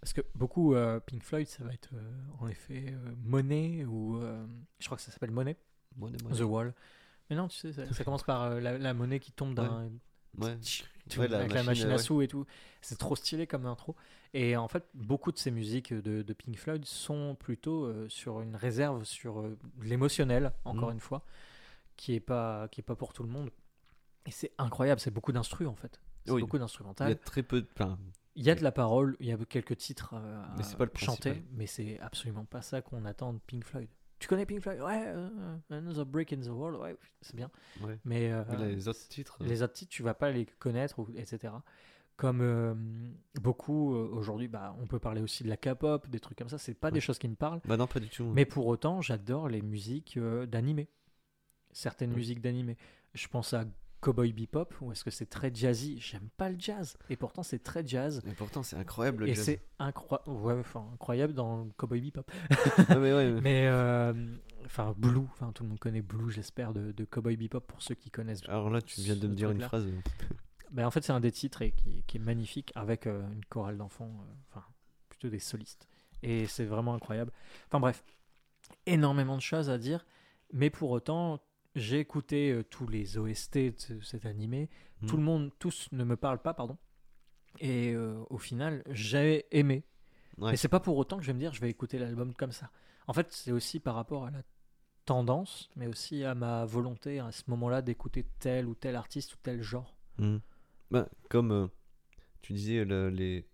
Parce 0.00 0.12
que 0.14 0.22
beaucoup, 0.34 0.74
euh, 0.74 0.98
Pink 1.00 1.22
Floyd, 1.22 1.46
ça 1.46 1.62
va 1.62 1.72
être 1.74 1.90
euh, 1.94 2.12
en 2.40 2.48
effet 2.48 2.86
euh, 2.88 3.12
Monet, 3.22 3.84
ou 3.84 4.16
euh, 4.18 4.44
je 4.78 4.86
crois 4.86 4.96
que 4.96 5.02
ça 5.02 5.12
s'appelle 5.12 5.30
Monet, 5.30 5.56
The 6.34 6.40
Wall. 6.40 6.74
Mais 7.28 7.36
non, 7.36 7.48
tu 7.48 7.58
sais, 7.58 7.72
ça, 7.72 7.90
ça 7.92 8.02
commence 8.04 8.22
par 8.24 8.42
euh, 8.42 8.60
la, 8.60 8.76
la 8.78 8.92
monnaie 8.94 9.20
qui 9.20 9.30
tombe 9.30 9.54
d'un. 9.54 9.84
ouais. 9.84 9.90
Ouais, 10.38 10.56
la 11.28 11.38
avec 11.38 11.52
la 11.52 11.62
machine, 11.62 11.66
machine 11.66 11.86
à 11.90 11.96
ouais. 11.96 11.98
sous 11.98 12.22
et 12.22 12.28
tout. 12.28 12.46
C'est 12.82 12.98
trop 12.98 13.16
stylé 13.16 13.46
comme 13.46 13.66
intro. 13.66 13.96
Et 14.32 14.56
en 14.56 14.68
fait, 14.68 14.84
beaucoup 14.94 15.32
de 15.32 15.38
ces 15.38 15.50
musiques 15.50 15.92
de, 15.92 16.22
de 16.22 16.32
Pink 16.32 16.56
Floyd 16.56 16.84
sont 16.84 17.34
plutôt 17.34 17.84
euh, 17.84 18.08
sur 18.08 18.40
une 18.40 18.54
réserve 18.54 19.04
sur 19.04 19.40
euh, 19.40 19.58
l'émotionnel, 19.82 20.52
encore 20.64 20.88
Mhm. 20.90 20.94
une 20.94 21.00
fois, 21.00 21.24
qui 21.96 22.14
est 22.14 22.20
pas 22.20 22.68
qui 22.68 22.80
est 22.80 22.84
pas 22.84 22.94
pour 22.94 23.12
tout 23.12 23.22
le 23.24 23.28
monde. 23.28 23.50
Et 24.26 24.30
c'est 24.30 24.52
incroyable, 24.58 25.00
c'est 25.00 25.10
beaucoup 25.10 25.32
d'instru 25.32 25.66
en 25.66 25.74
fait. 25.74 26.00
C'est 26.26 26.32
Oui. 26.32 26.42
beaucoup 26.42 26.56
Il 26.56 26.60
y 26.60 26.62
d'instrumental. 26.62 27.10
a 27.10 27.14
très 27.16 27.42
peu 27.42 27.62
de. 27.62 27.66
Enfin, 27.74 27.98
Il 28.36 28.44
y 28.44 28.50
a 28.50 28.54
de 28.54 28.62
la 28.62 28.70
parole, 28.70 29.16
il 29.18 29.26
y 29.26 29.32
a 29.32 29.36
quelques 29.36 29.76
titres 29.76 30.14
euh, 30.14 30.42
Mais 30.56 30.62
pas 30.76 30.84
le 30.84 30.90
chanter, 30.96 31.30
principal. 31.30 31.42
mais 31.52 31.66
c'est 31.66 31.98
absolument 32.00 32.44
pas 32.44 32.62
ça 32.62 32.80
qu'on 32.82 33.04
attend 33.04 33.32
de 33.32 33.40
Pink 33.40 33.64
Floyd. 33.64 33.88
Tu 34.20 34.28
connais 34.28 34.46
Pink 34.46 34.60
Floyd? 34.60 34.80
Ouais, 34.80 35.02
euh, 35.06 35.56
Another 35.70 36.06
Brick 36.06 36.32
in 36.32 36.40
the 36.40 36.48
Wall, 36.48 36.76
ouais, 36.76 36.96
c'est 37.22 37.34
bien. 37.34 37.50
ouais. 37.82 37.98
Mais, 38.04 38.30
euh, 38.30 38.44
Mais 38.50 38.74
les 38.74 38.86
autres 38.86 39.08
titres. 39.08 39.38
euh, 39.40 39.46
les 39.46 39.62
autres 39.62 39.72
titres, 39.72 39.90
tu 39.90 40.02
vas 40.02 40.14
pas 40.14 40.30
les 40.30 40.46
connaître, 40.46 40.98
ou, 40.98 41.08
etc. 41.16 41.54
Comme 42.16 42.42
euh, 42.42 42.74
beaucoup 43.40 43.94
euh, 43.94 44.08
aujourd'hui, 44.12 44.46
bah, 44.46 44.76
on 44.78 44.86
peut 44.86 44.98
parler 44.98 45.22
aussi 45.22 45.42
de 45.42 45.48
la 45.48 45.56
K-pop, 45.56 46.06
des 46.08 46.20
trucs 46.20 46.36
comme 46.36 46.50
ça. 46.50 46.58
C'est 46.58 46.74
pas 46.74 46.90
des 46.90 47.00
choses 47.00 47.18
qui 47.18 47.28
me 47.28 47.34
parlent, 47.34 47.60
Bah 47.64 47.78
non, 47.78 47.86
pas 47.86 47.98
du 47.98 48.08
tout. 48.10 48.24
mais 48.26 48.44
pour 48.44 48.66
autant, 48.66 49.00
j'adore 49.00 49.48
les 49.48 49.62
musiques 49.62 50.18
euh, 50.18 50.44
d'animé. 50.44 50.88
Certaines 51.72 52.10
Ouais. 52.10 52.16
musiques 52.16 52.42
d'animé. 52.42 52.76
Je 53.14 53.26
pense 53.26 53.54
à 53.54 53.64
Cowboy 54.00 54.32
Bebop, 54.32 54.68
où 54.80 54.92
est-ce 54.92 55.04
que 55.04 55.10
c'est 55.10 55.26
très 55.28 55.54
jazzy? 55.54 55.98
J'aime 56.00 56.28
pas 56.36 56.48
le 56.50 56.56
jazz, 56.58 56.96
et 57.10 57.16
pourtant 57.16 57.42
c'est 57.42 57.58
très 57.62 57.86
jazz. 57.86 58.22
Mais 58.24 58.32
pourtant 58.32 58.62
c'est 58.62 58.76
incroyable 58.76 59.24
le 59.24 59.30
et 59.30 59.34
jazz. 59.34 59.44
c'est 59.44 59.60
incroyable, 59.78 60.30
ouais, 60.30 60.54
enfin, 60.58 60.86
incroyable 60.94 61.34
dans 61.34 61.68
Cowboy 61.76 62.00
Bebop. 62.00 62.24
Ah, 62.88 62.96
mais 62.96 63.12
ouais, 63.12 63.30
mais- 63.32 63.40
Mais 63.40 63.66
euh, 63.68 64.12
enfin 64.64 64.94
Blue, 64.96 65.26
enfin 65.32 65.52
tout 65.52 65.62
le 65.64 65.68
monde 65.70 65.78
connaît 65.78 66.02
Blue, 66.02 66.30
j'espère, 66.30 66.72
de, 66.72 66.92
de 66.92 67.04
Cowboy 67.04 67.36
Bebop 67.36 67.60
pour 67.60 67.82
ceux 67.82 67.94
qui 67.94 68.10
connaissent 68.10 68.42
Alors 68.48 68.70
là, 68.70 68.80
tu 68.80 69.00
viens 69.02 69.16
de 69.16 69.28
me 69.28 69.34
dire 69.34 69.50
une 69.50 69.60
phrase. 69.60 69.86
euh, 69.86 69.90
Ben, 70.72 70.86
en 70.86 70.90
fait, 70.92 71.02
c'est 71.02 71.12
un 71.12 71.18
des 71.20 71.32
titres 71.32 71.62
et 71.62 71.72
qui, 71.72 72.04
qui 72.06 72.16
est 72.18 72.20
magnifique 72.20 72.70
avec 72.76 73.06
euh, 73.08 73.28
une 73.32 73.44
chorale 73.46 73.76
d'enfants, 73.76 74.08
euh, 74.20 74.32
enfin 74.50 74.64
plutôt 75.08 75.28
des 75.28 75.40
solistes. 75.40 75.88
Et 76.22 76.46
c'est 76.46 76.64
vraiment 76.64 76.94
incroyable. 76.94 77.32
Enfin 77.66 77.80
bref, 77.80 78.04
énormément 78.86 79.36
de 79.36 79.42
choses 79.42 79.68
à 79.68 79.78
dire, 79.78 80.06
mais 80.52 80.70
pour 80.70 80.90
autant, 80.90 81.40
j'ai 81.74 81.98
écouté 82.00 82.50
euh, 82.52 82.62
tous 82.64 82.86
les 82.88 83.16
OST 83.18 83.56
de 83.70 83.74
ce- 83.78 84.00
cet 84.00 84.26
animé. 84.26 84.68
Mhm. 85.02 85.08
Tout 85.08 85.16
le 85.16 85.22
monde, 85.22 85.50
tous 85.58 85.88
ne 85.92 86.04
me 86.04 86.16
parlent 86.16 86.42
pas, 86.42 86.54
pardon. 86.54 86.76
Et 87.58 87.92
euh, 87.94 88.22
au 88.30 88.38
final, 88.38 88.82
j'ai 88.90 89.46
aimé. 89.56 89.84
Ouais. 90.38 90.52
Mais 90.52 90.56
c'est 90.56 90.68
pas 90.68 90.80
pour 90.80 90.96
autant 90.96 91.16
que 91.18 91.22
je 91.22 91.28
vais 91.28 91.34
me 91.34 91.38
dire 91.38 91.52
je 91.52 91.60
vais 91.60 91.68
écouter 91.70 91.98
l'album 91.98 92.34
comme 92.34 92.52
ça. 92.52 92.70
En 93.06 93.12
fait, 93.12 93.26
c'est 93.32 93.52
aussi 93.52 93.80
par 93.80 93.94
rapport 93.94 94.26
à 94.26 94.30
la 94.30 94.42
tendance, 95.04 95.68
mais 95.76 95.86
aussi 95.86 96.24
à 96.24 96.34
ma 96.34 96.64
volonté 96.64 97.18
à 97.18 97.32
ce 97.32 97.42
moment-là 97.48 97.82
d'écouter 97.82 98.24
tel 98.38 98.66
ou 98.66 98.74
tel 98.74 98.94
artiste 98.96 99.34
ou 99.34 99.38
tel 99.42 99.62
genre. 99.62 99.94
Hmm. 100.18 100.38
Bah, 100.90 101.08
comme 101.28 101.50
euh, 101.52 101.66
tu 102.42 102.52
disais, 102.52 102.84
le- 102.84 103.10
les 103.10 103.44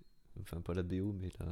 enfin 0.40 0.60
pas 0.60 0.74
la 0.74 0.82
BO, 0.82 1.12
mais 1.12 1.30
la. 1.40 1.46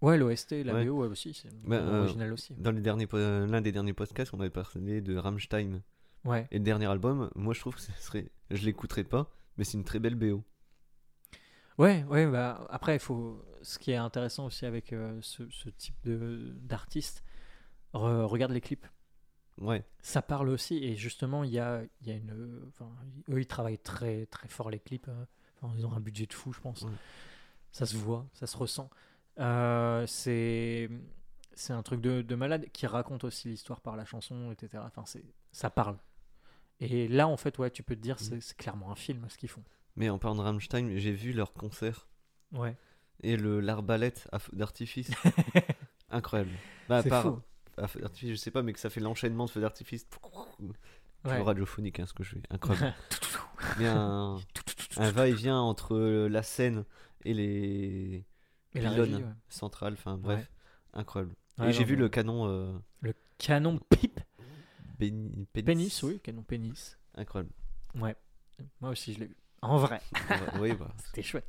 Ouais, 0.00 0.16
l'OST, 0.16 0.62
la 0.64 0.74
Ouais. 0.74 0.84
BO 0.86 1.02
ouais, 1.02 1.08
aussi, 1.08 1.34
c'est 1.34 1.48
Bah, 1.66 1.76
euh, 1.76 2.02
original 2.04 2.32
aussi. 2.32 2.54
Dans 2.54 2.70
l'un 2.70 3.60
des 3.60 3.72
derniers 3.72 3.92
podcasts, 3.94 4.32
on 4.32 4.38
avait 4.40 4.48
parlé 4.50 5.00
de 5.00 5.16
Rammstein 5.16 5.82
Ouais. 6.28 6.46
et 6.50 6.58
le 6.58 6.64
dernier 6.64 6.86
album. 6.86 7.30
Moi, 7.34 7.54
je 7.54 7.60
trouve 7.60 7.74
que 7.74 7.80
ce 7.80 7.92
serait, 7.92 8.30
je 8.50 8.64
l'écouterai 8.64 9.04
pas, 9.04 9.30
mais 9.56 9.64
c'est 9.64 9.76
une 9.78 9.84
très 9.84 9.98
belle 9.98 10.14
BO. 10.14 10.42
Ouais, 11.78 12.04
ouais, 12.04 12.26
bah 12.26 12.66
après, 12.70 12.96
il 12.96 13.00
faut. 13.00 13.44
Ce 13.62 13.78
qui 13.78 13.90
est 13.92 13.96
intéressant 13.96 14.46
aussi 14.46 14.66
avec 14.66 14.92
euh, 14.92 15.18
ce, 15.22 15.48
ce 15.50 15.68
type 15.68 15.94
de 16.04 16.52
d'artiste, 16.62 17.22
re- 17.94 18.22
regarde 18.24 18.52
les 18.52 18.60
clips. 18.60 18.86
Ouais, 19.60 19.84
Ça 20.02 20.22
parle 20.22 20.48
aussi, 20.50 20.76
et 20.84 20.94
justement, 20.94 21.42
il 21.42 21.50
y 21.50 21.58
a, 21.58 21.82
y 22.02 22.10
a 22.10 22.14
une. 22.14 22.62
Enfin, 22.68 22.88
eux, 23.30 23.40
ils 23.40 23.46
travaillent 23.46 23.78
très, 23.78 24.26
très 24.26 24.48
fort 24.48 24.70
les 24.70 24.78
clips. 24.78 25.08
enfin, 25.60 25.72
ils 25.76 25.84
ont 25.86 25.92
un 25.92 26.00
budget 26.00 26.26
de 26.26 26.32
fou, 26.32 26.52
je 26.52 26.60
pense. 26.60 26.82
Ouais. 26.82 26.90
Ça 27.72 27.86
se 27.86 27.96
voit, 27.96 28.26
ça 28.32 28.46
se 28.46 28.56
ressent. 28.56 28.90
Euh, 29.38 30.04
c'est. 30.06 30.88
C'est 31.54 31.72
un 31.72 31.82
truc 31.82 32.00
de, 32.00 32.22
de 32.22 32.34
malade 32.36 32.66
qui 32.72 32.86
raconte 32.86 33.24
aussi 33.24 33.48
l'histoire 33.48 33.80
par 33.80 33.96
la 33.96 34.04
chanson, 34.04 34.52
etc. 34.52 34.80
Enfin, 34.86 35.02
ça 35.50 35.70
parle. 35.70 35.98
Et 36.80 37.08
là, 37.08 37.26
en 37.28 37.36
fait, 37.36 37.58
ouais, 37.58 37.70
tu 37.70 37.82
peux 37.82 37.96
te 37.96 38.00
dire, 38.00 38.18
c'est, 38.20 38.40
c'est 38.40 38.56
clairement 38.56 38.90
un 38.90 38.94
film 38.94 39.24
ce 39.28 39.36
qu'ils 39.36 39.48
font. 39.48 39.62
mais 39.96 40.08
en 40.10 40.18
parlant 40.18 40.36
de 40.36 40.42
Rammstein, 40.42 40.96
j'ai 40.96 41.12
vu 41.12 41.32
leur 41.32 41.52
concert 41.52 42.06
Ouais. 42.52 42.76
et 43.22 43.36
le 43.36 43.60
l'arbalète 43.60 44.28
à 44.32 44.38
feu 44.38 44.52
d'artifice, 44.56 45.10
incroyable. 46.10 46.50
Bah, 46.88 46.98
à 46.98 47.02
c'est 47.02 47.08
part 47.10 47.22
fou. 47.24 47.40
à 47.76 47.88
feu 47.88 48.00
d'artifice, 48.00 48.30
je 48.30 48.34
sais 48.36 48.50
pas, 48.50 48.62
mais 48.62 48.72
que 48.72 48.80
ça 48.80 48.90
fait 48.90 49.00
l'enchaînement 49.00 49.44
de 49.46 49.50
feux 49.50 49.60
d'artifice. 49.60 50.06
Ouais. 51.24 51.42
Radiophonique, 51.42 51.98
hein, 52.00 52.06
ce 52.06 52.12
que 52.14 52.22
je 52.22 52.30
fais, 52.36 52.42
incroyable. 52.50 52.94
Mais 53.78 53.86
un, 53.88 54.38
un 54.98 55.10
va-et-vient 55.10 55.58
entre 55.58 55.98
la 56.28 56.44
scène 56.44 56.84
et 57.24 57.34
les 57.34 58.24
Et 58.74 58.78
pylônes 58.80 59.00
régie, 59.00 59.14
ouais. 59.16 59.32
centrales, 59.48 59.94
enfin 59.94 60.16
bref, 60.16 60.48
incroyable. 60.94 61.34
Et 61.64 61.72
j'ai 61.72 61.82
vu 61.82 61.96
le 61.96 62.08
canon 62.08 62.46
euh, 62.48 62.72
Le 63.00 63.14
canon 63.36 63.80
pipe. 63.90 64.20
Pénis. 64.98 65.46
Pénis, 65.52 66.02
oui, 66.02 66.20
canon 66.20 66.42
pénis. 66.42 66.98
Incroyable. 67.14 67.52
Ouais. 67.96 68.16
Moi 68.80 68.90
aussi, 68.90 69.14
je 69.14 69.20
l'ai 69.20 69.26
vu. 69.26 69.36
En 69.62 69.78
vrai, 69.78 70.00
oui, 70.60 70.72
bah. 70.74 70.92
c'était 71.04 71.22
chouette. 71.22 71.46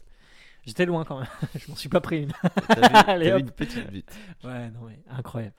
J'étais 0.66 0.86
loin 0.86 1.06
quand 1.06 1.20
même. 1.20 1.30
je 1.56 1.70
m'en 1.70 1.76
suis 1.76 1.90
pas 1.90 2.02
pris 2.02 2.24
une. 2.24 2.34
T'as 2.68 3.18
vu, 3.18 3.30
une 3.40 3.52
petite 3.52 3.90
bite. 3.92 4.18
Ouais, 4.44 4.70
non, 4.72 4.82
mais 4.82 5.00
incroyable. 5.08 5.56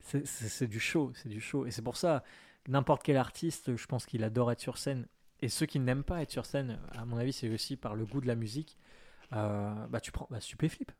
C'est 0.00 0.66
du 0.66 0.80
show, 0.80 1.12
c'est 1.14 1.28
du 1.28 1.40
show. 1.40 1.66
Et 1.66 1.70
c'est 1.70 1.82
pour 1.82 1.96
ça, 1.96 2.24
n'importe 2.68 3.02
quel 3.02 3.16
artiste, 3.16 3.76
je 3.76 3.86
pense 3.86 4.04
qu'il 4.06 4.24
adore 4.24 4.50
être 4.52 4.60
sur 4.60 4.78
scène. 4.78 5.06
Et 5.40 5.48
ceux 5.48 5.66
qui 5.66 5.80
n'aiment 5.80 6.04
pas 6.04 6.22
être 6.22 6.30
sur 6.30 6.46
scène, 6.46 6.78
à 6.96 7.04
mon 7.04 7.16
avis, 7.16 7.32
c'est 7.32 7.48
aussi 7.48 7.76
par 7.76 7.94
le 7.94 8.04
goût 8.04 8.20
de 8.20 8.26
la 8.26 8.34
musique. 8.34 8.78
Euh, 9.32 9.86
bah, 9.88 10.00
tu 10.00 10.12
prends 10.12 10.28
bah, 10.30 10.40
Stupéflip. 10.40 10.92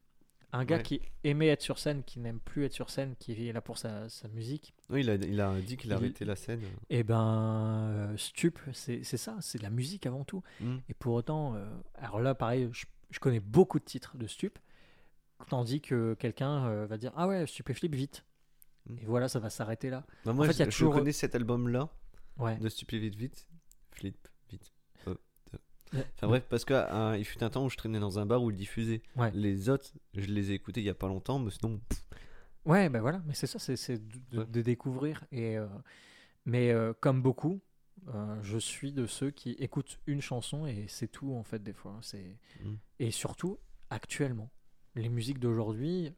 Un 0.54 0.64
gars 0.66 0.76
Ouais. 0.76 0.82
qui 0.82 1.00
aimait 1.24 1.48
être 1.48 1.62
sur 1.62 1.78
scène, 1.78 2.02
qui 2.04 2.20
n'aime 2.20 2.38
plus 2.38 2.64
être 2.66 2.74
sur 2.74 2.90
scène, 2.90 3.14
qui 3.18 3.48
est 3.48 3.52
là 3.52 3.62
pour 3.62 3.78
sa, 3.78 4.08
sa 4.10 4.28
musique, 4.28 4.74
Oui, 4.90 5.00
il 5.00 5.08
a, 5.10 5.14
il 5.14 5.40
a 5.40 5.58
dit 5.60 5.76
qu'il 5.78 5.90
a 5.92 5.96
Il- 5.96 5.98
arrêté 5.98 6.24
la 6.26 6.36
scène. 6.36 6.60
et 6.90 7.02
ben, 7.04 7.88
euh, 7.90 8.16
Stup, 8.18 8.58
c'est 8.74 9.02
ça, 9.02 9.36
c'est 9.40 9.56
de 9.58 9.62
la 9.62 9.70
musique 9.70 10.04
avant 10.06 10.24
tout. 10.24 10.42
Hmm. 10.60 10.76
Et 10.90 10.94
pour 10.94 11.14
autant, 11.14 11.54
euh, 11.54 11.64
alors 11.94 12.20
là, 12.20 12.34
pareil, 12.34 12.68
je, 12.72 12.84
je 13.10 13.18
connais 13.18 13.40
beaucoup 13.40 13.78
de 13.78 13.84
titres 13.84 14.16
de 14.18 14.26
Stup, 14.26 14.58
tandis 15.48 15.80
que 15.80 16.14
quelqu'un 16.14 16.66
euh, 16.66 16.86
va 16.86 16.98
dire 16.98 17.12
Ah 17.16 17.26
ouais, 17.28 17.46
Stupéflip, 17.46 17.94
vite. 17.94 18.24
Mm. 18.86 18.98
Et 19.00 19.04
voilà, 19.06 19.28
ça 19.28 19.38
va 19.38 19.48
s'arrêter 19.48 19.88
là. 19.90 20.04
Moi, 20.26 20.46
fait, 20.46 20.52
il 20.52 20.58
y 20.58 20.62
a 20.62 20.64
je, 20.66 20.70
je 20.70 20.76
toujours- 20.76 20.94
connais 20.94 21.12
cet 21.12 21.34
album-là 21.34 21.88
Ouais. 22.38 22.56
de 22.58 22.68
Stupé 22.68 22.98
Vite 22.98 23.14
Vite. 23.14 23.46
Flip. 23.92 24.16
Ouais. 25.92 26.04
Enfin 26.16 26.26
bref, 26.28 26.44
parce 26.48 26.64
qu'il 26.64 27.24
fut 27.24 27.42
un 27.44 27.50
temps 27.50 27.64
où 27.64 27.68
je 27.70 27.76
traînais 27.76 28.00
dans 28.00 28.18
un 28.18 28.26
bar 28.26 28.42
où 28.42 28.50
il 28.50 28.56
diffusait. 28.56 29.02
Ouais. 29.16 29.30
Les 29.34 29.68
autres, 29.68 29.90
je 30.14 30.26
les 30.26 30.50
ai 30.50 30.54
écoutés 30.54 30.80
il 30.80 30.86
y 30.86 30.90
a 30.90 30.94
pas 30.94 31.08
longtemps, 31.08 31.38
mais 31.38 31.50
sinon, 31.50 31.80
pff, 31.88 32.02
Ouais, 32.64 32.88
ben 32.88 33.00
voilà, 33.00 33.20
mais 33.26 33.34
c'est 33.34 33.46
ça, 33.48 33.58
c'est 33.58 33.98
de, 33.98 34.18
de- 34.30 34.38
Ouais. 34.38 34.46
de 34.46 34.62
découvrir. 34.62 35.24
Et, 35.32 35.58
euh, 35.58 35.66
mais 36.46 36.70
euh, 36.70 36.92
comme 37.00 37.20
beaucoup, 37.20 37.60
euh, 38.14 38.38
je 38.42 38.56
suis 38.56 38.92
de 38.92 39.06
ceux 39.06 39.30
qui 39.30 39.50
écoutent 39.52 39.98
une 40.06 40.20
chanson 40.22 40.66
et 40.66 40.86
c'est 40.88 41.08
tout 41.08 41.34
en 41.34 41.42
fait 41.42 41.62
des 41.62 41.72
fois. 41.72 41.98
C'est 42.02 42.36
Mm. 42.62 42.74
et 43.00 43.10
surtout 43.10 43.58
actuellement, 43.90 44.50
les 44.94 45.08
musiques 45.08 45.40
d'aujourd'hui. 45.40 46.12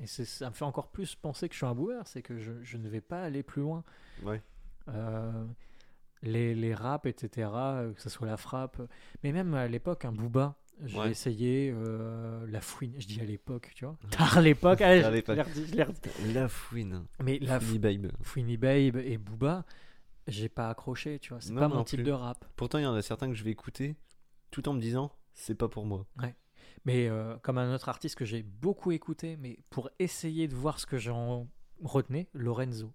Et 0.00 0.06
ça 0.06 0.50
me 0.50 0.54
fait 0.54 0.64
encore 0.64 0.90
plus 0.90 1.14
penser 1.14 1.48
que 1.48 1.54
je 1.54 1.58
suis 1.58 1.66
un 1.66 1.74
boomer, 1.74 2.06
c'est 2.06 2.20
que 2.20 2.36
je, 2.38 2.52
je 2.62 2.76
ne 2.76 2.88
vais 2.88 3.00
pas 3.00 3.22
aller 3.22 3.42
plus 3.42 3.62
loin. 3.62 3.82
ouais. 4.24 4.42
Les, 6.22 6.54
les 6.54 6.74
raps, 6.74 7.06
etc., 7.08 7.48
euh, 7.54 7.92
que 7.92 8.00
ce 8.02 8.08
soit 8.08 8.26
la 8.26 8.36
frappe, 8.36 8.80
mais 9.22 9.32
même 9.32 9.54
à 9.54 9.68
l'époque, 9.68 10.04
un 10.04 10.12
booba, 10.12 10.56
j'ai 10.84 10.98
Ouais. 10.98 11.10
essayé 11.10 11.72
euh, 11.74 12.46
la 12.48 12.60
fouine, 12.60 12.94
je 12.98 13.06
dis 13.06 13.20
à 13.20 13.24
l'époque, 13.24 13.70
tu 13.74 13.84
vois. 13.84 13.96
Tard 14.10 14.40
l'époque, 14.40 14.78
Tard 14.78 14.88
je 14.88 14.94
l'ai 15.10 15.20
redit, 15.42 15.66
je 15.66 15.74
l'ai 15.76 15.82
redit. 15.82 16.32
La 16.32 16.48
fouine. 16.48 17.04
Mais 17.22 17.38
la 17.40 17.58
Fouini 17.60 17.78
Babe. 17.78 18.12
Fouini 18.22 18.56
Babe 18.56 18.96
et 18.96 19.18
Booba, 19.18 19.64
j'ai 20.26 20.48
pas 20.48 20.68
accroché, 20.70 21.18
tu 21.18 21.30
vois. 21.30 21.40
C'est 21.40 21.54
pas 21.54 21.68
mon 21.68 21.84
type 21.84 21.98
plus. 21.98 22.04
de 22.04 22.12
rap. 22.12 22.44
Pourtant, 22.56 22.78
il 22.78 22.82
y 22.82 22.86
en 22.86 22.94
a 22.94 23.02
certains 23.02 23.28
que 23.28 23.34
je 23.34 23.42
vais 23.44 23.50
écouter 23.50 23.96
tout 24.50 24.68
en 24.68 24.72
me 24.74 24.80
disant, 24.80 25.12
c'est 25.34 25.54
pas 25.56 25.68
pour 25.68 25.84
moi. 25.84 26.06
Mais 26.84 27.08
euh, 27.08 27.36
comme 27.42 27.58
un 27.58 27.74
autre 27.74 27.88
artiste 27.88 28.14
que 28.16 28.24
j'ai 28.24 28.42
beaucoup 28.42 28.92
écouté, 28.92 29.36
mais 29.36 29.58
pour 29.70 29.90
essayer 29.98 30.46
de 30.48 30.54
voir 30.54 30.78
ce 30.80 30.86
que 30.86 30.96
j'en 30.96 31.48
retenais, 31.82 32.28
Lorenzo. 32.34 32.92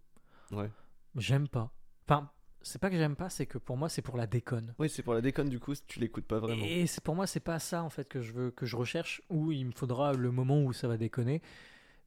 Ouais. 0.51 0.69
J'aime 1.15 1.47
pas. 1.47 1.71
Enfin, 2.07 2.31
c'est 2.63 2.79
pas 2.79 2.89
que 2.89 2.97
j'aime 2.97 3.15
pas, 3.15 3.29
c'est 3.29 3.45
que 3.45 3.57
pour 3.57 3.77
moi, 3.77 3.89
c'est 3.89 4.01
pour 4.01 4.17
la 4.17 4.25
déconne. 4.25 4.73
Oui, 4.79 4.89
c'est 4.89 5.03
pour 5.03 5.13
la 5.13 5.21
déconne, 5.21 5.49
du 5.49 5.59
coup, 5.59 5.75
si 5.75 5.83
tu 5.85 5.99
l'écoutes 5.99 6.25
pas 6.25 6.39
vraiment. 6.39 6.63
Et 6.65 6.87
c'est 6.87 7.03
pour 7.03 7.15
moi, 7.15 7.27
c'est 7.27 7.39
pas 7.39 7.59
ça 7.59 7.83
en 7.83 7.89
fait 7.89 8.07
que 8.07 8.21
je 8.21 8.33
veux, 8.33 8.51
que 8.51 8.65
je 8.65 8.75
recherche. 8.75 9.21
Où 9.29 9.51
il 9.51 9.67
me 9.67 9.71
faudra 9.71 10.13
le 10.13 10.31
moment 10.31 10.63
où 10.63 10.73
ça 10.73 10.87
va 10.87 10.97
déconner. 10.97 11.41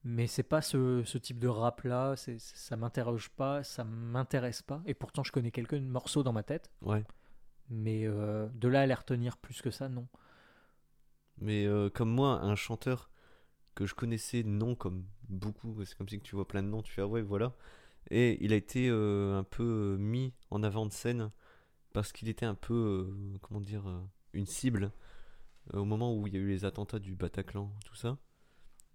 Mais 0.04 0.26
c'est 0.26 0.42
pas 0.42 0.62
ce, 0.62 1.02
ce 1.04 1.18
type 1.18 1.38
de 1.38 1.48
rap 1.48 1.82
là. 1.82 2.14
Ça 2.16 2.76
m'interroge 2.76 3.28
pas, 3.30 3.62
ça 3.62 3.84
m'intéresse 3.84 4.62
pas. 4.62 4.82
Et 4.86 4.94
pourtant, 4.94 5.22
je 5.22 5.32
connais 5.32 5.50
quelques 5.50 5.74
morceaux 5.74 6.22
dans 6.22 6.32
ma 6.32 6.42
tête. 6.42 6.70
Ouais. 6.82 7.04
Mais 7.68 8.06
euh, 8.06 8.48
de 8.54 8.68
là 8.68 8.82
à 8.82 8.86
les 8.86 8.94
retenir 8.94 9.36
plus 9.36 9.62
que 9.62 9.70
ça, 9.70 9.88
non. 9.88 10.06
Mais 11.38 11.66
euh, 11.66 11.90
comme 11.90 12.10
moi, 12.10 12.40
un 12.40 12.54
chanteur 12.54 13.10
que 13.74 13.84
je 13.84 13.94
connaissais 13.94 14.42
non 14.42 14.74
comme 14.74 15.04
beaucoup, 15.28 15.84
c'est 15.84 15.96
comme 15.96 16.08
si 16.08 16.20
tu 16.20 16.34
vois 16.34 16.48
plein 16.48 16.62
de 16.62 16.68
noms, 16.68 16.82
tu 16.82 16.92
fais 16.92 17.02
ah 17.02 17.06
ouais 17.06 17.22
voilà. 17.22 17.52
Et 18.10 18.38
il 18.44 18.52
a 18.52 18.56
été 18.56 18.88
euh, 18.88 19.36
un 19.38 19.44
peu 19.44 19.64
euh, 19.64 19.96
mis 19.98 20.32
en 20.50 20.62
avant 20.62 20.86
de 20.86 20.92
scène 20.92 21.30
parce 21.92 22.12
qu'il 22.12 22.28
était 22.28 22.46
un 22.46 22.54
peu, 22.54 22.74
euh, 23.10 23.38
comment 23.42 23.60
dire, 23.60 23.84
une 24.32 24.46
cible 24.46 24.92
au 25.72 25.84
moment 25.84 26.14
où 26.14 26.26
il 26.26 26.34
y 26.34 26.36
a 26.36 26.40
eu 26.40 26.48
les 26.48 26.64
attentats 26.64 26.98
du 27.00 27.16
Bataclan, 27.16 27.72
tout 27.84 27.96
ça. 27.96 28.18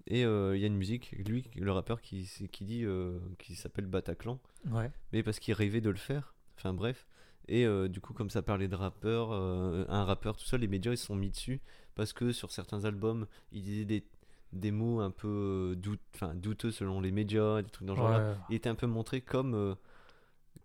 Et 0.08 0.24
euh, 0.26 0.56
il 0.56 0.62
y 0.62 0.64
a 0.64 0.68
une 0.68 0.78
musique, 0.78 1.12
lui, 1.12 1.50
le 1.56 1.72
rappeur, 1.72 2.02
qui, 2.02 2.30
qui 2.52 2.64
dit 2.66 2.86
euh, 2.86 3.20
qui 3.40 3.56
s'appelle 3.56 3.86
Bataclan, 3.86 4.40
Ouais. 4.72 4.90
mais 5.14 5.22
parce 5.24 5.40
qu'il 5.40 5.54
rêvait 5.54 5.82
de 5.82 5.90
le 5.90 5.98
faire. 5.98 6.34
Enfin 6.58 6.74
bref. 6.74 7.06
Et 7.48 7.66
euh, 7.66 7.88
du 7.90 8.00
coup, 8.02 8.14
comme 8.14 8.30
ça 8.30 8.42
parlait 8.42 8.68
de 8.68 8.76
rappeur, 8.76 9.32
un 9.34 10.04
rappeur, 10.06 10.38
tout 10.38 10.46
ça, 10.46 10.58
les 10.58 10.68
médias 10.68 10.92
ils 10.94 10.98
se 10.98 11.08
sont 11.08 11.16
mis 11.16 11.30
dessus 11.32 11.60
parce 11.96 12.14
que 12.14 12.32
sur 12.32 12.52
certains 12.52 12.86
albums, 12.86 13.28
il 13.52 13.64
disait 13.64 13.86
des, 13.86 14.06
des 14.54 14.72
mots 14.72 15.00
un 15.02 15.12
peu 15.12 15.28
euh, 15.74 15.76
doute, 15.76 16.00
douteux 16.36 16.72
selon 16.72 17.00
les 17.02 17.12
médias, 17.12 17.62
des 17.62 17.70
trucs 17.70 17.88
dans 17.88 17.96
ce 17.96 18.00
genre-là. 18.02 18.32
Ouais. 18.32 18.36
Il 18.50 18.56
était 18.56 18.70
un 18.70 18.76
peu 18.76 18.88
montré 18.88 19.22
comme 19.22 19.54
euh, 19.56 19.76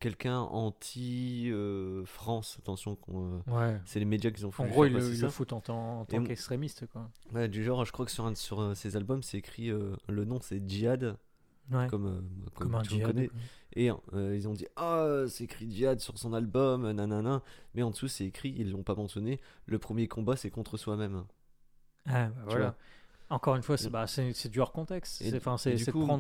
quelqu'un 0.00 0.38
anti-France. 1.46 2.56
Attention, 2.60 2.98
euh, 3.08 3.40
Ouais. 3.46 3.80
c'est 3.84 3.98
les 3.98 4.04
médias 4.04 4.30
qui 4.30 4.44
ont 4.44 4.50
fait 4.50 4.62
En 4.62 4.66
gros, 4.66 4.84
il 4.84 4.92
le, 4.92 4.98
le 5.00 5.28
foutent 5.28 5.52
en 5.52 5.60
tant, 5.60 6.00
en 6.00 6.04
qu'extrémiste, 6.04 6.86
quoi. 6.88 7.10
Ouais, 7.32 7.48
du 7.48 7.64
genre, 7.64 7.84
je 7.84 7.92
crois 7.92 8.04
que 8.06 8.12
sur 8.12 8.26
un 8.26 8.34
sur, 8.34 8.76
ces 8.76 8.96
albums, 8.96 9.22
c'est 9.22 9.38
écrit 9.38 9.68
le 9.68 10.24
nom, 10.24 10.40
c'est 10.40 10.68
Djihad, 10.68 11.16
Ouais. 11.72 11.88
comme, 11.88 12.06
euh, 12.06 12.20
comme, 12.54 12.70
Comme 12.70 12.74
un 12.76 12.82
djihad. 12.84 13.06
connaît. 13.12 13.28
Et 13.74 13.90
euh, 13.90 14.36
ils 14.36 14.46
ont 14.46 14.52
dit 14.52 14.66
Ah, 14.76 15.24
c'est 15.28 15.42
écrit 15.44 15.68
Djihad 15.68 15.98
sur 15.98 16.16
son 16.16 16.32
album, 16.32 16.88
nanana. 16.92 17.42
Mais 17.74 17.82
en 17.82 17.90
dessous, 17.90 18.06
c'est 18.06 18.24
écrit, 18.24 18.54
ils 18.56 18.70
l'ont 18.70 18.84
pas 18.84 18.94
mentionné. 18.94 19.40
Le 19.66 19.78
premier 19.80 20.06
combat, 20.06 20.36
c'est 20.36 20.48
contre 20.50 20.76
soi-même. 20.76 21.24
Ah, 22.08 22.26
bah 22.28 22.42
voilà. 22.46 22.76
Encore 23.28 23.56
une 23.56 23.62
fois, 23.62 23.76
c'est 23.76 23.90
bah, 23.90 24.06
du 24.50 24.60
hors 24.60 24.70
contexte. 24.72 25.16
C'est 25.20 25.32
de 25.32 25.38
prendre 25.40 25.58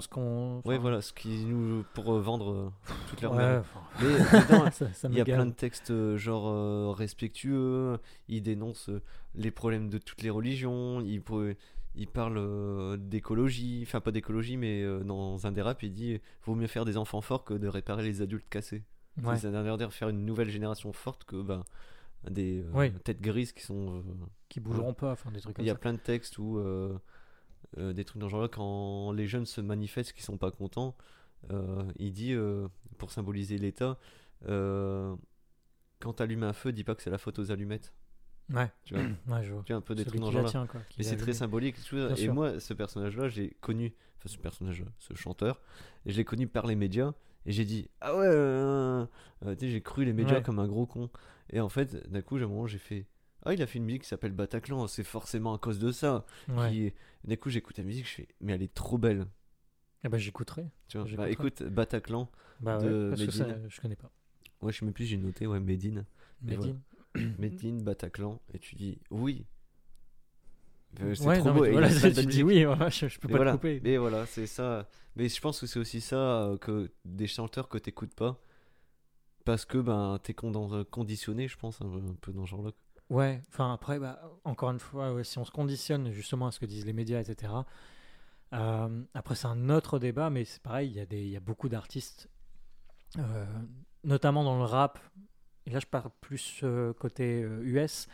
ce 0.02 0.08
qu'on. 0.08 0.56
Ouais, 0.64 0.74
enfin, 0.74 0.78
voilà, 0.78 1.00
ce 1.00 1.12
qui 1.12 1.44
nous. 1.44 1.84
pour 1.94 2.12
euh, 2.12 2.20
vendre 2.20 2.50
euh, 2.50 2.70
toute 3.08 3.20
leur 3.20 3.32
Ouais, 3.34 3.60
Mais 4.00 4.40
dedans, 4.42 4.70
ça, 4.72 4.92
ça 4.92 5.08
il 5.08 5.16
y 5.16 5.20
a 5.20 5.24
plein 5.24 5.46
de 5.46 5.52
textes 5.52 5.92
euh, 5.92 6.16
genre 6.16 6.48
euh, 6.48 6.90
respectueux. 6.92 7.98
Il 8.28 8.42
dénonce 8.42 8.88
euh, 8.88 9.00
les 9.36 9.52
problèmes 9.52 9.88
de 9.88 9.98
toutes 9.98 10.22
les 10.22 10.30
religions. 10.30 11.00
Il, 11.00 11.22
peut- 11.22 11.54
il 11.94 12.08
parle 12.08 12.38
euh, 12.38 12.96
d'écologie. 12.96 13.84
Enfin, 13.86 14.00
pas 14.00 14.10
d'écologie, 14.10 14.56
mais 14.56 14.84
dans 15.04 15.46
un 15.46 15.52
des 15.52 15.62
raps, 15.62 15.84
il 15.84 15.92
dit 15.92 16.20
Vaut 16.44 16.56
mieux 16.56 16.66
faire 16.66 16.84
des 16.84 16.96
enfants 16.96 17.20
forts 17.20 17.44
que 17.44 17.54
de 17.54 17.68
réparer 17.68 18.02
les 18.02 18.20
adultes 18.20 18.48
cassés. 18.50 18.82
Ouais. 19.22 19.36
C'est 19.38 19.54
à 19.54 19.76
dire 19.76 19.92
faire 19.92 20.08
une 20.08 20.26
nouvelle 20.26 20.50
génération 20.50 20.92
forte 20.92 21.22
que 21.24 21.40
ben, 21.40 21.62
des 22.28 22.64
Oui. 22.74 22.90
têtes 23.04 23.20
grises 23.20 23.52
qui 23.52 23.62
sont. 23.62 24.02
Qui 24.56 24.60
bougeront 24.60 24.94
pas, 24.94 25.12
enfin 25.12 25.30
des 25.30 25.40
trucs 25.40 25.54
comme 25.54 25.64
il 25.64 25.68
y 25.68 25.70
a 25.70 25.74
ça. 25.74 25.78
plein 25.78 25.92
de 25.92 25.98
textes 25.98 26.38
où 26.38 26.56
euh, 26.56 26.98
euh, 27.76 27.92
des 27.92 28.06
trucs 28.06 28.18
dans 28.22 28.28
ce 28.28 28.30
genre-là, 28.30 28.48
quand 28.48 29.12
les 29.12 29.26
jeunes 29.26 29.44
se 29.44 29.60
manifestent, 29.60 30.14
qui 30.14 30.22
sont 30.22 30.38
pas 30.38 30.50
contents, 30.50 30.96
euh, 31.50 31.84
il 31.98 32.12
dit, 32.14 32.34
pour 32.96 33.10
symboliser 33.10 33.58
l'État, 33.58 33.98
quand 34.46 36.12
t'allumes 36.14 36.42
un 36.44 36.52
feu, 36.54 36.72
dis 36.72 36.84
pas 36.84 36.94
que 36.94 37.02
c'est 37.02 37.10
la 37.10 37.18
faute 37.18 37.38
aux 37.38 37.50
allumettes. 37.50 37.92
Ouais. 38.52 38.70
Tu 38.84 38.94
vois, 38.94 39.02
Ouais, 39.28 39.42
je 39.44 39.52
vois. 39.52 39.62
tu 39.64 39.72
vois 39.72 39.78
un 39.78 39.82
peu 39.82 39.94
des 39.94 40.04
Celui 40.04 40.12
trucs 40.18 40.20
dans 40.22 40.30
genre-là. 40.30 40.48
tient, 40.48 40.66
quoi. 40.66 40.80
Mais 40.96 41.04
c'est 41.04 41.16
très 41.16 41.32
symbolique. 41.34 41.76
Et 41.92 42.16
sûr. 42.16 42.34
moi, 42.34 42.58
ce 42.60 42.72
personnage-là, 42.72 43.28
j'ai 43.28 43.50
connu, 43.60 43.92
enfin 44.18 44.28
ce 44.28 44.38
personnage, 44.38 44.84
ce 44.98 45.12
chanteur, 45.14 45.60
et 46.06 46.12
je 46.12 46.16
l'ai 46.16 46.24
connu 46.24 46.46
par 46.46 46.66
les 46.66 46.76
médias. 46.76 47.12
Et 47.44 47.52
j'ai 47.52 47.64
dit, 47.66 47.90
ah 48.00 48.16
ouais, 48.16 48.26
euh, 48.26 49.06
euh, 49.44 49.54
tu 49.54 49.66
sais, 49.66 49.68
j'ai 49.70 49.80
cru 49.82 50.04
les 50.06 50.12
médias 50.12 50.36
Ouais. 50.36 50.42
comme 50.42 50.58
un 50.58 50.66
gros 50.66 50.86
con. 50.86 51.10
Et 51.50 51.60
en 51.60 51.68
fait, 51.68 52.10
d'un 52.10 52.22
coup, 52.22 52.36
à 52.36 52.40
un 52.40 52.46
moment, 52.46 52.66
j'ai 52.66 52.78
fait, 52.78 53.06
ah, 53.46 53.54
il 53.54 53.62
a 53.62 53.66
fait 53.66 53.78
une 53.78 53.84
musique 53.84 54.02
qui 54.02 54.08
s'appelle 54.08 54.32
Bataclan, 54.32 54.86
c'est 54.88 55.04
forcément 55.04 55.54
à 55.54 55.58
cause 55.58 55.78
de 55.78 55.92
ça. 55.92 56.26
Ouais. 56.48 56.70
Qui... 56.70 56.92
D'un 57.24 57.36
coup, 57.36 57.48
j'écoute 57.50 57.78
la 57.78 57.84
musique, 57.84 58.06
je 58.06 58.12
fais, 58.12 58.28
mais 58.40 58.52
elle 58.52 58.62
est 58.62 58.74
trop 58.74 58.98
belle. 58.98 59.26
Ah 60.04 60.08
bah 60.08 60.18
j'écouterai. 60.18 60.66
Tu 60.88 60.98
vois, 60.98 61.06
bah, 61.16 61.30
écoute, 61.30 61.62
Bataclan, 61.62 62.30
Bah 62.60 62.78
De 62.78 63.04
ouais, 63.04 63.08
parce 63.10 63.24
que 63.24 63.30
ça, 63.32 63.46
je 63.68 63.80
connais 63.80 63.96
pas. 63.96 64.10
ouais, 64.62 64.72
je 64.72 64.78
sais 64.78 64.84
même 64.84 64.94
plus, 64.94 65.04
j'ai 65.06 65.16
noté, 65.16 65.46
ouais, 65.46 65.58
voilà. 65.58 65.64
Medine. 66.42 66.80
Medine, 67.38 67.82
Bataclan, 67.82 68.40
et 68.52 68.58
tu 68.58 68.74
dis, 68.76 68.98
oui. 69.10 69.46
Euh, 71.00 71.14
C'est 71.14 71.24
Ouais, 71.26 71.38
trop 71.38 71.48
non, 71.48 71.54
beau. 71.54 71.62
mais 71.62 71.68
et 71.68 71.72
voilà, 71.72 71.88
tu 72.12 72.26
dis 72.26 72.42
oui, 72.42 72.64
je, 72.90 73.08
je 73.08 73.18
peux 73.18 73.28
pas 73.28 73.36
voilà. 73.36 73.52
te 73.52 73.56
couper. 73.56 73.80
Mais 73.82 73.96
voilà, 73.96 74.26
c'est 74.26 74.46
ça. 74.46 74.88
Mais 75.16 75.28
je 75.28 75.40
pense 75.40 75.60
que 75.60 75.66
c'est 75.66 75.78
aussi 75.78 76.00
ça 76.00 76.42
euh, 76.44 76.56
que 76.58 76.90
des 77.04 77.26
chanteurs 77.26 77.68
que 77.68 77.78
t'écoutes 77.78 78.14
pas. 78.14 78.40
Parce 79.44 79.64
que 79.64 79.78
ben 79.78 80.18
t'es 80.22 80.32
conden- 80.32 80.84
conditionné, 80.84 81.48
je 81.48 81.56
pense, 81.56 81.80
un, 81.80 81.86
un 81.86 82.14
peu 82.20 82.32
dans 82.32 82.44
ce 82.46 82.50
genre-là. 82.50 82.72
Ouais, 83.08 83.40
enfin 83.48 83.72
après, 83.72 83.98
bah, 83.98 84.20
encore 84.44 84.70
une 84.70 84.80
fois, 84.80 85.14
ouais, 85.14 85.22
si 85.24 85.38
on 85.38 85.44
se 85.44 85.50
conditionne 85.52 86.10
justement 86.10 86.48
à 86.48 86.50
ce 86.50 86.58
que 86.58 86.66
disent 86.66 86.86
les 86.86 86.92
médias, 86.92 87.20
etc. 87.20 87.64
euh, 88.52 89.02
après, 89.14 89.34
c'est 89.36 89.46
un 89.46 89.68
autre 89.70 89.98
débat, 89.98 90.28
mais 90.30 90.44
c'est 90.44 90.62
pareil, 90.62 90.88
il 90.90 90.96
y, 90.96 91.00
a 91.00 91.06
des- 91.06 91.22
il 91.22 91.30
y 91.30 91.36
a 91.36 91.40
beaucoup 91.40 91.68
d'artistes, 91.68 92.28
euh, 93.18 93.46
notamment 94.04 94.42
dans 94.44 94.58
le 94.58 94.64
rap. 94.64 94.98
Et 95.66 95.70
là, 95.70 95.78
je 95.80 95.86
parle 95.86 96.10
plus 96.20 96.60
euh, 96.62 96.92
côté 96.94 97.40
US, 97.40 98.08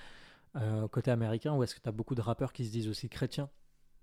côté 0.90 1.11
américain, 1.11 1.55
où 1.55 1.62
est-ce 1.62 1.74
que 1.74 1.81
tu 1.81 1.88
as 1.88 1.92
beaucoup 1.92 2.14
de 2.14 2.20
rappeurs 2.20 2.52
qui 2.52 2.66
se 2.66 2.70
disent 2.72 2.88
aussi 2.88 3.09
chrétiens, 3.09 3.48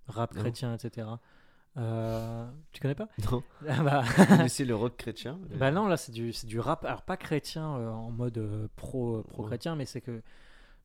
rap 0.08 0.34
Non. 0.34 0.40
chrétien, 0.40 0.74
etc. 0.74 1.06
Tu 2.72 2.80
connais 2.80 2.94
pas? 2.96 3.08
Non, 3.30 3.42
Ah 3.68 3.82
bah, 3.84 4.02
mais 4.38 4.48
c'est 4.48 4.64
le 4.64 4.74
rock 4.74 4.96
chrétien. 4.96 5.38
bah 5.54 5.70
non, 5.70 5.86
là 5.86 5.96
c'est 5.96 6.10
du, 6.12 6.32
du 6.44 6.58
rap, 6.58 6.84
alors 6.84 7.02
pas 7.02 7.16
chrétien 7.16 7.64
en 7.66 8.10
mode 8.10 8.38
euh, 8.38 8.68
pro, 8.74 9.24
Ouais. 9.38 9.58
mais 9.76 9.84
c'est 9.86 10.00
que 10.00 10.22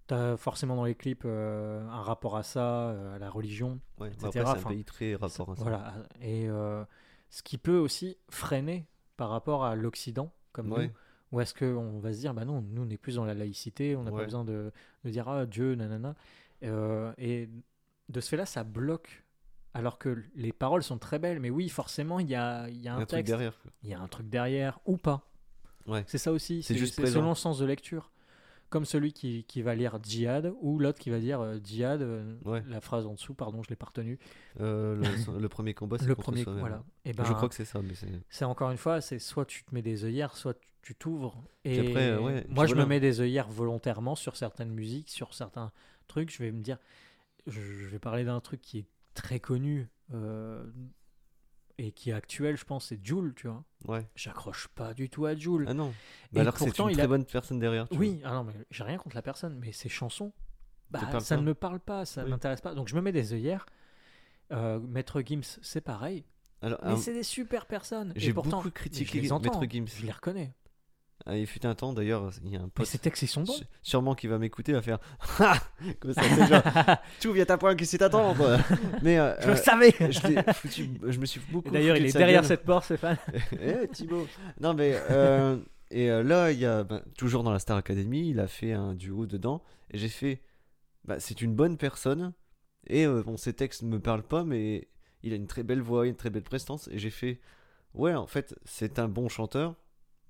t'as 0.07 0.37
forcément 0.37 0.75
dans 0.75 0.85
les 0.85 0.95
clips 0.95 1.23
euh, 1.25 1.87
un 1.89 2.01
rapport 2.01 2.35
à 2.37 2.43
ça, 2.43 2.89
euh, 2.89 3.15
à 3.15 3.19
la 3.19 3.29
religion, 3.29 3.79
Ouais, 3.99 4.09
etc. 4.09 4.27
Après, 4.39 4.59
c'est 4.59 4.65
un 4.65 4.69
pays 4.69 4.83
très 4.85 5.15
rapport 5.15 5.51
à 5.51 5.55
ça. 5.55 5.61
voilà. 5.63 5.93
Et 6.21 6.47
euh, 6.49 6.83
ce 7.29 7.41
qui 7.43 7.57
peut 7.57 7.77
aussi 7.77 8.17
freiner 8.29 8.85
par 9.17 9.29
rapport 9.29 9.63
à 9.65 9.75
l'Occident, 9.75 10.31
comme 10.51 10.71
Ouais. 10.71 10.87
nous, 10.87 10.93
où 11.31 11.41
est-ce 11.41 11.53
qu'on 11.53 11.99
va 11.99 12.13
se 12.13 12.19
dire, 12.19 12.33
bah 12.33 12.45
non, 12.45 12.61
nous 12.61 12.83
on 12.83 12.89
est 12.89 12.97
plus 12.97 13.15
dans 13.15 13.25
la 13.25 13.33
laïcité, 13.33 13.95
on 13.95 14.03
n'a 14.03 14.11
pas 14.11 14.17
Ouais. 14.17 14.25
besoin 14.25 14.45
de, 14.45 14.71
de 15.03 15.09
dire 15.09 15.27
ah 15.27 15.45
Dieu, 15.45 15.75
nanana. 15.75 16.15
Euh, 16.63 17.11
et 17.17 17.49
de 18.09 18.19
ce 18.21 18.29
fait-là, 18.29 18.45
ça 18.45 18.63
bloque. 18.63 19.23
Alors 19.73 19.97
que 19.97 20.23
les 20.35 20.53
paroles 20.53 20.83
sont 20.83 20.97
très 20.97 21.19
belles, 21.19 21.41
mais 21.41 21.49
oui, 21.49 21.67
forcément, 21.67 22.19
il 22.19 22.29
y 22.29 22.35
a, 22.35 22.69
il 22.69 22.77
y 22.81 22.87
a 22.87 22.93
un, 22.93 22.97
un 22.99 23.05
truc 23.05 23.09
texte 23.09 23.27
derrière. 23.31 23.59
quoi. 23.61 23.71
il 23.83 23.89
y 23.89 23.93
a 23.93 23.99
un 23.99 24.07
truc 24.07 24.29
derrière 24.29 24.79
ou 24.85 24.95
pas. 24.95 25.27
Ouais. 25.85 26.03
C'est 26.07 26.17
ça 26.17 26.31
aussi. 26.31 26.63
C'est 26.63 26.73
C'est 26.73 26.79
juste 26.79 26.95
c'est 26.95 27.07
selon 27.07 27.29
le 27.29 27.35
sens 27.35 27.59
de 27.59 27.65
lecture. 27.65 28.09
Comme 28.75 28.83
celui 28.83 29.13
qui, 29.13 29.45
qui 29.45 29.61
va 29.61 29.73
lire 29.73 29.99
djihad 30.03 30.51
ou 30.59 30.79
l'autre 30.79 30.99
qui 30.99 31.09
va 31.09 31.19
dire 31.21 31.39
euh, 31.39 31.59
djihad. 31.63 32.01
euh, 32.01 32.35
Ouais. 32.43 32.61
La 32.67 32.81
phrase 32.81 33.05
en 33.05 33.13
dessous, 33.13 33.33
pardon, 33.33 33.63
je 33.63 33.69
l'ai 33.69 33.77
pas 33.77 33.85
retenu. 33.85 34.19
Euh, 34.59 34.97
le, 34.97 35.03
le 35.39 35.47
premier 35.47 35.73
combat, 35.73 35.97
c'est 35.97 36.07
Le 36.07 36.13
contre 36.15 36.31
premier, 36.31 36.43
voilà. 36.43 36.83
Et 37.05 37.13
ben, 37.13 37.23
Je 37.23 37.31
crois 37.31 37.47
que 37.47 37.55
c'est 37.55 37.63
ça, 37.63 37.79
mais 37.81 37.93
c'est. 38.29 38.43
encore 38.43 38.71
une 38.71 38.77
fois, 38.77 38.99
c'est 38.99 39.17
soit 39.17 39.45
tu 39.45 39.63
te 39.63 39.73
mets 39.73 39.81
des 39.81 40.03
œillères, 40.03 40.35
soit 40.35 40.59
tu- 40.81 40.93
t'ouvres. 40.93 41.41
Et 41.63 41.79
après, 41.87 42.09
euh, 42.09 42.19
ouais, 42.19 42.45
moi, 42.49 42.65
je 42.65 42.73
voilà. 42.73 42.83
me 42.83 42.89
mets 42.89 42.99
des 42.99 43.21
œillères 43.21 43.49
volontairement 43.49 44.15
sur 44.15 44.35
certaines 44.35 44.71
musiques, 44.73 45.09
sur 45.09 45.33
certains 45.33 45.71
trucs. 46.07 46.29
Je 46.29 46.43
vais 46.43 46.51
me 46.51 46.59
dire, 46.61 46.77
je, 47.47 47.61
je 47.61 47.87
vais 47.87 47.99
parler 47.99 48.25
d'un 48.25 48.41
truc 48.41 48.59
qui 48.61 48.79
est 48.79 48.85
très 49.13 49.39
connu 49.39 49.87
et 51.77 51.91
qui 51.91 52.09
est 52.09 52.13
actuel, 52.13 52.57
je 52.57 52.65
pense, 52.65 52.85
c'est 52.87 53.05
Joule, 53.05 53.33
tu 53.35 53.47
vois. 53.47 53.63
Ouais. 53.87 54.07
J'accroche 54.15 54.67
pas 54.69 54.93
du 54.93 55.09
tout 55.09 55.25
à 55.25 55.35
Joule. 55.35 55.65
Ah 55.67 55.73
non. 55.73 55.89
Et 56.31 56.35
Bah 56.35 56.41
alors 56.41 56.53
que 56.53 56.59
c'est 56.59 56.65
pourtant, 56.65 56.85
une 56.87 56.91
il 56.93 56.97
très 56.97 57.03
a- 57.03 57.07
bonne 57.07 57.25
personne 57.25 57.59
derrière. 57.59 57.87
tu 57.89 57.97
Oui, 57.97 58.21
ah 58.23 58.33
non, 58.33 58.43
mais 58.45 58.53
j'ai 58.71 58.83
rien 58.83 58.97
contre 58.97 59.15
la 59.15 59.21
personne, 59.21 59.57
mais 59.59 59.71
ces 59.71 59.89
chansons, 59.89 60.31
bah, 60.91 61.19
ça 61.19 61.35
ne 61.37 61.41
me 61.41 61.53
parle 61.53 61.79
pas, 61.79 62.05
ça 62.05 62.23
Oui. 62.23 62.29
m'intéresse 62.29 62.61
pas. 62.61 62.73
Donc 62.75 62.87
je 62.87 62.95
me 62.95 63.01
mets 63.01 63.11
des 63.11 63.33
œillères. 63.33 63.65
Euh, 64.51 64.79
Maître 64.79 65.21
Gims, 65.25 65.57
c'est 65.61 65.81
pareil. 65.81 66.23
Alors, 66.61 66.79
Mais 66.85 66.95
c'est 66.97 67.13
des 67.13 67.23
super 67.23 67.65
personnes. 67.65 68.13
J'ai 68.15 68.33
pourtant, 68.33 68.57
beaucoup 68.57 68.67
mais 68.67 68.71
critiqué 68.71 69.21
Maître 69.21 69.65
Gims. 69.69 69.85
Je 69.87 70.05
les 70.05 70.11
reconnais. 70.11 70.53
Ah, 71.27 71.35
il 71.37 71.47
fut 71.47 71.65
un 71.65 71.73
temps 71.73 71.91
d'ailleurs, 71.93 72.29
il 72.43 72.51
y 72.51 72.55
a 72.55 72.59
un 72.59 72.63
Mais 72.65 72.69
pote 72.69 72.85
ces 72.85 72.99
textes, 72.99 73.23
ils 73.23 73.27
sont 73.27 73.41
bons. 73.41 73.59
Sûrement 73.81 74.13
qu'il 74.13 74.29
va 74.29 74.37
m'écouter, 74.37 74.73
va 74.73 74.81
faire 74.81 74.99
Ah 75.39 75.57
Comme 75.99 76.13
ça, 76.13 76.21
tu 77.19 77.33
viens 77.33 77.45
ta 77.45 77.57
pointe, 77.57 77.77
qu'est-ce 77.77 77.93
que 77.93 77.97
t'attends 77.97 78.35
quoi 78.35 78.57
Mais 79.01 79.17
euh, 79.17 79.33
je 79.41 79.47
le 79.47 79.53
euh, 79.53 79.55
savais. 79.55 79.91
je, 79.99 80.27
l'ai 80.27 80.35
foutu- 80.53 80.99
je 81.07 81.19
me 81.19 81.25
suis 81.25 81.41
beaucoup. 81.49 81.71
D'ailleurs, 81.71 81.97
il 81.97 82.05
est 82.05 82.13
derrière 82.15 82.41
gueule. 82.41 82.47
cette 82.47 82.63
porte, 82.63 82.85
Stéphane. 82.85 83.17
Eh 83.59 83.87
Thibaut 83.87 84.27
Non 84.59 84.73
mais 84.75 84.99
euh, 85.09 85.57
et 85.89 86.09
là 86.09 86.51
il 86.51 86.59
y 86.59 86.65
a 86.65 86.83
ben, 86.83 87.01
toujours 87.17 87.43
dans 87.43 87.51
la 87.51 87.59
Star 87.59 87.77
Academy, 87.77 88.29
il 88.29 88.39
a 88.39 88.47
fait 88.47 88.73
un 88.73 88.93
duo 88.93 89.25
dedans 89.25 89.63
et 89.91 89.97
j'ai 89.97 90.09
fait 90.09 90.41
bah, 91.05 91.19
c'est 91.19 91.41
une 91.41 91.55
bonne 91.55 91.77
personne 91.77 92.33
et 92.87 93.07
bon 93.07 93.37
ses 93.37 93.53
textes 93.53 93.81
ne 93.83 93.89
me 93.89 93.99
parlent 93.99 94.27
pas 94.27 94.43
mais 94.43 94.89
il 95.23 95.33
a 95.33 95.35
une 95.35 95.47
très 95.47 95.63
belle 95.63 95.81
voix, 95.81 96.05
une 96.05 96.15
très 96.15 96.29
belle 96.29 96.43
prestance 96.43 96.87
et 96.91 96.99
j'ai 96.99 97.09
fait 97.09 97.39
ouais 97.93 98.13
en 98.13 98.27
fait 98.27 98.55
c'est 98.65 98.99
un 98.99 99.07
bon 99.07 99.27
chanteur 99.29 99.75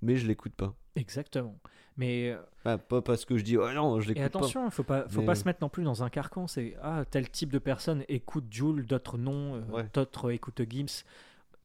mais 0.06 0.16
je 0.16 0.26
l'écoute 0.26 0.54
pas. 0.54 0.74
Exactement. 0.94 1.58
Mais 1.98 2.36
euh, 2.64 2.76
pas 2.78 3.02
parce 3.02 3.24
que 3.24 3.36
je 3.36 3.44
dis 3.44 3.56
oh 3.56 3.70
non 3.72 4.00
je 4.00 4.08
l'écoute 4.08 4.22
pas. 4.22 4.38
attention, 4.38 4.64
il 4.66 4.70
faut 4.70 4.82
pas, 4.84 5.08
faut 5.08 5.20
Mais- 5.20 5.26
pas 5.26 5.34
se 5.34 5.44
mettre 5.44 5.58
non 5.62 5.68
plus 5.68 5.82
dans 5.84 6.02
un 6.02 6.08
carcan. 6.10 6.46
C'est 6.46 6.76
ah 6.82 7.04
tel 7.10 7.30
type 7.30 7.50
de 7.52 7.58
personne 7.58 8.04
écoute 8.08 8.44
Joule, 8.50 8.86
d'autres 8.86 9.18
non, 9.18 9.56
euh, 9.56 9.60
Ouais. 9.72 9.90
d'autres 9.92 10.30
écoutent 10.30 10.62
Gims. 10.68 11.04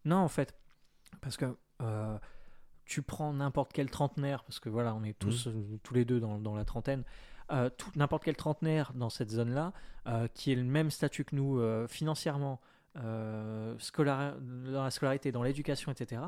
Non, 0.06 0.18
en 0.18 0.28
fait, 0.28 0.54
parce 1.22 1.38
que 1.38 1.46
euh, 1.82 2.18
tu 2.86 3.02
prends 3.02 3.32
n'importe 3.34 3.72
quel 3.74 3.90
trentenaire, 3.90 4.44
parce 4.44 4.60
que 4.60 4.70
voilà, 4.70 4.94
on 4.96 5.04
est 5.04 5.18
tous 5.18 5.48
Mmh. 5.48 5.50
euh, 5.52 5.78
tous 5.84 5.94
les 5.94 6.04
deux 6.06 6.20
dans, 6.20 6.38
dans 6.40 6.56
la 6.56 6.66
trentaine. 6.66 7.04
euh, 7.52 7.70
n'importe 7.98 8.24
quel 8.24 8.36
trentenaire 8.38 8.94
dans 8.96 9.10
cette 9.10 9.30
zone-là, 9.32 9.74
euh, 10.08 10.28
qui 10.34 10.52
est 10.54 10.56
le 10.56 10.64
même 10.64 10.90
statut 10.90 11.26
que 11.26 11.36
nous 11.36 11.60
euh, 11.60 11.86
financièrement, 11.88 12.62
euh, 12.98 13.76
dans 13.98 14.84
la 14.84 14.92
scolarité, 14.92 15.32
dans 15.34 15.44
l'éducation, 15.44 15.92
etc. 15.92 16.22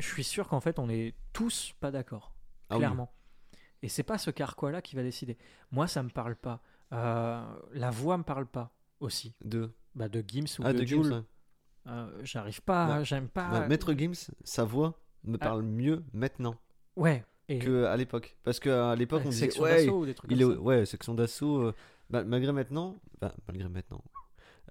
Je 0.00 0.06
suis 0.06 0.24
sûr 0.24 0.48
qu'en 0.48 0.60
fait, 0.60 0.78
on 0.78 0.88
est 0.88 1.14
tous 1.32 1.74
pas 1.80 1.90
d'accord 1.90 2.34
Ah 2.68 2.74
oui. 2.74 2.80
clairement. 2.80 3.12
Et 3.82 3.88
c'est 3.88 4.02
pas 4.02 4.18
ce 4.18 4.30
carquois-là 4.30 4.80
qui 4.82 4.94
va 4.96 5.02
décider. 5.02 5.36
Moi, 5.70 5.86
ça 5.88 6.02
me 6.02 6.08
parle 6.10 6.36
pas. 6.36 6.60
Euh, 6.92 7.42
la 7.72 7.90
voix 7.90 8.16
me 8.18 8.22
parle 8.22 8.46
pas 8.46 8.72
aussi. 9.00 9.34
De 9.44 9.70
Bah, 9.94 10.08
de 10.08 10.22
Gims 10.26 10.44
ou 10.58 10.62
ah 10.64 10.72
de, 10.72 10.78
de. 10.80 10.84
Gims. 10.84 11.24
Euh, 11.88 12.20
J'arrive 12.22 12.62
pas, 12.62 13.02
j'aime 13.02 13.28
pas. 13.28 13.48
Bah, 13.50 13.66
Maître 13.68 13.92
Gims, 13.94 14.30
sa 14.44 14.64
voix 14.64 15.00
me 15.24 15.36
Ah. 15.40 15.44
parle 15.44 15.62
mieux 15.62 16.04
maintenant 16.12 16.56
Ouais. 16.96 17.24
Et 17.48 17.58
que 17.58 17.84
à 17.84 17.96
l'époque 17.96 18.36
parce 18.44 18.60
que 18.60 18.70
à 18.70 18.94
l'époque 18.94 19.22
ouais, 19.22 19.26
on 19.26 19.30
disait 19.30 19.46
section 19.46 19.64
ouais 19.64 19.76
d'assaut 19.84 19.98
ou 20.02 20.06
des 20.06 20.14
trucs 20.14 20.30
Il 20.30 20.40
est 20.40 20.44
comme 20.44 20.54
ça. 20.54 20.60
ouais, 20.60 20.86
section 20.86 21.14
d'assaut. 21.14 21.58
euh, 21.62 21.74
bah, 22.08 22.22
malgré 22.24 22.52
maintenant, 22.52 23.00
bah, 23.20 23.34
malgré 23.48 23.68
maintenant, 23.68 24.04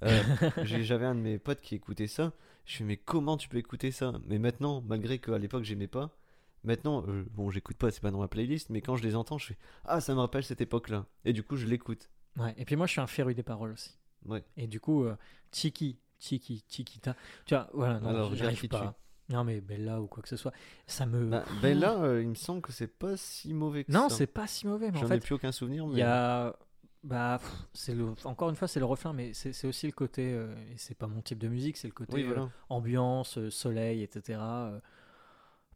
j'avais 0.64 1.06
un 1.06 1.16
de 1.16 1.20
mes 1.20 1.38
potes 1.38 1.62
qui 1.62 1.76
écoutait 1.76 2.08
ça. 2.08 2.32
Je 2.66 2.78
fais 2.78 2.84
mais 2.84 2.98
comment 2.98 3.38
tu 3.38 3.50
peux 3.50 3.58
écouter 3.58 3.92
ça? 3.92 4.14
Mais 4.28 4.40
maintenant, 4.40 4.82
malgré 4.88 5.20
qu'à 5.20 5.38
l'époque 5.38 5.64
j'aimais 5.64 5.88
pas, 5.88 6.16
maintenant 6.64 7.04
euh, 7.08 7.26
bon 7.34 7.50
j'écoute 7.50 7.78
pas, 7.78 7.92
c'est 7.92 8.02
pas 8.02 8.12
dans 8.12 8.20
ma 8.20 8.28
playlist, 8.28 8.70
mais 8.70 8.82
quand 8.82 8.96
je 8.96 9.04
les 9.04 9.16
entends, 9.16 9.38
je 9.38 9.48
fais 9.48 9.58
ah 9.86 10.02
ça 10.02 10.14
me 10.14 10.20
rappelle 10.20 10.44
cette 10.44 10.62
époque-là. 10.62 11.06
Et 11.26 11.34
du 11.34 11.44
coup 11.44 11.56
je 11.56 11.66
l'écoute. 11.66 12.10
Ouais. 12.38 12.54
Et 12.58 12.66
puis 12.66 12.76
moi, 12.76 12.88
je 12.88 12.92
suis 12.92 13.02
un 13.02 13.08
féru 13.08 13.34
des 13.34 13.44
paroles 13.44 13.72
aussi. 13.72 13.98
Ouais. 14.26 14.44
Et 14.58 14.68
du 14.68 14.80
coup, 14.80 15.04
euh, 15.04 15.16
Tiki, 15.52 16.00
Tiki, 16.20 16.64
Tikita. 16.68 17.16
Tu 17.46 17.56
vois, 17.56 17.70
voilà, 17.74 18.00
non, 18.00 18.10
Alors, 18.10 18.36
j'arrive 18.36 18.68
pas. 18.68 18.98
Non, 19.30 19.44
mais 19.44 19.62
Bella 19.62 20.02
ou 20.02 20.08
quoi 20.08 20.22
que 20.22 20.30
ce 20.30 20.36
soit, 20.36 20.52
ça 20.88 21.06
me. 21.06 21.30
Bah, 21.30 21.46
là, 21.74 22.02
euh, 22.04 22.22
il 22.22 22.28
me 22.28 22.36
semble 22.36 22.62
que 22.62 22.74
c'est 22.74 22.88
pas 22.88 23.16
si 23.16 23.54
mauvais 23.54 23.86
que 23.86 23.92
non, 23.92 24.10
ça. 24.10 24.18
c'est 24.18 24.28
pas 24.28 24.46
si 24.46 24.68
mauvais, 24.68 24.92
mais 24.92 24.98
en 24.98 25.02
J'en 25.02 25.08
fait, 25.08 25.18
ai 25.18 25.20
plus 25.20 25.36
aucun 25.36 25.52
souvenir. 25.52 25.86
Il 25.86 25.94
Mais... 25.94 26.00
y 26.00 26.04
a. 26.04 26.56
Bah, 27.04 27.40
c'est 27.74 27.96
le, 27.96 28.14
encore 28.26 28.50
une 28.52 28.56
fois, 28.56 28.68
c'est 28.68 28.80
le 28.80 28.86
refrain, 28.86 29.12
mais 29.12 29.32
c'est 29.34 29.66
aussi 29.68 29.88
le 29.88 29.92
côté. 29.92 30.32
euh, 30.34 30.54
et 30.72 30.78
c'est 30.78 30.96
pas 30.96 31.08
mon 31.08 31.22
type 31.22 31.40
de 31.40 31.48
musique, 31.48 31.78
c'est 31.78 31.88
le 31.88 31.94
côté 31.94 32.14
Oui, 32.14 32.26
euh, 32.30 32.46
ambiance, 32.70 33.38
euh, 33.40 33.50
soleil, 33.50 34.04
etc. 34.04 34.40
euh, 34.40 34.80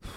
pff, 0.01 0.11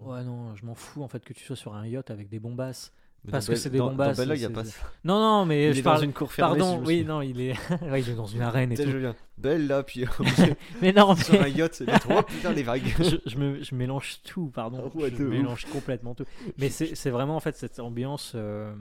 ouais, 0.00 0.22
non, 0.24 0.54
je 0.56 0.66
m'en 0.66 0.74
fous 0.74 1.02
en 1.02 1.08
fait 1.08 1.24
que 1.24 1.32
tu 1.32 1.44
sois 1.44 1.56
sur 1.56 1.74
un 1.74 1.86
yacht 1.86 2.10
avec 2.10 2.28
des 2.28 2.38
bombasses. 2.38 2.92
Mais 3.24 3.32
parce 3.32 3.46
que 3.48 3.54
c'est 3.54 3.68
des 3.70 3.78
bombasses, 3.78 4.16
Dans 4.16 4.22
Bella, 4.22 4.34
il 4.34 4.40
y 4.40 4.44
a 4.44 4.48
c'est- 4.48 4.54
pas 4.54 4.64
c'est- 4.64 4.78
ça. 4.78 4.86
Non, 5.04 5.18
non, 5.18 5.44
mais 5.46 5.68
Il 5.68 5.74
je 5.74 5.80
est 5.80 5.82
parle. 5.82 5.96
dans 5.98 6.02
une 6.04 6.12
cour 6.14 6.32
fermée. 6.32 6.58
Pardon, 6.58 6.82
oui, 6.86 7.04
non, 7.04 7.20
il 7.22 7.40
est, 7.40 7.52
ouais, 7.90 8.00
il 8.02 8.08
est 8.10 8.14
dans 8.14 8.26
une 8.26 8.40
arène 8.42 8.72
et 8.72 8.76
tout. 8.76 8.82
je 8.90 8.96
viens. 8.98 9.14
Bella, 9.38 9.82
puis 9.82 10.04
Mais 10.82 10.92
non, 10.92 11.14
sur 11.16 11.34
un 11.34 11.44
mais 11.44 11.52
yacht, 11.52 11.74
c'est 11.74 11.86
trop 12.00 12.22
putain 12.22 12.52
les 12.52 12.62
vagues. 12.62 12.94
je, 12.98 13.16
je 13.26 13.36
me, 13.38 13.62
je 13.62 13.74
mélange 13.74 14.20
tout, 14.24 14.50
pardon. 14.54 14.90
Ouais, 14.94 15.10
je 15.10 15.22
ouf. 15.22 15.28
mélange 15.30 15.64
complètement 15.66 16.14
tout. 16.14 16.24
Mais 16.58 16.68
c'est 16.70 16.94
c'est 16.94 17.10
vraiment 17.10 17.36
en 17.36 17.40
fait 17.40 17.56
cette 17.56 17.78
ambiance 17.80 18.32
euh, 18.34 18.74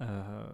euh, 0.00 0.46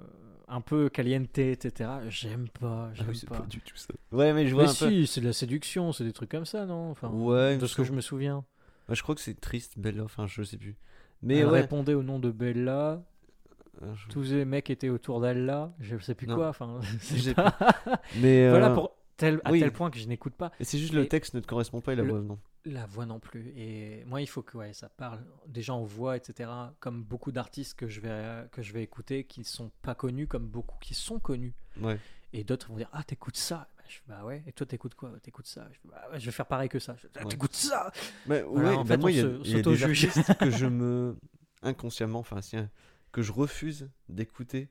un 0.48 0.60
peu 0.60 0.88
caliente, 0.88 1.36
etc. 1.38 1.90
J'aime 2.08 2.48
pas, 2.48 2.88
Ah 2.90 2.94
j'aime 2.94 3.08
oui, 3.10 3.24
pas. 3.28 3.38
pas 3.40 3.46
du 3.46 3.60
tout 3.60 3.76
ça. 3.76 3.88
Ouais, 4.12 4.32
mais 4.32 4.46
je 4.46 4.54
vois 4.54 4.64
Mais 4.64 4.70
un 4.70 4.74
peu. 4.74 4.88
si, 4.90 5.06
c'est 5.06 5.20
de 5.20 5.26
la 5.26 5.32
séduction, 5.32 5.92
c'est 5.92 6.04
des 6.04 6.12
trucs 6.12 6.30
comme 6.30 6.44
ça, 6.46 6.66
non? 6.66 6.90
Enfin, 6.90 7.08
Ouais, 7.08 7.54
il 7.54 7.58
De 7.58 7.66
ce 7.66 7.76
que 7.76 7.84
je 7.84 7.92
me 7.92 8.00
souviens. 8.00 8.44
Je 8.88 9.02
crois 9.02 9.14
que 9.14 9.20
c'est 9.20 9.40
triste, 9.40 9.78
Bella, 9.78 10.04
enfin 10.04 10.26
je 10.26 10.42
sais 10.42 10.58
plus. 10.58 10.76
Mais 11.22 11.38
Elle 11.38 11.46
ouais, 11.46 11.60
répondait 11.62 11.94
au 11.94 12.02
nom 12.02 12.18
de 12.18 12.30
Bella. 12.30 13.02
Je- 13.94 14.08
tous 14.08 14.22
les 14.32 14.44
mecs 14.44 14.68
étaient 14.70 14.90
autour 14.90 15.20
d'elle 15.20 15.46
là, 15.46 15.72
je 15.80 15.96
sais 15.98 16.14
plus 16.14 16.26
Non. 16.26 16.36
quoi. 16.36 16.48
Enfin, 16.48 16.78
pas- 17.36 17.56
Mais 18.20 18.48
voilà 18.50 18.70
euh, 18.70 18.74
pour 18.74 18.92
tel, 19.16 19.40
à 19.44 19.50
oui. 19.50 19.60
tel 19.60 19.72
point 19.72 19.90
que 19.90 19.98
je 19.98 20.06
n'écoute 20.06 20.34
pas 20.34 20.52
et 20.60 20.64
c'est 20.64 20.78
juste 20.78 20.92
le 20.92 21.08
texte 21.08 21.34
ne 21.34 21.40
te 21.40 21.46
correspond 21.46 21.80
pas 21.80 21.92
et 21.94 21.96
la 21.96 22.02
Le- 22.02 22.10
voix 22.10 22.20
non. 22.20 22.38
La 22.64 22.86
voix 22.86 23.06
non 23.06 23.18
plus. 23.18 23.52
Et 23.56 24.04
moi, 24.06 24.20
il 24.20 24.26
faut 24.26 24.42
que 24.42 24.56
ouais, 24.56 24.72
ça 24.72 24.88
parle 24.88 25.24
des 25.46 25.62
gens 25.62 25.78
en 25.80 25.84
voix, 25.84 26.16
etc. 26.16 26.50
Comme 26.80 27.02
beaucoup 27.02 27.32
d'artistes 27.32 27.74
que 27.74 27.88
je 27.88 28.00
vais 28.00 28.46
que 28.52 28.62
je 28.62 28.72
vais 28.72 28.82
écouter 28.82 29.24
qui 29.24 29.44
sont 29.44 29.70
pas 29.82 29.94
connus, 29.94 30.26
comme 30.26 30.46
beaucoup 30.46 30.78
qui 30.80 30.94
sont 30.94 31.18
connus. 31.18 31.54
Ouais. 31.80 31.98
Et 32.32 32.44
d'autres 32.44 32.68
vont 32.68 32.76
dire 32.76 32.88
ah 32.92 33.02
t'écoutes 33.02 33.36
ça. 33.36 33.68
Bah, 33.76 33.82
je 33.88 33.94
fais, 33.96 34.02
bah 34.06 34.24
ouais. 34.24 34.42
Et 34.46 34.52
toi 34.52 34.66
t'écoutes 34.66 34.94
quoi? 34.94 35.10
T'écoutes 35.22 35.46
ça. 35.46 35.68
Je, 35.72 35.78
fais, 35.78 35.88
bah 35.88 36.02
ouais, 36.12 36.20
je 36.20 36.26
vais 36.26 36.32
faire 36.32 36.46
pareil 36.46 36.68
que 36.68 36.78
ça. 36.78 36.94
Je 36.96 37.02
fais, 37.02 37.08
Ah. 37.16 37.24
T'écoutes 37.24 37.54
ça 37.54 37.92
Mais 38.26 38.42
Voilà, 38.42 38.70
ouais, 38.70 38.76
en 38.76 38.84
bah 38.84 38.94
fait, 38.94 38.96
moi, 38.98 39.10
il 39.10 39.16
y 39.18 39.20
a, 39.20 39.58
y 39.58 39.62
des 39.62 39.82
artistes 39.84 40.38
que 40.38 40.50
je 40.50 40.66
me. 40.66 41.16
inconsciemment, 41.62 42.20
enfin, 42.20 42.40
si, 42.40 42.56
hein, 42.56 42.70
que 43.12 43.22
je 43.22 43.32
refuse 43.32 43.90
d'écouter. 44.08 44.68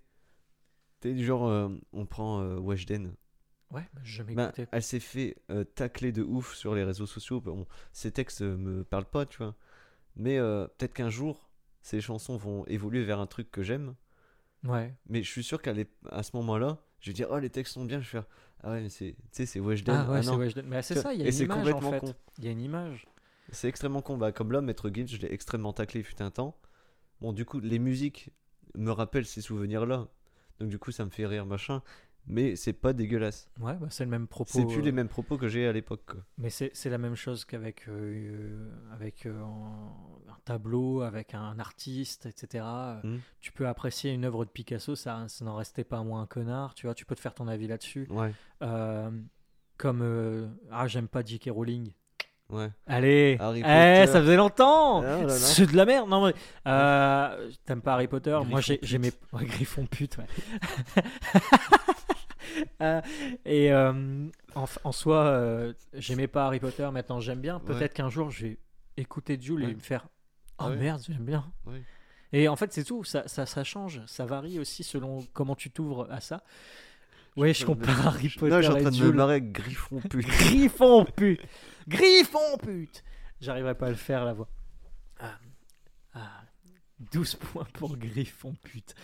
Tu 1.02 1.14
du 1.14 1.26
genre, 1.26 1.48
euh, 1.48 1.70
on 1.94 2.06
prend 2.06 2.42
euh, 2.42 2.58
Weshden. 2.58 3.14
Ouais, 3.72 3.88
bah, 3.94 4.02
je 4.04 4.22
Ben, 4.24 4.36
m'écoutais. 4.36 4.68
elle 4.72 4.84
s'est 4.84 5.00
fait 5.00 5.38
euh, 5.50 5.64
tacler 5.64 6.12
de 6.12 6.24
ouf 6.24 6.56
sur 6.56 6.76
les 6.76 6.84
réseaux 6.84 7.06
sociaux. 7.06 7.40
Bon, 7.42 7.66
ses 7.94 8.12
textes 8.12 8.42
euh, 8.42 8.58
me 8.58 8.84
parlent 8.84 9.06
pas, 9.10 9.26
tu 9.26 9.38
vois. 9.38 9.56
Mais 10.16 10.38
euh, 10.38 10.68
peut-être 10.78 10.94
qu'un 10.94 11.10
jour, 11.10 11.50
ces 11.82 12.02
chansons 12.02 12.36
vont 12.38 12.66
évoluer 12.68 13.04
vers 13.04 13.20
un 13.20 13.28
truc 13.28 13.50
que 13.50 13.64
j'aime. 13.64 13.96
Ouais. 14.66 14.94
Mais 15.08 15.24
je 15.24 15.30
suis 15.30 15.44
sûr 15.44 15.62
qu'à 15.62 15.74
à 16.10 16.24
ce 16.24 16.36
moment-là, 16.36 16.80
je 17.00 17.10
vais 17.10 17.14
dire, 17.14 17.28
oh, 17.32 17.40
les 17.40 17.50
textes 17.50 17.74
sont 17.74 17.86
bien. 17.86 18.00
Je 18.00 18.06
vais 18.06 18.10
faire, 18.12 18.26
ah 18.62 18.72
ouais, 18.72 18.82
mais 18.82 18.90
c'est, 18.90 19.16
tu 19.16 19.24
sais, 19.32 19.46
c'est 19.46 19.60
Weshden. 19.60 19.96
Ah 19.96 20.12
ouais, 20.12 20.20
Ah 20.20 20.22
c'est. 20.54 20.64
Mais 20.66 20.82
c'est 20.82 20.96
ça, 20.96 21.14
il 21.14 21.20
y 21.20 21.24
a 21.24 21.26
et 21.26 21.28
une 21.30 21.34
c'est 21.34 21.44
image 21.46 21.74
en 21.74 21.82
fait. 21.92 22.00
con. 22.00 22.14
Il 22.38 22.46
y 22.46 22.48
a 22.48 22.52
une 22.52 22.62
image. 22.62 23.08
C'est 23.52 23.68
extrêmement 23.70 24.02
con. 24.02 24.18
Bah, 24.18 24.32
comme 24.32 24.52
là, 24.52 24.62
Maître 24.62 24.90
Gims, 24.94 25.08
je 25.08 25.18
l'ai 25.18 25.34
extrêmement 25.34 25.74
taclé, 25.74 26.04
fut 26.04 26.22
un 26.22 26.30
temps. 26.32 26.58
Bon, 27.22 27.34
du 27.34 27.46
coup, 27.46 27.60
les 27.60 27.80
musiques 27.80 28.30
me 28.76 28.92
rappellent 28.92 29.26
ces 29.26 29.42
souvenirs-là. 29.42 30.08
Donc, 30.60 30.70
du 30.70 30.78
coup, 30.78 30.92
ça 30.92 31.06
me 31.06 31.10
fait 31.10 31.26
rire, 31.26 31.46
machin. 31.46 31.82
Mais 32.28 32.56
c'est 32.56 32.74
pas 32.74 32.94
dégueulasse. 32.94 33.50
Ouais, 33.60 33.74
bah, 33.74 33.88
c'est 33.90 34.06
le 34.06 34.10
même 34.10 34.28
propos. 34.28 34.52
C'est 34.54 34.66
plus 34.66 34.80
euh, 34.80 34.86
les 34.86 34.92
mêmes 34.92 35.08
propos 35.10 35.38
que 35.38 35.48
j'ai 35.48 35.68
à 35.68 35.72
l'époque. 35.74 36.12
Mais 36.38 36.50
c'est 36.50 36.90
la 36.90 36.98
même 36.98 37.16
chose 37.16 37.46
qu'avec 37.46 37.88
euh, 37.90 38.70
avec 38.94 39.26
euh, 39.26 39.42
un 39.44 40.12
un 40.32 40.38
tableau, 40.46 41.02
avec 41.02 41.34
un 41.34 41.60
artiste, 41.60 42.26
etc. 42.26 42.64
Hmm. 43.04 43.18
Tu 43.42 43.52
peux 43.52 43.68
apprécier 43.68 44.12
une 44.14 44.26
œuvre 44.26 44.46
de 44.46 44.50
Picasso, 44.50 44.96
ça, 44.96 45.26
ça 45.28 45.46
n'en 45.46 45.56
restait 45.56 45.84
pas 45.84 46.02
moins 46.04 46.22
un 46.22 46.26
connard, 46.26 46.74
tu 46.74 46.86
vois, 46.88 46.96
tu 46.96 47.06
peux 47.06 47.16
te 47.16 47.20
faire 47.20 47.34
ton 47.34 47.48
avis 47.48 47.68
là-dessus. 47.68 48.08
Ouais, 48.10 48.32
Euh, 48.62 49.10
comme 49.78 50.02
euh, 50.02 50.48
Ah, 50.72 50.88
j'aime 50.88 51.08
pas 51.08 51.24
J.K. 51.24 51.50
Rowling. 51.52 51.92
ouais. 52.50 52.70
Allez, 52.88 53.38
Harry 53.40 53.60
eh, 53.62 54.08
ça 54.08 54.22
faisait 54.22 54.38
longtemps. 54.38 55.02
Ah, 55.02 55.24
là. 55.24 55.30
C'est 55.30 55.70
de 55.70 55.76
la 55.76 55.86
merde. 55.86 56.10
Non, 56.10 56.26
mais 56.26 56.34
euh, 56.68 57.52
t'aimes 57.66 57.82
pas 57.82 57.94
Harry 57.96 58.08
Potter? 58.08 58.38
Moi, 58.48 58.62
j'aimais 58.62 59.12
ouais, 59.34 59.46
Griffon 59.46 59.86
pute. 59.86 60.18
Ouais. 60.18 61.04
Euh, 62.82 63.02
et 63.46 63.72
euh, 63.72 64.28
en, 64.56 64.66
en 64.84 64.92
soi, 64.92 65.24
euh, 65.26 65.74
j'aimais 65.94 66.28
pas 66.28 66.46
Harry 66.48 66.60
Potter. 66.60 66.88
Maintenant, 66.92 67.20
j'aime 67.20 67.40
bien. 67.42 67.60
Peut-être 67.60 67.82
Ouais. 67.82 67.90
qu'un 67.90 68.10
jour, 68.10 68.32
je 68.32 68.48
vais 68.48 68.58
écouter 68.98 69.38
Jules 69.40 69.64
et 69.64 69.68
Ouais. 69.68 69.74
me 69.76 69.80
faire. 69.80 70.08
Oh 70.60 70.66
Ouais. 70.66 70.76
merde, 70.78 71.02
j'aime 71.08 71.24
bien. 71.26 71.52
Et 72.34 72.48
en 72.48 72.56
fait, 72.56 72.72
c'est 72.74 72.84
tout. 72.84 73.04
Ça, 73.04 73.28
ça, 73.28 73.46
ça 73.46 73.64
change. 73.64 74.02
Ça 74.08 74.26
varie 74.26 74.58
aussi 74.60 74.84
selon 74.84 75.20
comment 75.34 75.56
tu 75.56 75.70
t'ouvres 75.70 76.08
à 76.12 76.22
ça. 76.22 76.44
Ouais, 77.38 77.54
je 77.54 77.66
compare 77.66 78.08
Harry 78.08 78.30
Potter 78.30 78.52
Non, 78.52 78.58
je 78.62 78.64
suis 78.66 78.74
en 78.74 78.78
et 78.78 78.82
train 78.82 78.92
de 78.92 79.04
me 79.04 79.12
marrer 79.12 79.34
avec 79.36 79.52
Griffon 79.52 80.02
pute. 80.02 80.28
Griffon 80.28 81.06
pute 81.06 81.42
Griffon 81.88 82.58
pute 82.62 83.04
J'arriverai 83.40 83.76
pas 83.76 83.88
à 83.88 83.90
le 83.90 83.96
faire 83.96 84.26
la 84.26 84.34
voix. 84.34 84.50
Ah, 85.20 85.38
ah, 86.16 86.42
12 87.12 87.36
points 87.36 87.68
pour 87.74 87.96
Griffon 87.98 88.54
pute. 88.64 88.96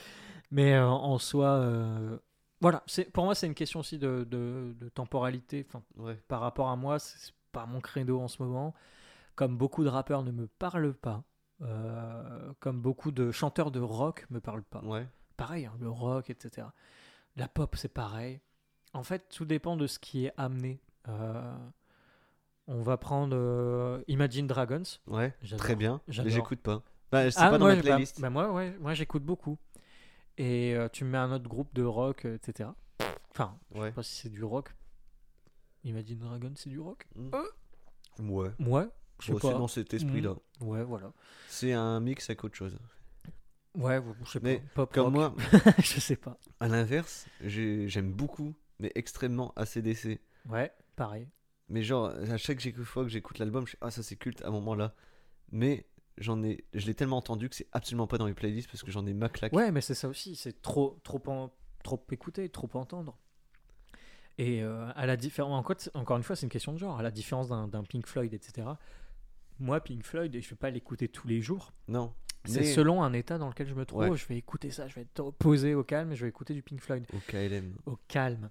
Mais 0.51 0.73
euh, 0.73 0.87
en 0.87 1.17
soi, 1.19 1.47
euh, 1.47 2.17
voilà, 2.61 2.83
pour 3.13 3.25
moi 3.25 3.35
c'est 3.35 3.47
une 3.47 3.53
question 3.55 3.79
aussi 3.81 3.97
de, 3.99 4.25
de- 4.29 4.75
de 4.79 4.89
temporalité. 4.89 5.65
Enfin, 5.67 5.83
Ouais. 5.97 6.15
par 6.27 6.41
rapport 6.41 6.69
à 6.69 6.75
moi, 6.75 6.99
c'est 6.99 7.31
pas 7.51 7.65
mon 7.65 7.79
credo 7.81 8.19
en 8.19 8.27
ce 8.27 8.41
moment. 8.41 8.73
Comme 9.35 9.57
beaucoup 9.57 9.83
de 9.83 9.89
rappeurs 9.89 10.23
ne 10.23 10.31
me 10.31 10.47
parlent 10.47 10.93
pas, 10.95 11.23
euh, 11.61 12.51
comme 12.59 12.81
beaucoup 12.81 13.11
de 13.11 13.31
chanteurs 13.31 13.71
de 13.71 13.79
rock 13.79 14.25
me 14.29 14.39
parlent 14.39 14.63
pas 14.63 14.81
Ouais. 14.83 15.07
pareil, 15.37 15.65
hein, 15.67 15.73
le 15.79 15.89
rock, 15.89 16.29
etc. 16.29 16.67
La 17.35 17.47
pop, 17.47 17.75
c'est 17.75 17.93
pareil. 17.93 18.39
En 18.93 19.03
fait, 19.03 19.27
tout 19.29 19.45
dépend 19.45 19.77
de 19.77 19.85
ce 19.85 19.99
qui 19.99 20.25
est 20.25 20.33
amené. 20.37 20.79
Euh, 21.07 21.55
on 22.67 22.81
va 22.81 22.97
prendre 22.97 23.35
euh, 23.37 24.01
Imagine 24.07 24.47
Dragons. 24.47 24.83
Ouais. 25.05 25.33
Très 25.57 25.75
bien. 25.75 26.01
Mais 26.07 26.29
j'écoute 26.29 26.59
pas. 26.61 26.81
Bah, 27.11 27.29
c'est 27.31 27.39
Ah, 27.39 27.49
pas 27.51 27.57
dans 27.59 27.65
moi, 27.65 27.75
ma 27.75 27.81
bah- 27.81 27.87
playlist. 27.89 28.19
bah 28.19 28.29
moi, 28.29 28.51
ouais, 28.51 28.75
moi 28.79 28.93
j'écoute 28.93 29.23
beaucoup. 29.23 29.57
Et 30.37 30.75
euh, 30.75 30.87
tu 30.89 31.03
me 31.03 31.09
mets 31.11 31.17
un 31.17 31.31
autre 31.31 31.47
groupe 31.49 31.73
de 31.73 31.83
rock, 31.83 32.25
euh, 32.25 32.35
etc. 32.35 32.69
Enfin, 33.31 33.57
je 33.73 33.79
Ouais. 33.79 33.87
sais 33.89 33.93
pas 33.95 34.03
si 34.03 34.15
c'est 34.15 34.29
du 34.29 34.43
rock. 34.43 34.73
Imagine 35.83 36.19
Dragons, 36.19 36.53
c'est 36.55 36.69
du 36.69 36.79
rock 36.79 37.07
Ouais. 37.15 38.51
Ouais, 38.59 38.87
je 39.19 39.25
sais 39.27 39.31
Bon, 39.31 39.39
c'est 39.39 39.51
pas. 39.51 39.57
dans 39.57 39.67
cet 39.67 39.93
esprit-là. 39.93 40.35
Ouais, 40.61 40.83
voilà. 40.83 41.13
C'est 41.47 41.71
un 41.73 41.99
mix 41.99 42.29
avec 42.29 42.43
autre 42.43 42.55
chose. 42.55 42.77
Ouais, 43.75 44.01
je 44.25 44.31
sais 44.31 44.39
Mais 44.41 44.57
pas. 44.59 44.63
Pop 44.73 44.93
Comme 44.93 45.15
rock, 45.15 45.35
moi, 45.37 45.61
je 45.79 45.99
sais 45.99 46.15
pas. 46.15 46.37
à 46.59 46.67
l'inverse, 46.67 47.27
j'ai- 47.41 47.87
j'aime 47.87 48.11
beaucoup, 48.11 48.55
mais 48.79 48.91
extrêmement 48.95 49.53
ACDC. 49.55 50.19
Ouais, 50.49 50.71
pareil. 50.95 51.27
Mais 51.69 51.83
genre, 51.83 52.07
à 52.07 52.37
chaque 52.37 52.61
fois 52.85 53.03
que 53.03 53.09
j'écoute 53.09 53.37
l'album, 53.39 53.65
je 53.65 53.71
suis 53.71 53.77
ah 53.81 53.91
ça 53.91 54.01
c'est 54.01 54.15
culte 54.15 54.41
à 54.41 54.47
un 54.47 54.51
moment 54.51 54.73
là. 54.73 54.95
Mais 55.51 55.85
j'en 56.17 56.41
ai, 56.43 56.63
je 56.73 56.85
l'ai 56.85 56.93
tellement 56.93 57.17
entendu 57.17 57.49
que 57.49 57.55
c'est 57.55 57.67
absolument 57.71 58.07
pas 58.07 58.17
dans 58.17 58.25
mes 58.25 58.33
playlists 58.33 58.69
parce 58.69 58.83
que 58.83 58.91
j'en 58.91 59.05
ai 59.05 59.13
ma 59.13 59.29
claque. 59.29 59.53
Ouais, 59.53 59.71
mais 59.71 59.81
c'est 59.81 59.95
ça 59.95 60.07
aussi, 60.07 60.35
c'est 60.35 60.61
trop, 60.61 60.99
trop, 61.03 61.21
en- 61.27 61.51
trop 61.83 62.03
écouter, 62.11 62.49
trop 62.49 62.69
entendre. 62.73 63.17
Et 64.37 64.61
euh, 64.61 64.89
à 64.95 65.05
la 65.07 65.17
différence, 65.17 65.65
encore, 65.95 66.17
une 66.17 66.23
fois, 66.23 66.35
c'est 66.35 66.45
une 66.45 66.51
question 66.51 66.73
de 66.73 66.77
genre. 66.77 66.99
À 66.99 67.03
la 67.03 67.11
différence 67.11 67.47
d'un 67.49 67.83
Pink 67.83 68.05
Floyd, 68.05 68.33
etc. 68.33 68.67
Moi, 69.59 69.79
Pink 69.81 70.03
Floyd, 70.03 70.39
je 70.39 70.49
vais 70.49 70.55
pas 70.55 70.69
l'écouter 70.69 71.07
tous 71.07 71.27
les 71.27 71.41
jours. 71.41 71.73
Non. 71.87 72.13
C'est 72.45 72.59
mais 72.61 72.65
selon 72.67 73.01
un 73.03 73.11
état 73.13 73.37
dans 73.39 73.49
lequel 73.49 73.67
je 73.67 73.73
me 73.73 73.83
trouve. 73.85 74.01
Ouais. 74.07 74.15
Je 74.15 74.25
vais 74.27 74.37
écouter 74.37 74.69
ça, 74.69 74.87
je 74.87 74.95
vais 74.95 75.01
être 75.01 75.31
posé 75.31 75.73
au 75.75 75.83
calme 75.83 76.11
et 76.11 76.15
je 76.15 76.21
vais 76.23 76.29
écouter 76.29 76.53
du 76.53 76.61
Pink 76.61 76.79
Floyd 76.81 77.03
au 77.13 77.17
KLM. 77.27 77.75
au 77.87 77.97
calme. 78.07 78.49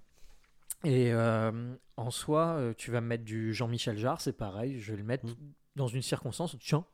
Et 0.83 1.11
euh, 1.13 1.73
en 1.95 2.11
soi, 2.11 2.57
euh, 2.57 2.73
tu 2.77 2.91
vas 2.91 3.01
me 3.01 3.07
mettre 3.07 3.23
du 3.23 3.53
Jean-Michel 3.53 3.97
Jarre, 3.97 4.21
c'est 4.21 4.33
pareil. 4.37 4.79
Je 4.79 4.91
vais 4.91 4.97
le 4.97 5.03
mettre 5.03 5.25
Mm. 5.25 5.35
dans 5.77 5.87
une 5.87 6.01
circonstance. 6.03 6.55
Tiens, 6.59 6.85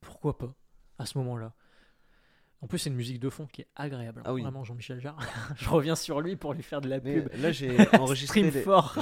pourquoi 0.00 0.36
pas 0.38 0.54
à 0.98 1.06
ce 1.06 1.16
moment-là. 1.18 1.54
En 2.62 2.66
plus, 2.66 2.78
c'est 2.78 2.90
une 2.90 2.96
musique 2.96 3.20
de 3.20 3.30
fond 3.30 3.46
qui 3.46 3.62
est 3.62 3.68
agréable. 3.74 4.20
Ah 4.26 4.34
oui. 4.34 4.42
Vraiment, 4.42 4.64
Jean-Michel 4.64 5.00
Jarre. 5.00 5.18
je 5.56 5.68
reviens 5.70 5.96
sur 5.96 6.20
lui 6.20 6.36
pour 6.36 6.52
lui 6.52 6.62
faire 6.62 6.80
de 6.82 6.88
la 6.88 7.00
Mais 7.00 7.22
pub. 7.22 7.40
là 7.40 7.52
j'ai 7.52 7.74
enregistré, 7.98 8.42
les- 8.42 8.50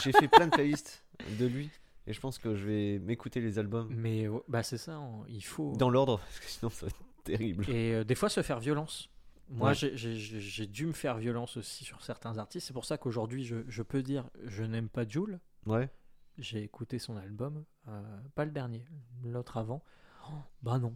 j'ai 0.00 0.12
fait 0.12 0.28
plein 0.28 0.46
de 0.46 0.52
playlists 0.52 1.04
de 1.40 1.46
lui 1.46 1.70
et 2.06 2.12
je 2.12 2.20
pense 2.20 2.38
que 2.38 2.54
je 2.54 2.64
vais 2.66 2.98
m'écouter 3.00 3.40
les 3.40 3.58
albums 3.58 3.88
Mais 3.90 4.26
bah 4.46 4.62
c'est 4.62 4.78
ça, 4.78 5.00
on- 5.00 5.26
il 5.26 5.42
faut. 5.44 5.74
dans 5.76 5.90
l'ordre 5.90 6.18
parce 6.24 6.38
que 6.40 6.46
sinon 6.46 6.70
ça 6.70 6.86
va 6.86 6.90
être 6.90 7.24
terrible. 7.24 7.68
Et 7.68 7.94
euh, 7.94 8.04
des 8.04 8.14
fois 8.14 8.28
se 8.28 8.42
faire 8.42 8.60
violence. 8.60 9.10
Moi, 9.50 9.70
Ouais. 9.70 9.74
j'ai- 9.74 10.66
dû 10.66 10.84
me 10.86 10.92
faire 10.92 11.16
violence 11.16 11.56
aussi 11.56 11.82
sur 11.82 12.02
certains 12.02 12.36
artistes. 12.36 12.66
C'est 12.66 12.74
pour 12.74 12.84
ça 12.84 12.98
qu'aujourd'hui, 12.98 13.44
je, 13.44 13.56
je 13.66 13.82
peux 13.82 14.02
dire, 14.02 14.28
je 14.44 14.62
n'aime 14.62 14.90
pas 14.90 15.08
Jules. 15.08 15.40
Ouais. 15.64 15.88
J'ai 16.36 16.62
écouté 16.62 16.98
son 16.98 17.16
album, 17.16 17.64
euh, 17.88 18.02
pas 18.34 18.44
le 18.44 18.50
dernier, 18.50 18.84
l'autre 19.24 19.56
avant. 19.56 19.82
Oh, 20.30 20.34
bah 20.62 20.78
non, 20.78 20.94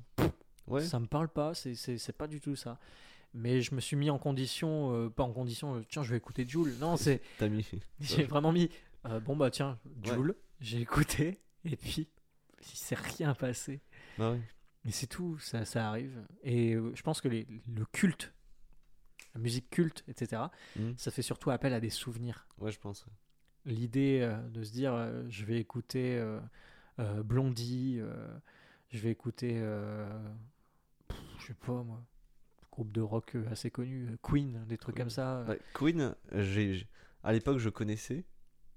Ouais. 0.67 0.83
ça 0.83 0.99
me 1.01 1.07
parle 1.07 1.29
pas, 1.29 1.55
c'est- 1.55 2.13
pas 2.13 2.27
du 2.27 2.41
tout 2.41 2.57
ça. 2.57 2.79
Mais 3.35 3.63
je 3.63 3.75
me 3.75 3.81
suis 3.81 3.97
mis 3.97 4.11
en 4.11 4.19
condition, 4.19 4.93
euh, 4.95 5.09
pas 5.09 5.23
en 5.23 5.33
condition, 5.33 5.77
euh, 5.77 5.85
tiens, 5.89 6.03
je 6.03 6.11
vais 6.11 6.19
écouter 6.19 6.47
Jules. 6.47 6.77
Non, 6.79 6.97
c'est 6.97 7.23
T'as 7.39 7.49
mis. 7.49 7.67
j'ai 8.01 8.25
vraiment 8.25 8.53
mis, 8.53 8.69
euh, 9.07 9.21
bon 9.21 9.37
bah 9.37 9.51
tiens, 9.51 9.79
Ouais. 10.05 10.15
Jules, 10.15 10.35
j'ai 10.61 10.81
écouté, 10.81 11.41
et 11.65 11.77
puis 11.77 12.09
il 12.61 12.77
s'est 12.77 12.95
rien 12.95 13.35
passé. 13.35 13.81
Bah. 14.19 14.37
Mais 14.85 14.91
c'est 14.91 15.07
tout, 15.07 15.39
ça, 15.39 15.65
ça 15.65 15.89
arrive. 15.89 16.25
Et 16.43 16.73
je 16.75 17.03
pense 17.03 17.21
que 17.21 17.29
les- 17.29 17.47
le 17.75 17.85
culte, 17.87 18.33
la 19.35 19.41
musique 19.41 19.71
culte, 19.71 20.05
etc., 20.09 20.43
Mhm. 20.77 20.95
ça 20.99 21.11
fait 21.11 21.23
surtout 21.23 21.51
appel 21.51 21.73
à 21.73 21.81
des 21.81 21.89
souvenirs. 21.91 22.47
Ouais, 22.59 22.71
je 22.73 22.79
pense. 22.81 23.07
L'idée 23.65 24.29
de 24.51 24.63
se 24.65 24.73
dire, 24.73 24.93
je 25.31 25.45
vais 25.47 25.59
écouter 25.59 26.21
Blondie, 26.99 28.01
je 28.93 28.99
vais 28.99 29.11
écouter, 29.11 29.55
euh, 29.57 30.07
pff, 31.09 31.19
je 31.41 31.47
sais 31.47 31.55
pas 31.55 31.83
moi, 31.83 32.03
groupe 32.71 32.93
de 32.93 33.01
rock 33.01 33.35
euh, 33.37 33.45
assez 33.51 33.71
connu, 33.71 34.07
euh, 34.09 34.17
Queen, 34.23 34.65
des 34.67 34.79
trucs 34.79 34.97
comme 34.97 35.11
ça. 35.11 35.45
Ouais, 35.49 35.59
Queen, 35.75 36.15
j'ai, 36.33 36.87
à 37.25 37.33
l'époque 37.33 37.59
je 37.59 37.69
connaissais. 37.69 38.25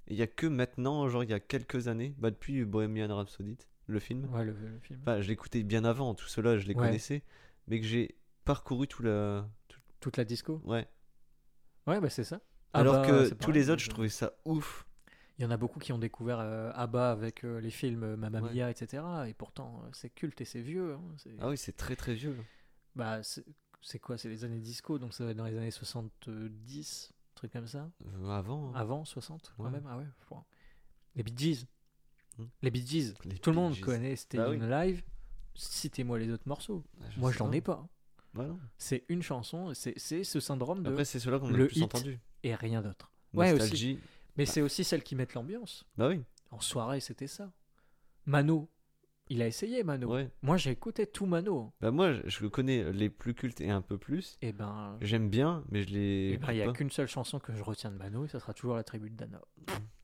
Et 0.08 0.14
il 0.14 0.18
y 0.18 0.22
a 0.22 0.28
que 0.28 0.46
maintenant, 0.46 1.08
genre 1.10 1.24
il 1.24 1.30
y 1.32 1.34
a 1.34 1.40
quelques 1.40 1.88
années, 1.88 2.14
bah 2.20 2.30
depuis 2.30 2.64
Bohemian 2.64 3.16
Rhapsody, 3.16 3.58
le 3.88 4.00
film. 4.00 4.26
Ouais, 4.34 4.46
le, 4.46 4.54
le 4.54 4.80
film. 4.80 5.00
Enfin, 5.02 5.20
je 5.22 5.28
l'écoutais 5.28 5.64
bien 5.64 5.84
avant, 5.84 6.14
tout 6.14 6.28
cela, 6.28 6.58
je 6.60 6.68
les 6.68 6.76
Ouais. 6.76 6.82
connaissais, 6.82 7.24
mais 7.68 7.80
que 7.80 7.86
j'ai 7.88 8.16
parcouru 8.44 8.88
tout 8.88 9.02
la. 9.04 9.50
tout- 9.68 9.80
Toute 10.00 10.18
la 10.18 10.24
disco? 10.26 10.62
Ouais. 10.64 10.88
Ouais, 11.88 12.00
bah 12.00 12.10
c'est 12.10 12.24
ça. 12.24 12.40
Alors 12.74 12.96
ABBA, 12.98 13.08
que 13.08 13.30
tous 13.30 13.36
pareil, 13.38 13.54
les 13.56 13.70
autres, 13.72 13.82
je 13.82 13.90
trouvais 13.90 14.10
ça 14.10 14.34
ouf. 14.46 14.86
Il 15.38 15.44
y 15.44 15.46
en 15.46 15.52
a 15.52 15.58
beaucoup 15.58 15.80
qui 15.80 15.92
ont 15.92 15.98
découvert 15.98 16.40
euh, 16.40 16.72
ABBA 16.76 17.12
avec 17.12 17.44
euh, 17.44 17.60
les 17.60 17.70
films 17.70 18.04
euh, 18.04 18.16
Mamma 18.18 18.42
Ouais. 18.42 18.54
Mia, 18.54 18.70
etc. 18.70 19.04
Et 19.28 19.34
pourtant, 19.34 19.84
c'est 19.92 20.10
culte 20.10 20.40
et 20.42 20.46
c'est 20.46 20.62
vieux. 20.62 20.94
hein, 20.94 21.02
Ah 21.40 21.50
oui, 21.50 21.58
c'est 21.58 21.76
très 21.76 21.96
très 21.98 22.14
vieux. 22.14 22.38
bah, 22.96 23.22
c'est- 23.24 23.44
quoi? 24.00 24.18
C'est 24.18 24.30
les 24.30 24.44
années 24.46 24.60
disco, 24.60 24.98
donc 24.98 25.14
ça 25.14 25.26
va 25.26 25.32
être 25.32 25.38
dans 25.38 25.46
les 25.46 25.58
années 25.58 25.72
70, 25.72 27.14
truc 27.36 27.52
comme 27.52 27.68
ça. 27.68 27.90
Euh, 28.06 28.30
avant. 28.30 28.70
hein. 28.70 28.74
Avant 28.76 29.06
60 29.06 29.54
quand 29.58 29.66
Ouais. 29.66 29.72
même 29.72 29.86
Ah 29.90 29.98
ouais. 29.98 30.06
crois. 30.26 30.46
Les 31.16 31.24
Bee 31.24 31.34
Gees. 31.38 31.66
Hmm. 32.38 32.46
Les 32.62 32.72
Bee 32.72 32.86
Gees. 32.86 33.14
Les 33.26 33.38
Tout 33.38 33.50
le 33.52 33.56
monde 33.58 33.80
connaît 33.80 34.16
Stay 34.16 34.38
Bah 34.38 34.50
oui. 34.50 34.60
Live. 34.60 35.04
Citez-moi 35.54 36.20
les 36.20 36.30
autres 36.32 36.48
morceaux. 36.48 36.84
Ah, 37.02 37.06
Moi, 37.18 37.32
je 37.32 37.40
n'en 37.40 37.50
pas. 37.50 37.56
ai 37.56 37.62
pas. 37.62 37.88
Non. 38.34 38.60
C'est 38.78 39.06
une 39.08 39.22
chanson, 39.22 39.74
c'est 39.74 39.98
ce 40.24 40.40
syndrome 40.42 40.84
de 40.84 40.90
Après, 40.90 41.06
c'est 41.06 41.20
ceux-là 41.20 41.40
qu'on 41.40 41.54
a 41.54 41.58
le 41.58 41.68
plus 41.68 41.82
entendu. 41.84 42.20
et 42.44 42.54
rien 42.56 42.82
d'autre. 42.82 43.12
Ouais, 43.34 43.54
aussi. 43.54 44.00
Mais 44.38 44.46
c'est 44.46 44.62
aussi 44.62 44.84
celles 44.84 45.04
qui 45.04 45.16
mettent 45.16 45.34
l'ambiance. 45.34 45.86
Bah 45.98 46.08
oui. 46.10 46.22
En 46.52 46.60
soirée, 46.60 47.00
c'était 47.00 47.28
ça. 47.28 47.52
Mano, 48.26 48.70
il 49.30 49.42
a 49.42 49.48
essayé 49.48 49.84
Mano. 49.84 50.12
Ouais. 50.14 50.30
Moi, 50.42 50.58
j'ai 50.58 50.72
écouté 50.72 51.08
tout 51.08 51.26
Mano. 51.26 51.74
Bah 51.82 51.92
moi, 51.92 52.14
je- 52.26 52.48
connais 52.48 52.92
les 52.92 53.10
plus 53.10 53.34
cultes 53.34 53.62
et 53.62 53.70
un 53.70 53.82
peu 53.82 53.98
plus. 53.98 54.38
Et 54.42 54.52
ben, 54.52 54.98
J'aime 55.02 55.30
bien, 55.30 55.64
mais 55.70 55.84
je 55.84 55.90
les. 55.90 56.32
eh 56.34 56.38
ben, 56.38 56.52
il 56.52 56.56
n'y 56.58 56.62
a 56.64 56.72
qu'une 56.72 56.92
seule 56.92 57.08
chanson 57.08 57.40
que 57.40 57.54
je 57.56 57.64
retiens 57.64 57.92
de 57.92 57.98
Mano, 57.98 58.26
et 58.26 58.28
ça 58.28 58.40
sera 58.40 58.54
toujours 58.54 58.76
la 58.76 58.84
tribu 58.84 59.10
de 59.10 59.16
Dana. 59.16 59.42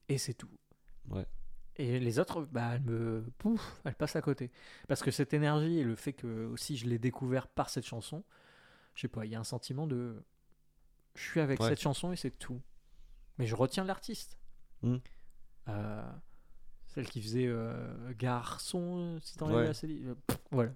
Et 0.10 0.18
c'est 0.18 0.34
tout. 0.34 0.50
Ouais. 1.10 1.26
Et 1.78 2.00
les 2.00 2.20
autres, 2.20 2.42
bah, 2.52 2.72
elles 2.76 2.82
me. 2.84 3.24
Pouf, 3.38 3.80
elles 3.86 3.96
passent 3.96 4.16
à 4.16 4.22
côté. 4.22 4.52
Parce 4.88 5.02
que 5.02 5.12
cette 5.12 5.34
énergie 5.34 5.80
et 5.80 5.84
le 5.84 5.96
fait 5.96 6.14
que 6.14 6.46
aussi 6.48 6.76
je 6.78 6.88
l'ai 6.88 7.00
découvert 7.00 7.48
par 7.48 7.70
cette 7.70 7.86
chanson, 7.86 8.24
je 8.96 9.02
sais 9.02 9.08
pas, 9.08 9.26
il 9.26 9.32
y 9.32 9.36
a 9.36 9.40
un 9.40 9.44
sentiment 9.46 9.88
de. 9.88 10.22
Je 11.16 11.22
suis 11.24 11.40
avec 11.40 11.60
Ouais. 11.60 11.70
cette 11.70 11.82
chanson 11.82 12.12
et 12.12 12.16
c'est 12.16 12.32
tout. 12.38 12.62
Mais 13.42 13.48
je 13.48 13.56
retiens 13.56 13.84
l'artiste. 13.84 14.38
Hmm. 14.84 14.98
Euh, 15.68 16.02
celle 16.88 17.08
qui 17.08 17.22
faisait 17.22 17.48
euh, 17.48 17.74
Garçon, 18.18 19.20
si 19.22 19.38
t'enlèves 19.38 19.70
Ouais. 19.70 19.90
euh, 19.90 20.16
pff, 20.28 20.38
voilà. 20.52 20.72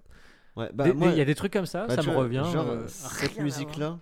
Ouais, 0.56 0.70
bah 0.72 0.84
Des- 0.84 0.92
moi, 0.94 1.08
des- 1.08 1.14
Il 1.14 1.18
y 1.18 1.20
a 1.20 1.24
des 1.24 1.34
trucs 1.34 1.52
comme 1.52 1.66
ça, 1.66 1.86
bah, 1.86 1.94
ça 1.96 2.02
me 2.02 2.06
vois, 2.12 2.22
revient. 2.22 2.44
Genre, 2.52 2.66
euh, 2.66 2.86
cette 2.88 3.38
musique-là, 3.38 4.00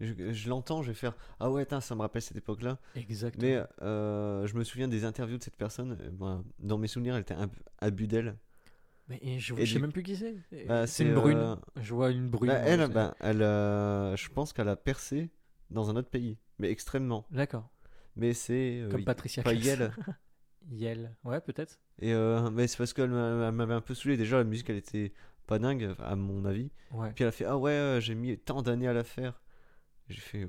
je, 0.00 0.32
je 0.32 0.48
l'entends, 0.48 0.82
je 0.82 0.88
vais 0.88 0.94
faire 0.94 1.14
Ah 1.38 1.50
ouais, 1.50 1.66
tain, 1.66 1.80
ça 1.80 1.94
me 1.94 2.00
rappelle 2.00 2.22
cette 2.22 2.36
époque-là. 2.38 2.78
Exactement. 2.96 3.42
Mais 3.42 3.62
euh, 3.82 4.46
je 4.46 4.54
me 4.56 4.64
souviens 4.64 4.88
des 4.88 5.04
interviews 5.04 5.38
de 5.38 5.42
cette 5.42 5.56
personne. 5.56 5.98
euh, 6.00 6.10
ben, 6.12 6.44
dans 6.58 6.78
mes 6.78 6.88
souvenirs, 6.88 7.14
elle 7.14 7.22
était 7.22 7.34
un, 7.34 7.50
à 7.78 7.90
Budel. 7.90 8.36
Mais 9.08 9.20
je, 9.38 9.54
je 9.54 9.60
sais 9.66 9.74
du- 9.74 9.78
même 9.80 9.92
plus 9.92 10.02
qui 10.04 10.16
c'est. 10.16 10.34
Bah, 10.66 10.86
c'est 10.86 11.04
une 11.04 11.14
brune. 11.14 11.36
euh, 11.36 11.56
Je 11.82 11.92
vois 11.92 12.10
une 12.10 12.28
brune. 12.30 12.50
bah, 12.50 12.58
elle, 12.58 12.88
ben, 12.88 13.12
elle 13.20 13.42
euh, 13.42 14.16
je 14.16 14.28
pense 14.30 14.52
qu'elle 14.52 14.68
a 14.68 14.76
percé 14.76 15.30
dans 15.70 15.90
un 15.90 15.96
autre 15.96 16.08
pays, 16.08 16.38
mais 16.58 16.70
extrêmement. 16.70 17.26
D'accord. 17.30 17.68
Mais 18.16 18.34
c'est. 18.34 18.80
euh, 18.82 18.90
Comme 18.90 19.04
Patricia 19.04 19.42
pas. 19.42 19.54
Yel. 19.54 19.92
Yel. 20.70 21.14
Ouais, 21.24 21.40
peut-être. 21.40 21.78
Et 21.98 22.12
euh, 22.12 22.50
mais 22.50 22.66
c'est 22.68 22.76
parce 22.78 22.92
qu'elle 22.92 23.10
m'a- 23.10 23.46
elle 23.48 23.52
m'avait 23.54 23.74
un 23.74 23.80
peu 23.80 23.94
saoulé. 23.94 24.16
Déjà, 24.16 24.36
la 24.38 24.44
musique, 24.44 24.68
elle 24.70 24.76
était 24.76 25.12
pas 25.46 25.58
dingue, 25.58 25.94
à 25.98 26.14
mon 26.14 26.44
avis. 26.44 26.70
Ouais. 26.92 27.12
Puis 27.14 27.24
elle 27.24 27.28
a 27.28 27.32
fait 27.32 27.44
Ah 27.44 27.56
ouais, 27.58 27.70
euh, 27.72 28.00
j'ai 28.00 28.14
mis 28.14 28.38
tant 28.38 28.62
d'années 28.62 28.86
à 28.88 28.92
la 28.92 29.04
faire. 29.04 29.40
J'ai 30.08 30.20
fait. 30.20 30.46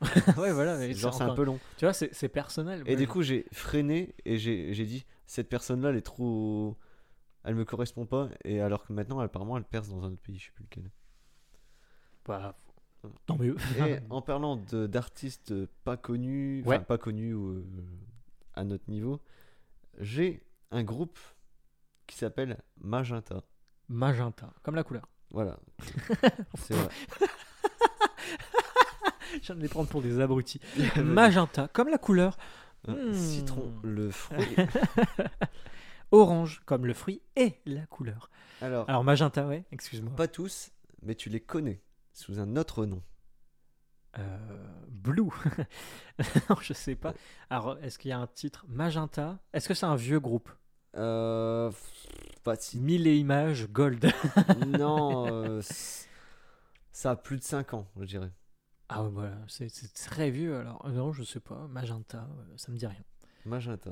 Ouais, 0.36 0.52
voilà. 0.52 0.76
mais 0.76 0.92
genre, 0.92 1.14
c'est 1.14 1.22
un 1.22 1.34
peu 1.34 1.44
long. 1.44 1.58
Tu 1.78 1.84
vois, 1.86 1.94
c'est 1.94 2.28
personnel. 2.28 2.82
Et 2.86 2.96
du 2.96 3.06
coup, 3.08 3.22
j'ai 3.22 3.46
freiné 3.52 4.14
et 4.24 4.36
j'ai 4.36 4.84
dit 4.84 5.06
Cette 5.26 5.48
personne-là, 5.48 5.90
elle 5.90 5.96
est 5.96 6.02
trop. 6.02 6.76
Elle 7.44 7.54
me 7.54 7.64
correspond 7.64 8.06
pas. 8.06 8.28
Et 8.44 8.60
alors 8.60 8.84
que 8.86 8.92
maintenant, 8.92 9.18
apparemment, 9.20 9.56
elle 9.58 9.64
perce 9.64 9.88
dans 9.88 10.02
un 10.04 10.12
autre 10.12 10.22
pays, 10.22 10.38
je 10.38 10.46
sais 10.46 10.52
plus 10.54 10.64
lequel. 10.64 10.90
bah, 12.26 12.56
tant 13.26 13.36
mieux. 13.38 13.56
Et 13.86 13.98
en 14.10 14.22
parlant 14.22 14.56
d'artistes 14.56 15.54
pas 15.84 15.96
connus, 15.96 16.62
Ouais. 16.66 16.78
pas 16.80 16.98
connus 16.98 17.32
euh, 17.34 17.64
à 18.54 18.64
notre 18.64 18.88
niveau, 18.90 19.20
j'ai 20.00 20.42
un 20.70 20.82
groupe 20.82 21.18
qui 22.06 22.16
s'appelle 22.16 22.58
Magenta. 22.80 23.42
Magenta, 23.88 24.52
comme 24.62 24.74
la 24.74 24.84
couleur. 24.84 25.08
Voilà. 25.30 25.58
C'est 26.58 26.74
vrai. 26.74 26.88
Je 29.34 29.46
viens 29.46 29.56
de 29.56 29.60
les 29.60 29.68
prendre 29.68 29.88
pour 29.88 30.00
des 30.02 30.20
abrutis. 30.20 30.60
Magenta, 30.96 31.68
comme 31.68 31.88
la 31.88 31.98
couleur. 31.98 32.36
Hmm. 32.86 33.12
Citron, 33.12 33.72
le 33.82 34.10
fruit. 34.10 34.56
Orange, 36.12 36.62
comme 36.66 36.86
le 36.86 36.94
fruit 36.94 37.20
et 37.34 37.54
la 37.66 37.86
couleur. 37.86 38.30
Alors, 38.60 38.88
Alors, 38.88 39.02
magenta, 39.02 39.46
ouais, 39.48 39.64
excuse-moi. 39.72 40.14
pas 40.14 40.28
tous, 40.28 40.70
mais 41.02 41.14
tu 41.14 41.28
les 41.30 41.40
connais 41.40 41.80
sous 42.14 42.38
un 42.40 42.56
autre 42.56 42.86
nom. 42.86 43.02
Euh, 44.18 44.38
Blue. 44.88 45.24
non, 46.48 46.56
je 46.60 46.72
sais 46.72 46.94
pas. 46.94 47.14
Alors, 47.50 47.76
est-ce 47.82 47.98
qu'il 47.98 48.10
y 48.10 48.12
a 48.12 48.18
un 48.18 48.26
titre? 48.28 48.64
Magenta 48.68 49.38
Est-ce 49.52 49.68
que 49.68 49.74
c'est 49.74 49.86
un 49.86 49.96
vieux 49.96 50.20
groupe? 50.20 50.48
Euh. 50.96 51.70
Pas 52.44 52.56
si. 52.56 52.78
Mille 52.78 53.06
et 53.06 53.16
images, 53.18 53.68
Gold. 53.68 54.06
non, 54.68 55.26
euh, 55.32 55.62
ça 56.92 57.10
a 57.12 57.16
plus 57.16 57.38
de 57.38 57.42
5 57.42 57.74
ans, 57.74 57.88
je 57.98 58.04
dirais. 58.04 58.30
ah, 58.88 59.02
ouais, 59.02 59.10
voilà, 59.10 59.36
c'est 59.48 59.68
très 59.94 60.30
vieux 60.30 60.56
alors. 60.56 60.84
Euh, 60.86 60.90
Non, 60.92 61.12
je 61.12 61.24
sais 61.24 61.40
pas. 61.40 61.66
Magenta, 61.68 62.28
ça 62.56 62.70
me 62.70 62.76
dit 62.76 62.86
rien. 62.86 63.02
Magenta. 63.44 63.90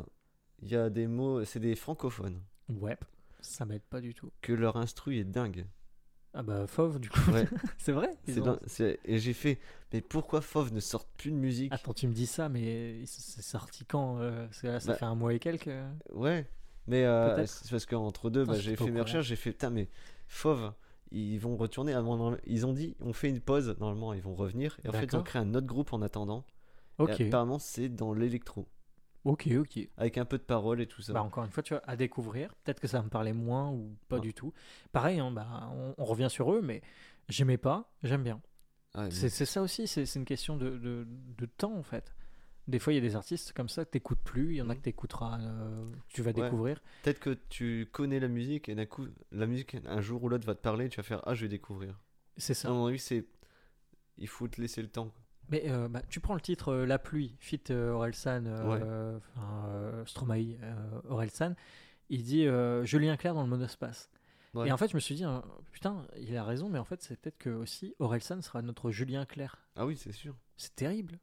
Il 0.60 0.68
y 0.68 0.76
a 0.76 0.88
des 0.90 1.08
mots, 1.08 1.44
c'est 1.44 1.58
des 1.60 1.74
francophones, 1.74 2.40
Ouais, 2.68 2.96
ça 3.40 3.64
m'aide 3.64 3.82
pas 3.82 4.00
du 4.00 4.14
tout. 4.14 4.30
que 4.40 4.52
leur 4.52 4.76
instru 4.76 5.16
est 5.16 5.24
dingue. 5.24 5.66
Ah 6.34 6.42
bah, 6.42 6.66
Fauve, 6.66 6.98
du 6.98 7.10
coup. 7.10 7.20
Ouais. 7.32 7.46
c'est 7.78 7.92
vrai 7.92 8.08
ont- 8.40 8.44
dingue, 8.44 8.58
Et 9.04 9.18
j'ai 9.18 9.32
fait, 9.34 9.58
mais 9.92 10.00
pourquoi 10.00 10.40
Fauve 10.40 10.72
ne 10.72 10.80
sort 10.80 11.04
plus 11.04 11.30
de 11.30 11.36
musique? 11.36 11.72
Attends, 11.72 11.92
tu 11.92 12.08
me 12.08 12.12
dis 12.12 12.26
ça, 12.26 12.48
mais 12.48 13.04
c'est 13.06 13.42
sorti 13.42 13.84
quand 13.84 14.18
euh, 14.20 14.46
là, 14.62 14.80
Ça 14.80 14.92
Bah, 14.92 14.94
fait 14.94 15.04
un 15.04 15.14
mois 15.14 15.34
et 15.34 15.38
quelques. 15.38 15.68
euh. 15.68 15.86
Ouais, 16.14 16.46
mais 16.86 17.04
euh, 17.04 17.46
c'est 17.46 17.70
parce 17.70 17.86
qu'entre 17.86 18.30
deux, 18.30 18.44
bah, 18.44 18.58
j'ai 18.58 18.76
fait 18.76 18.90
mes 18.90 19.00
recherches, 19.00 19.26
j'ai 19.26 19.36
fait, 19.36 19.52
putain, 19.52 19.70
mais 19.70 19.88
Fauve, 20.28 20.72
ils 21.10 21.38
vont 21.38 21.56
retourner. 21.56 21.94
Ils 22.46 22.66
ont 22.66 22.72
dit, 22.72 22.96
on 23.00 23.12
fait 23.12 23.28
une 23.28 23.40
pause, 23.40 23.76
normalement, 23.78 24.14
ils 24.14 24.22
vont 24.22 24.34
revenir. 24.34 24.78
Et 24.84 24.88
en 24.88 24.92
fait, 24.92 25.04
ils 25.04 25.16
ont 25.16 25.22
créé 25.22 25.42
un 25.42 25.54
autre 25.54 25.66
groupe 25.66 25.92
en 25.92 26.00
attendant. 26.00 26.44
Ok, 26.98 27.20
Et 27.20 27.24
apparemment, 27.26 27.58
c'est 27.58 27.88
dans 27.88 28.14
l'électro, 28.14 28.66
ok, 29.24 29.48
ok. 29.58 29.88
avec 29.96 30.18
un 30.18 30.24
peu 30.24 30.38
de 30.38 30.42
paroles 30.42 30.80
et 30.80 30.86
tout 30.86 31.02
ça. 31.02 31.12
Bah, 31.12 31.22
encore 31.22 31.44
une 31.44 31.50
fois, 31.50 31.62
tu 31.62 31.74
vois, 31.74 31.82
à 31.86 31.96
découvrir. 31.96 32.54
Peut-être 32.64 32.80
que 32.80 32.88
ça 32.88 33.02
me 33.02 33.08
parlait 33.08 33.32
moins 33.32 33.70
ou 33.70 33.96
pas 34.08 34.16
Ah. 34.16 34.20
du 34.20 34.34
tout. 34.34 34.52
Pareil, 34.92 35.18
hein, 35.20 35.30
bah, 35.30 35.70
on, 35.74 35.94
on 35.98 36.04
revient 36.04 36.28
sur 36.30 36.52
eux, 36.52 36.60
mais 36.62 36.82
j'aimais 37.28 37.58
pas, 37.58 37.90
j'aime 38.02 38.22
bien. 38.22 38.40
Ah, 38.94 39.10
C'est 39.10 39.30
ça 39.30 39.62
aussi, 39.62 39.86
c'est 39.86 40.04
une 40.16 40.24
question 40.26 40.56
de, 40.56 40.76
de, 40.76 41.06
de 41.08 41.46
temps 41.46 41.74
en 41.74 41.82
fait. 41.82 42.14
Des 42.68 42.78
fois, 42.78 42.92
il 42.92 42.96
y 42.96 42.98
a 42.98 43.02
des 43.02 43.16
artistes 43.16 43.52
comme 43.54 43.68
ça 43.68 43.84
que 43.84 43.90
t'écoutes 43.90 44.20
plus, 44.22 44.50
il 44.52 44.56
y 44.58 44.62
en 44.62 44.68
a 44.70 44.74
Mhm. 44.74 44.78
que 44.78 44.84
t'écouteras, 44.84 45.40
euh, 45.40 45.84
tu 46.08 46.22
vas 46.22 46.30
Ouais. 46.30 46.42
découvrir. 46.42 46.80
Peut-être 47.02 47.18
que 47.18 47.38
tu 47.48 47.88
connais 47.90 48.20
la 48.20 48.28
musique 48.28 48.68
et 48.68 48.74
d'un 48.74 48.86
coup, 48.86 49.06
la 49.32 49.46
musique, 49.46 49.76
un 49.86 50.00
jour 50.00 50.22
ou 50.22 50.28
l'autre, 50.28 50.46
va 50.46 50.54
te 50.54 50.60
parler, 50.60 50.88
tu 50.88 50.98
vas 50.98 51.02
faire, 51.02 51.22
ah, 51.26 51.34
je 51.34 51.42
vais 51.42 51.48
découvrir. 51.48 51.98
C'est 52.36 52.54
ça. 52.54 52.68
À 52.68 52.72
mon 52.72 52.86
avis, 52.86 52.98
c'est. 52.98 53.26
Il 54.18 54.28
faut 54.28 54.46
te 54.46 54.60
laisser 54.60 54.80
le 54.82 54.88
temps. 54.88 55.12
Mais 55.49 55.64
euh, 55.66 55.88
bah, 55.88 56.03
tu 56.09 56.20
prends 56.20 56.34
le 56.34 56.40
titre 56.40 56.72
euh, 56.72 56.86
La 56.86 56.99
pluie, 56.99 57.36
fit 57.38 57.61
euh, 57.70 57.90
Orelsan, 57.93 58.45
euh, 58.47 59.18
enfin, 59.18 60.05
Stromae, 60.07 60.57
Orelsan, 61.09 61.55
il 62.09 62.22
dit 62.22 62.47
Julien 62.84 63.16
Clerc 63.16 63.34
dans 63.34 63.43
le 63.43 63.49
monospace. 63.49 64.11
Ouais. 64.55 64.68
Et 64.68 64.72
en 64.72 64.76
fait, 64.76 64.88
je 64.88 64.95
me 64.95 65.01
suis 65.01 65.14
dit, 65.14 65.24
euh, 65.24 65.38
putain, 65.70 66.07
il 66.18 66.36
a 66.36 66.45
raison, 66.45 66.68
mais 66.68 66.78
en 66.78 66.84
fait, 66.84 67.01
c'est 67.03 67.16
peut-être 67.18 67.38
que 67.38 67.49
aussi 67.49 67.95
Orelsan 67.99 68.43
sera 68.43 68.61
notre 68.61 68.90
Julien 68.90 69.24
Clerc. 69.24 69.57
Ah 69.76 69.86
oui, 69.86 69.97
c'est 69.97 70.12
sûr. 70.12 70.36
C'est 70.59 70.74
terrible. 70.76 71.18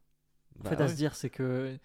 En 0.58 0.64
Bah 0.64 0.70
fait, 0.70 0.76
à 0.76 0.80
ouais. 0.80 0.88
se 0.88 0.96
dire, 0.96 1.14
c'est 1.14 1.30
que 1.30 1.78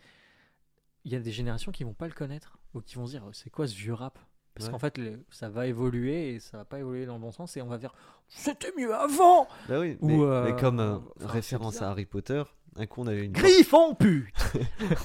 il 1.04 1.14
y 1.14 1.16
a 1.16 1.20
des 1.20 1.32
générations 1.32 1.72
qui 1.72 1.84
vont 1.84 1.94
pas 1.94 2.08
le 2.08 2.14
connaître 2.16 2.58
ou 2.74 2.82
qui 2.82 2.96
vont 2.96 3.06
se 3.06 3.12
dire, 3.12 3.24
c'est 3.32 3.52
quoi 3.52 3.68
ce 3.68 3.76
vieux 3.76 3.94
rap? 3.94 4.18
Parce 4.56 4.68
Ouais. 4.68 4.72
qu'en 4.72 4.80
fait, 4.80 4.98
le- 4.98 5.20
ça 5.30 5.50
va 5.50 5.68
évoluer 5.68 6.30
et 6.36 6.40
ça 6.40 6.58
va 6.58 6.66
pas 6.66 6.80
évoluer 6.80 7.06
dans 7.06 7.16
le 7.16 7.20
bon 7.20 7.32
sens 7.32 7.56
et 7.58 7.62
on 7.62 7.68
va 7.68 7.78
dire, 7.78 7.94
c'était 8.28 8.72
mieux 8.78 8.94
avant 8.96 9.48
Bah 9.70 9.80
oui, 9.80 9.98
Ou, 10.02 10.08
mais, 10.08 10.20
euh, 10.20 10.44
mais 10.46 10.60
comme 10.60 10.80
euh, 10.80 10.96
enfin, 11.18 11.28
référence 11.28 11.82
à 11.82 11.90
Harry 11.92 12.06
Potter, 12.06 12.42
un 12.78 12.86
coup 12.88 13.02
on 13.02 13.08
avait 13.08 13.26
une. 13.26 13.32
Griffon 13.34 13.96
pute 13.96 14.34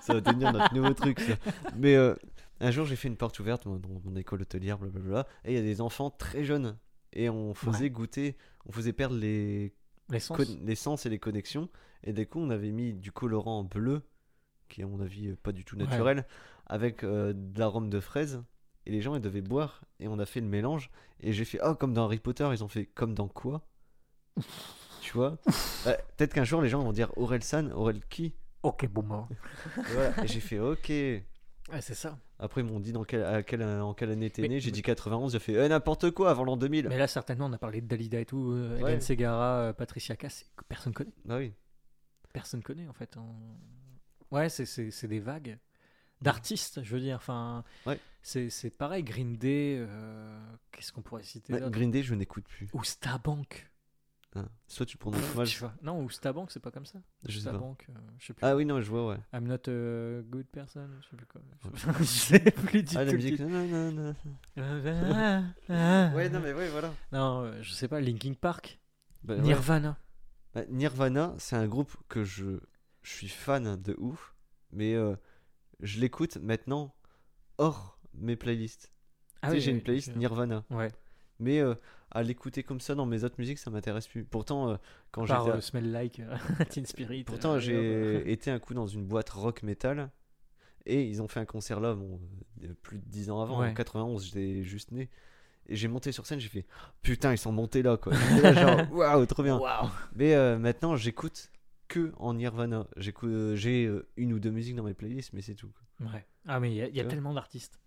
ça 0.00 0.14
va 0.14 0.20
devenir 0.20 0.52
notre 0.52 0.74
nouveau 0.74 0.94
truc. 0.94 1.20
ça. 1.20 1.34
Mais 1.76 1.94
euh, 1.96 2.14
un 2.60 2.70
jour 2.70 2.86
j'ai 2.86 2.96
fait 2.96 3.08
une 3.08 3.16
porte 3.16 3.38
ouverte 3.40 3.64
dans 3.66 3.80
mon 4.04 4.16
école 4.16 4.42
hôtelière, 4.42 4.78
blablabla, 4.78 5.26
et 5.44 5.52
il 5.52 5.56
y 5.56 5.58
a 5.58 5.62
des 5.62 5.80
enfants 5.80 6.10
très 6.10 6.44
jeunes. 6.44 6.76
Et 7.12 7.28
on 7.30 7.54
faisait 7.54 7.90
goûter, 7.90 8.36
on 8.66 8.72
faisait 8.72 8.92
perdre 8.92 9.16
les, 9.16 9.72
les 10.10 10.74
sens 10.74 11.06
et 11.06 11.08
les 11.08 11.18
connexions. 11.18 11.68
Et 12.02 12.12
du 12.12 12.26
coup 12.26 12.40
on 12.40 12.50
avait 12.50 12.72
mis 12.72 12.92
du 12.92 13.12
colorant 13.12 13.62
bleu, 13.64 14.02
qui 14.68 14.80
est 14.80 14.84
à 14.84 14.86
mon 14.88 15.00
avis 15.00 15.32
pas 15.36 15.52
du 15.52 15.64
tout 15.64 15.76
Ouais. 15.76 16.24
Avec 16.66 17.04
euh, 17.04 17.32
de 17.34 17.58
l'arôme 17.58 17.90
de 17.90 18.00
fraise. 18.00 18.42
Et 18.86 18.90
les 18.90 19.00
gens 19.00 19.14
ils 19.14 19.20
devaient 19.20 19.40
boire, 19.40 19.82
et 20.00 20.08
on 20.08 20.18
a 20.18 20.26
fait 20.26 20.40
le 20.40 20.46
mélange. 20.46 20.90
Et 21.20 21.32
j'ai 21.32 21.44
fait, 21.44 21.58
oh, 21.64 21.74
comme 21.74 21.94
dans 21.94 22.04
Harry 22.04 22.18
Potter, 22.18 22.48
ils 22.52 22.62
ont 22.62 22.68
fait 22.68 22.86
comme 22.86 23.14
dans 23.14 23.28
quoi? 23.28 23.66
Tu 25.00 25.12
vois? 25.12 25.38
Ouais, 25.84 25.98
Peut-être 26.16 26.32
qu'un 26.32 26.44
jour 26.44 26.62
les 26.62 26.68
gens 26.70 26.82
vont 26.82 26.92
dire 26.92 27.10
Aurel 27.18 27.42
San, 27.44 27.70
Aurel 27.72 28.00
qui 28.08 28.34
Ok, 28.62 28.86
bon, 28.88 29.02
bah. 29.02 29.28
Et 29.76 29.92
voilà. 29.92 30.24
Et 30.24 30.26
j'ai 30.26 30.40
fait 30.40 30.58
ok. 30.58 30.88
Ouais, 30.88 31.80
c'est 31.82 31.94
ça. 31.94 32.18
Après, 32.38 32.62
ils 32.62 32.66
m'ont 32.66 32.80
dit 32.80 32.92
dans 32.92 33.04
quelle, 33.04 33.22
à 33.22 33.42
quelle, 33.42 33.62
en 33.62 33.92
quelle 33.92 34.10
année 34.10 34.30
t'es 34.30 34.48
né? 34.48 34.60
J'ai 34.60 34.70
dit 34.70 34.80
91. 34.80 35.32
J'ai 35.32 35.38
fait 35.38 35.52
eh, 35.52 35.68
n'importe 35.68 36.10
quoi 36.12 36.30
avant 36.30 36.44
l'an 36.44 36.56
2000. 36.56 36.88
Mais 36.88 36.96
là, 36.96 37.06
certainement, 37.06 37.46
on 37.46 37.52
a 37.52 37.58
parlé 37.58 37.82
de 37.82 37.86
Dalida 37.86 38.18
et 38.20 38.24
tout, 38.24 38.52
euh, 38.52 38.76
Ouais. 38.80 38.90
Hélène 38.92 39.00
Segara, 39.02 39.58
euh, 39.60 39.72
Patricia 39.74 40.16
Cass, 40.16 40.46
personne 40.68 40.94
connaît. 40.94 41.12
Bah 41.26 41.36
oui. 41.36 41.52
Personne 42.32 42.62
connaît, 42.62 42.88
en 42.88 42.94
fait. 42.94 43.14
on- 43.18 44.34
Ouais, 44.34 44.48
c'est 44.48 45.06
des 45.06 45.20
vagues. 45.20 45.58
D'artistes, 46.24 46.82
je 46.82 46.94
veux 46.94 47.00
dire. 47.00 47.16
Enfin, 47.16 47.62
Ouais. 47.86 48.00
c'est 48.22 48.50
c'est 48.50 48.70
pareil. 48.70 49.04
Green 49.04 49.36
Day, 49.36 49.76
euh, 49.78 50.40
qu'est-ce 50.72 50.92
qu'on 50.92 51.02
pourrait 51.02 51.22
citer 51.22 51.52
Ouais, 51.54 51.70
Green 51.70 51.90
Day, 51.92 52.02
je 52.02 52.14
n'écoute 52.14 52.44
plus. 52.48 52.68
Ou 52.72 52.82
Stabank. 52.82 53.70
Hein. 54.36 54.48
Soit 54.66 54.84
tu 54.84 54.98
prononces 54.98 55.32
mal. 55.36 55.46
Non, 55.82 56.02
ou 56.02 56.10
Stabank, 56.10 56.50
c'est 56.50 56.58
pas 56.58 56.72
comme 56.72 56.86
ça? 56.86 56.98
Je 57.24 57.38
sais 57.38 57.44
pas. 57.44 57.50
Stabank, 57.50 57.86
euh, 57.88 57.92
je 58.18 58.26
sais 58.26 58.34
plus. 58.34 58.44
Ah 58.44 58.56
oui, 58.56 58.64
non, 58.64 58.80
je 58.80 58.90
vois, 58.90 59.06
ouais. 59.10 59.18
I'm 59.32 59.44
not 59.46 59.68
a 59.70 60.22
good 60.22 60.46
person, 60.48 60.88
je 61.00 61.08
sais 61.08 61.16
plus 61.16 61.26
quoi. 61.26 61.40
je 62.00 62.04
sais 62.04 62.40
plus 62.40 62.82
du 62.82 62.96
Ah, 62.96 63.04
tout. 63.04 63.10
la 63.10 63.12
musique. 63.12 63.36
titre. 63.36 63.48
nanana. 63.48 64.14
ouais, 65.68 66.14
Ouais, 66.16 66.28
non, 66.30 66.40
mais 66.40 66.52
ouais, 66.52 66.68
voilà. 66.70 66.92
Non, 67.12 67.42
euh, 67.44 67.62
je 67.62 67.72
sais 67.72 67.86
pas, 67.86 68.00
Linkin 68.00 68.34
Park, 68.34 68.80
Bah, 69.22 69.34
ouais. 69.36 69.40
Nirvana. 69.40 69.96
Bah, 70.52 70.62
Nirvana, 70.68 71.34
c'est 71.38 71.54
un 71.56 71.66
groupe 71.68 71.94
que 72.08 72.24
je, 72.24 72.58
je 73.02 73.10
suis 73.12 73.28
fan 73.28 73.76
de 73.80 73.94
ouf, 73.98 74.34
mais 74.72 74.94
euh, 74.94 75.14
je 75.80 76.00
l'écoute 76.00 76.36
maintenant 76.38 76.94
hors 77.58 77.98
mes 78.14 78.36
playlists. 78.36 78.90
Ah 79.42 79.48
tu 79.48 79.52
sais, 79.52 79.56
oui, 79.56 79.60
j'ai 79.62 79.70
une 79.72 79.82
playlist 79.82 80.14
Nirvana, 80.16 80.64
Ouais, 80.70 80.90
mais 81.38 81.60
euh, 81.60 81.74
à 82.10 82.22
l'écouter 82.22 82.62
comme 82.62 82.80
ça 82.80 82.94
dans 82.94 83.06
mes 83.06 83.24
autres 83.24 83.34
musiques, 83.38 83.58
ça 83.58 83.70
m'intéresse 83.70 84.06
plus. 84.08 84.24
Pourtant, 84.24 84.70
euh, 84.70 84.76
quand 85.10 85.26
j'étais, 85.26 85.50
euh, 85.50 85.60
Smell 85.60 85.90
Like, 85.92 86.20
euh, 86.20 86.36
Teen 86.70 86.86
Spirit. 86.86 87.24
pourtant 87.24 87.54
euh, 87.54 87.58
j'ai 87.60 88.30
été 88.32 88.50
un 88.50 88.58
coup 88.58 88.72
dans 88.74 88.86
une 88.86 89.04
boîte 89.04 89.30
rock 89.30 89.62
metal 89.62 90.10
et 90.86 91.02
ils 91.04 91.20
ont 91.22 91.28
fait 91.28 91.40
un 91.40 91.44
concert 91.44 91.80
là, 91.80 91.94
bon, 91.94 92.20
euh, 92.62 92.68
plus 92.82 92.98
de 92.98 93.04
10 93.06 93.30
ans 93.30 93.42
avant, 93.42 93.60
Ouais. 93.60 93.70
en 93.70 93.74
91, 93.74 94.24
j'étais 94.26 94.62
juste 94.62 94.92
né. 94.92 95.10
Et 95.66 95.76
j'ai 95.76 95.88
monté 95.88 96.12
sur 96.12 96.26
scène, 96.26 96.40
j'ai 96.40 96.48
fait 96.50 96.66
putain, 97.02 97.32
ils 97.32 97.38
sont 97.38 97.52
montés 97.52 97.82
là 97.82 97.96
quoi. 97.96 98.12
Là, 98.42 98.52
genre 98.52 98.92
waouh, 98.92 99.24
trop 99.26 99.42
bien. 99.42 99.58
Waouh. 99.58 99.88
Mais 100.14 100.34
euh, 100.34 100.58
maintenant, 100.58 100.94
j'écoute 100.96 101.50
que 101.94 102.12
en 102.18 102.34
Nirvana. 102.34 102.86
J'écoute, 102.96 103.28
euh, 103.30 103.56
j'ai 103.56 103.84
euh, 103.86 104.06
une 104.16 104.32
ou 104.32 104.38
deux 104.38 104.50
musiques 104.50 104.76
dans 104.76 104.82
mes 104.84 104.94
playlists, 104.94 105.32
mais 105.32 105.42
c'est 105.42 105.54
tout. 105.54 105.68
quoi. 105.98 106.12
Ouais. 106.12 106.26
Ah, 106.46 106.60
mais 106.60 106.70
il 106.72 106.76
y 106.76 106.82
a, 106.82 106.88
y 107.04 107.08
tellement 107.08 107.32
d'artistes. 107.34 107.78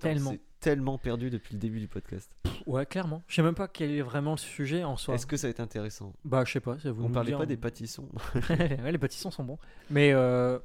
Tellement. 0.00 0.34
Tellement 0.60 0.96
perdu 0.98 1.28
depuis 1.30 1.54
le 1.54 1.58
début 1.60 1.80
du 1.80 1.88
podcast. 1.88 2.30
Ouais, 2.66 2.86
clairement. 2.86 3.22
Je 3.26 3.34
sais 3.34 3.42
même 3.42 3.54
pas 3.56 3.66
quel 3.68 3.90
est 3.90 4.00
vraiment 4.02 4.32
le 4.32 4.36
sujet 4.38 4.84
en 4.84 4.96
soi. 4.96 5.14
Est-ce 5.16 5.26
que 5.26 5.36
ça 5.36 5.48
va 5.48 5.50
être 5.50 5.60
intéressant? 5.60 6.12
Bah, 6.24 6.44
je 6.46 6.52
sais 6.52 6.60
pas. 6.60 6.76
à 6.84 6.90
vous 6.92 7.04
On 7.04 7.10
parlait 7.10 7.30
dire. 7.30 7.38
pas 7.38 7.46
des 7.46 7.56
pâtissons. 7.56 8.08
ouais, 8.50 8.92
les 8.92 8.98
pâtissons 8.98 9.30
sont 9.32 9.42
bons. 9.44 9.58
Mais 9.90 10.12
euh, 10.12 10.58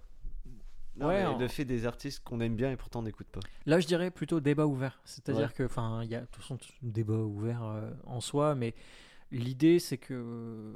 Non, 0.98 1.08
Ouais, 1.08 1.22
mais 1.22 1.26
en- 1.26 1.38
Le 1.40 1.48
fait 1.48 1.66
des 1.66 1.86
artistes 1.88 2.24
qu'on 2.24 2.40
aime 2.42 2.56
bien 2.56 2.72
et 2.72 2.78
pourtant 2.78 3.00
on 3.00 3.04
n'écoute 3.04 3.28
pas. 3.28 3.40
là, 3.66 3.80
je 3.80 3.88
dirais 3.88 4.12
plutôt 4.12 4.40
débat 4.40 4.68
ouvert. 4.68 5.00
C'est-à-dire 5.06 5.48
Ouais. 5.48 5.54
que, 5.56 5.64
enfin, 5.64 6.02
il 6.04 6.10
y 6.12 6.16
a 6.16 6.22
de 6.22 6.26
toute 6.28 6.44
façon 6.44 6.58
débat 6.84 7.14
ouvert 7.18 7.64
euh, 7.64 7.90
en 8.06 8.22
soi, 8.22 8.54
mais 8.54 8.76
l'idée, 9.32 9.80
c'est 9.80 9.98
que 9.98 10.74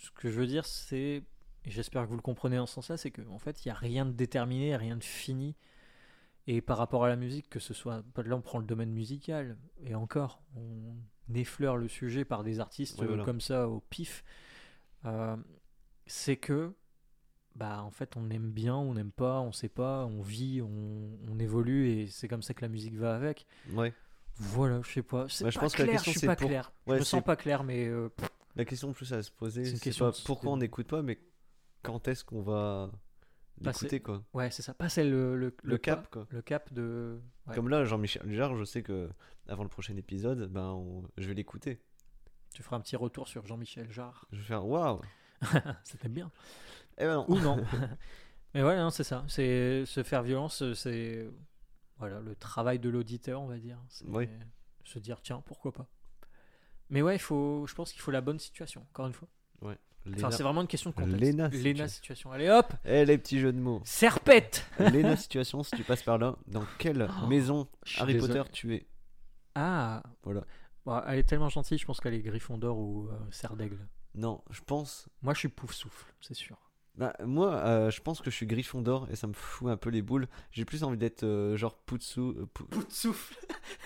ce 0.00 0.10
que 0.10 0.30
je 0.30 0.40
veux 0.40 0.46
dire, 0.46 0.64
c'est, 0.66 1.22
et 1.64 1.70
j'espère 1.70 2.04
que 2.04 2.08
vous 2.08 2.16
le 2.16 2.22
comprenez 2.22 2.56
dans 2.56 2.66
ce 2.66 2.74
sens-là, 2.74 2.96
c'est 2.96 3.10
qu'en 3.10 3.38
fait, 3.38 3.64
il 3.64 3.68
n'y 3.68 3.72
a 3.72 3.74
rien 3.74 4.06
de 4.06 4.12
déterminé, 4.12 4.74
rien 4.76 4.96
de 4.96 5.04
fini. 5.04 5.54
Et 6.46 6.62
par 6.62 6.78
rapport 6.78 7.04
à 7.04 7.08
la 7.08 7.16
musique, 7.16 7.48
que 7.50 7.60
ce 7.60 7.74
soit, 7.74 8.02
là 8.16 8.34
on 8.34 8.40
prend 8.40 8.58
le 8.58 8.64
domaine 8.64 8.90
musical, 8.90 9.56
et 9.84 9.94
encore, 9.94 10.42
on 10.56 10.94
effleure 11.34 11.76
le 11.76 11.86
sujet 11.86 12.24
par 12.24 12.42
des 12.42 12.58
artistes 12.60 13.02
voilà. 13.02 13.24
comme 13.24 13.40
ça 13.40 13.68
au 13.68 13.80
pif, 13.90 14.24
euh, 15.04 15.36
c'est 16.06 16.36
que, 16.36 16.72
bah 17.54 17.82
en 17.82 17.90
fait, 17.90 18.16
on 18.16 18.30
aime 18.30 18.50
bien, 18.50 18.74
on 18.74 18.94
n'aime 18.94 19.12
pas, 19.12 19.40
on 19.40 19.52
sait 19.52 19.68
pas, 19.68 20.06
on 20.06 20.22
vit, 20.22 20.62
on, 20.62 21.10
on 21.30 21.38
évolue, 21.38 21.90
et 21.90 22.06
c'est 22.06 22.26
comme 22.26 22.42
ça 22.42 22.54
que 22.54 22.62
la 22.62 22.68
musique 22.68 22.94
va 22.96 23.14
avec. 23.14 23.46
Ouais. 23.74 23.92
Voilà, 24.36 24.80
je 24.82 24.90
sais 24.90 25.02
pas, 25.02 25.28
c'est 25.28 25.44
Bah, 25.44 25.50
je 25.50 25.56
pas 25.58 25.66
pense 25.66 25.74
que 25.74 25.82
la 25.82 25.88
question, 25.92 26.12
je 26.12 26.18
suis 26.18 26.26
pas 26.26 26.36
pour- 26.36 26.48
clair, 26.48 26.72
Ouais, 26.86 26.96
je 26.96 27.00
me 27.00 27.04
sens 27.04 27.22
pas 27.22 27.36
clair, 27.36 27.62
mais 27.62 27.86
euh, 27.86 28.08
pff, 28.08 28.30
La 28.60 28.64
question 28.66 28.92
plus 28.92 29.10
à 29.14 29.22
se 29.22 29.30
poser, 29.30 29.64
C'est 29.64 29.98
pas 29.98 30.12
pourquoi 30.26 30.52
on 30.52 30.56
n'écoute 30.58 30.86
pas, 30.86 31.00
mais 31.02 31.18
quand 31.82 32.06
est-ce 32.08 32.24
qu'on 32.24 32.42
va 32.42 32.90
l'écouter 33.60 34.00
quoi. 34.00 34.22
ouais, 34.34 34.50
c'est 34.50 34.60
ça, 34.60 34.74
passer 34.74 35.02
le, 35.02 35.34
le, 35.36 35.56
Le 35.62 35.78
cap 35.78 36.10
quoi. 36.10 36.26
le 36.28 36.42
cap 36.42 36.70
de... 36.74 37.18
ouais. 37.46 37.54
Comme 37.54 37.68
là, 37.70 37.84
Jean-Michel 37.86 38.30
Jarre, 38.32 38.54
je 38.56 38.64
sais 38.64 38.82
que 38.82 39.08
avant 39.48 39.62
le 39.62 39.70
prochain 39.70 39.96
épisode, 39.96 40.46
ben 40.52 40.72
on- 40.72 41.04
je 41.16 41.26
vais 41.26 41.32
l'écouter. 41.34 41.80
Tu 42.54 42.62
feras 42.62 42.76
un 42.76 42.80
petit 42.80 42.96
retour 42.96 43.28
sur 43.28 43.46
Jean-Michel 43.46 43.90
Jarre, 43.90 44.26
Je 44.30 44.38
vais 44.40 44.44
faire 44.44 44.66
waouh. 44.66 45.00
c'était 45.84 46.08
bien. 46.10 46.30
Eh 46.98 47.04
ben 47.04 47.14
non. 47.16 47.24
ou 47.28 47.38
non. 47.38 47.64
Mais 48.54 48.62
ouais, 48.62 48.76
non, 48.76 48.90
c'est 48.90 49.04
ça. 49.04 49.24
C'est 49.26 49.86
se 49.86 50.02
faire 50.02 50.22
violence, 50.22 50.74
c'est 50.74 51.26
voilà 51.96 52.20
le 52.20 52.34
travail 52.36 52.78
de 52.78 52.90
l'auditeur, 52.90 53.40
on 53.40 53.46
va 53.46 53.56
dire. 53.58 53.78
Oui. 54.06 54.28
se 54.84 54.98
dire 54.98 55.20
tiens, 55.22 55.40
pourquoi 55.46 55.72
pas. 55.72 55.86
Mais 56.90 57.02
ouais, 57.02 57.16
il 57.16 57.20
faut, 57.20 57.64
je 57.66 57.74
pense 57.74 57.92
qu'il 57.92 58.00
faut 58.02 58.10
la 58.10 58.20
bonne 58.20 58.38
situation. 58.38 58.84
Encore 58.92 59.06
une 59.06 59.12
fois. 59.14 59.28
Enfin, 59.62 59.76
Léna- 60.16 60.30
c'est 60.30 60.42
vraiment 60.42 60.62
une 60.62 60.66
question 60.66 60.88
de 60.90 60.94
contexte. 60.94 61.20
Léna 61.20 61.48
Léna 61.48 61.86
situation. 61.86 61.88
situation. 61.88 62.32
Allez 62.32 62.48
hop, 62.48 62.72
Eh 62.86 63.04
les 63.04 63.18
petits 63.18 63.38
jeux 63.38 63.52
de 63.52 63.58
mots. 63.60 63.82
serpette. 63.84 64.66
Léna 64.78 65.14
situation, 65.14 65.62
si 65.62 65.76
tu 65.76 65.82
passes 65.84 66.02
par 66.02 66.16
là, 66.16 66.36
dans 66.46 66.64
quelle 66.78 67.06
Oh, 67.22 67.26
maison 67.26 67.68
Harry 67.98 68.14
désolé. 68.14 68.32
Potter 68.38 68.50
tu 68.50 68.74
es 68.74 68.86
Ah. 69.54 70.02
Voilà. 70.22 70.44
Bon, 70.86 71.02
elle 71.06 71.18
est 71.18 71.24
tellement 71.24 71.50
gentille, 71.50 71.76
je 71.76 71.84
pense 71.84 72.00
qu'elle 72.00 72.14
est 72.14 72.22
Gryffondor 72.22 72.78
ou 72.78 73.08
euh, 73.08 73.18
Serre 73.30 73.56
d'Aigle. 73.56 73.86
Non, 74.14 74.42
je 74.50 74.62
pense. 74.62 75.06
Moi, 75.20 75.34
je 75.34 75.40
suis 75.40 75.48
pouf 75.48 75.72
souffle, 75.74 76.06
c'est 76.22 76.34
sûr. 76.34 76.56
Bah, 76.96 77.14
moi, 77.24 77.52
euh, 77.56 77.90
je 77.90 78.00
pense 78.00 78.22
que 78.22 78.30
je 78.30 78.36
suis 78.36 78.46
Gryffondor 78.46 79.06
et 79.10 79.16
ça 79.16 79.26
me 79.26 79.34
fout 79.34 79.68
un 79.70 79.76
peu 79.76 79.90
les 79.90 80.00
boules. 80.02 80.28
J'ai 80.50 80.64
plus 80.64 80.82
envie 80.82 80.96
d'être 80.96 81.24
euh, 81.24 81.58
genre 81.58 81.76
Poutsou, 81.76 82.30
euh, 82.38 82.46
Pou- 82.54 82.64
Pouf 82.64 82.88
souffle. 82.90 83.36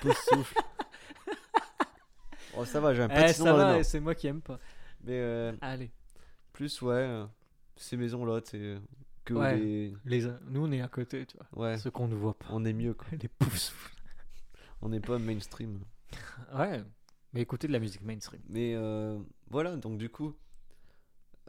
Oh, 2.56 2.64
ça 2.64 2.80
va, 2.80 2.94
j'ai 2.94 3.02
un 3.02 3.08
Eh, 3.10 3.26
petit 3.26 3.34
ça 3.34 3.44
la 3.44 3.52
va, 3.52 3.64
main. 3.72 3.76
et 3.78 3.84
c'est 3.84 4.00
moi 4.00 4.14
qui 4.14 4.26
aime 4.26 4.40
pas. 4.42 4.58
Mais 5.02 5.18
euh, 5.18 5.52
Allez. 5.60 5.90
plus, 6.52 6.80
ouais, 6.82 6.94
euh, 6.94 7.26
ces 7.76 7.96
maisons-là, 7.96 8.40
tu 8.40 8.50
sais, 8.50 8.76
que 9.24 9.34
Ouais. 9.34 9.56
les. 9.56 9.94
Les, 10.04 10.26
nous, 10.48 10.64
on 10.66 10.72
est 10.72 10.80
à 10.80 10.88
côté, 10.88 11.26
tu 11.26 11.36
vois. 11.52 11.66
Ouais, 11.70 11.78
Ceux 11.78 11.90
qu'on 11.90 12.08
ne 12.08 12.14
voit 12.14 12.34
pas. 12.38 12.46
on 12.50 12.64
est 12.64 12.72
mieux, 12.72 12.94
quoi. 12.94 13.08
Les 13.20 13.28
souffle. 13.58 13.94
On 14.82 14.88
n'est 14.88 15.00
pas 15.00 15.18
mainstream. 15.18 15.80
Ouais. 16.54 16.82
Mais 17.32 17.40
écoutez 17.40 17.66
de 17.66 17.72
la 17.72 17.80
musique 17.80 18.02
mainstream. 18.02 18.40
Mais 18.48 18.74
euh, 18.76 19.18
voilà, 19.50 19.74
donc 19.76 19.98
du 19.98 20.08
coup, 20.08 20.36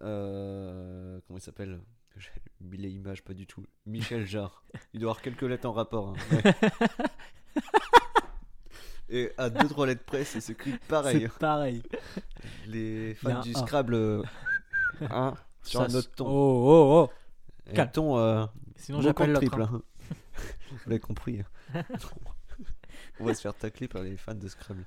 euh, 0.02 1.20
comment 1.28 1.38
il 1.38 1.42
s'appelle? 1.42 1.80
J'ai 2.18 2.30
mis 2.62 2.78
les 2.78 2.90
images, 2.92 3.24
pas 3.24 3.34
du 3.34 3.46
tout. 3.46 3.64
Michel 3.86 4.26
Jarre. 4.26 4.64
il 4.94 5.00
doit 5.02 5.12
avoir 5.12 5.22
quelques 5.22 5.42
lettres 5.44 5.68
en 5.68 5.74
rapport. 5.74 6.10
hein. 6.10 6.14
Ouais. 6.32 7.62
Et 9.10 9.32
à 9.38 9.50
deux 9.50 9.68
trois 9.68 9.86
lettres 9.86 10.04
près, 10.06 10.24
ça 10.24 10.42
s'écrit 10.42 10.74
pareil. 10.88 11.22
C'est 11.22 11.40
pareil. 11.40 11.84
Les 12.68 13.14
fans 13.16 13.42
du. 13.42 13.54
Scrabble, 13.54 14.24
hein, 15.10 15.34
sur 15.64 15.82
un 15.82 15.94
autre 15.94 16.12
ton. 16.12 16.26
Oh, 16.28 16.30
oh, 16.32 17.10
oh. 17.10 17.76
Un 17.76 17.88
ton, 17.88 18.18
euh, 18.18 18.46
Sinon, 18.76 19.02
j'appelle 19.02 19.34
triple, 19.34 19.62
hein. 19.62 19.70
hein. 19.74 19.82
Vous 20.72 20.90
l'avez 20.90 21.00
compris. 21.00 21.42
On 23.20 23.26
va 23.26 23.34
se 23.34 23.42
faire 23.42 23.54
tacler 23.54 23.88
par 23.88 24.04
les 24.04 24.18
fans 24.18 24.36
de 24.36 24.48
Scrabble. 24.48 24.86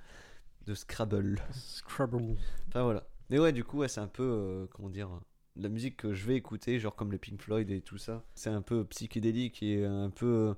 De 0.66 0.74
Scrabble. 0.74 1.40
Scrabble. 1.52 2.36
Enfin 2.68 2.82
voilà. 2.82 3.06
Mais 3.30 3.38
ouais, 3.38 3.52
du 3.52 3.64
coup, 3.64 3.78
ouais, 3.78 3.88
c'est 3.88 4.00
un 4.00 4.08
peu, 4.08 4.22
euh, 4.22 4.66
comment 4.72 4.90
dire, 4.90 5.08
la 5.56 5.68
musique 5.68 5.96
que 5.96 6.12
je 6.12 6.26
vais 6.26 6.36
écouter, 6.36 6.78
genre 6.78 6.94
comme 6.94 7.10
le 7.10 7.18
Pink 7.18 7.40
Floyd 7.40 7.70
et 7.70 7.80
tout 7.80 7.98
ça. 7.98 8.22
C'est 8.34 8.50
un 8.50 8.62
peu 8.62 8.84
psychédélique 8.84 9.62
et 9.62 9.84
un 9.84 10.10
peu, 10.10 10.54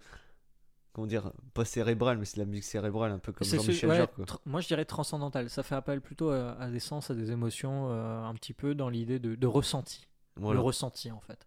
comment 0.93 1.07
dire, 1.07 1.32
pas 1.55 1.64
cérébral, 1.64 2.18
mais 2.18 2.24
c'est 2.24 2.36
de 2.36 2.41
la 2.43 2.47
musique 2.47 2.64
cérébrale, 2.64 3.12
un 3.12 3.18
peu 3.18 3.32
comme 3.32 3.47
Jean-Michel 3.47 3.88
ouais, 3.91 4.07
moi, 4.47 4.61
je 4.61 4.66
dirais 4.68 4.84
transcendantal. 4.84 5.49
Ça 5.51 5.62
fait 5.62 5.74
appel 5.74 6.01
plutôt 6.01 6.30
à, 6.30 6.53
à 6.53 6.68
des 6.70 6.80
sens, 6.80 7.11
à 7.11 7.14
des 7.14 7.30
émotions, 7.30 7.88
euh, 7.91 8.22
un 8.24 8.34
petit 8.34 8.53
peu 8.55 8.74
dans 8.74 8.88
l'idée 8.88 9.18
de, 9.18 9.34
de 9.34 9.47
ressenti. 9.47 10.07
Voilà. 10.36 10.61
Le 10.61 10.64
ressenti, 10.64 11.11
en 11.11 11.20
fait. 11.20 11.47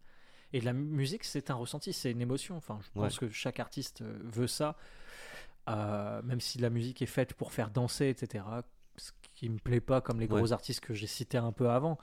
Et 0.54 0.62
la 0.62 0.72
mu- 0.74 0.84
musique, 0.86 1.24
c'est 1.24 1.50
un 1.50 1.56
ressenti, 1.56 1.94
c'est 1.94 2.12
une 2.12 2.22
émotion. 2.22 2.56
Enfin, 2.58 2.80
je 2.84 2.89
pense 3.00 3.18
que 3.18 3.30
chaque 3.30 3.60
artiste 3.60 4.02
euh, 4.02 4.18
veut 4.24 4.48
ça. 4.48 4.76
Euh, 5.70 6.22
même 6.24 6.41
si 6.41 6.58
la 6.60 6.70
musique 6.70 7.02
est 7.02 7.06
faite 7.08 7.34
pour 7.34 7.54
faire 7.54 7.70
danser, 7.70 8.08
etc. 8.10 8.44
Ce 8.98 9.12
qui 9.34 9.50
me 9.50 9.58
plaît 9.58 9.80
pas 9.82 10.02
comme 10.02 10.20
les 10.20 10.28
Ouais. 10.28 10.38
gros 10.38 10.52
artistes 10.52 10.82
que 10.82 10.94
j'ai 10.94 11.08
cités 11.08 11.38
un 11.38 11.52
peu 11.54 11.70
avant. 11.70 11.98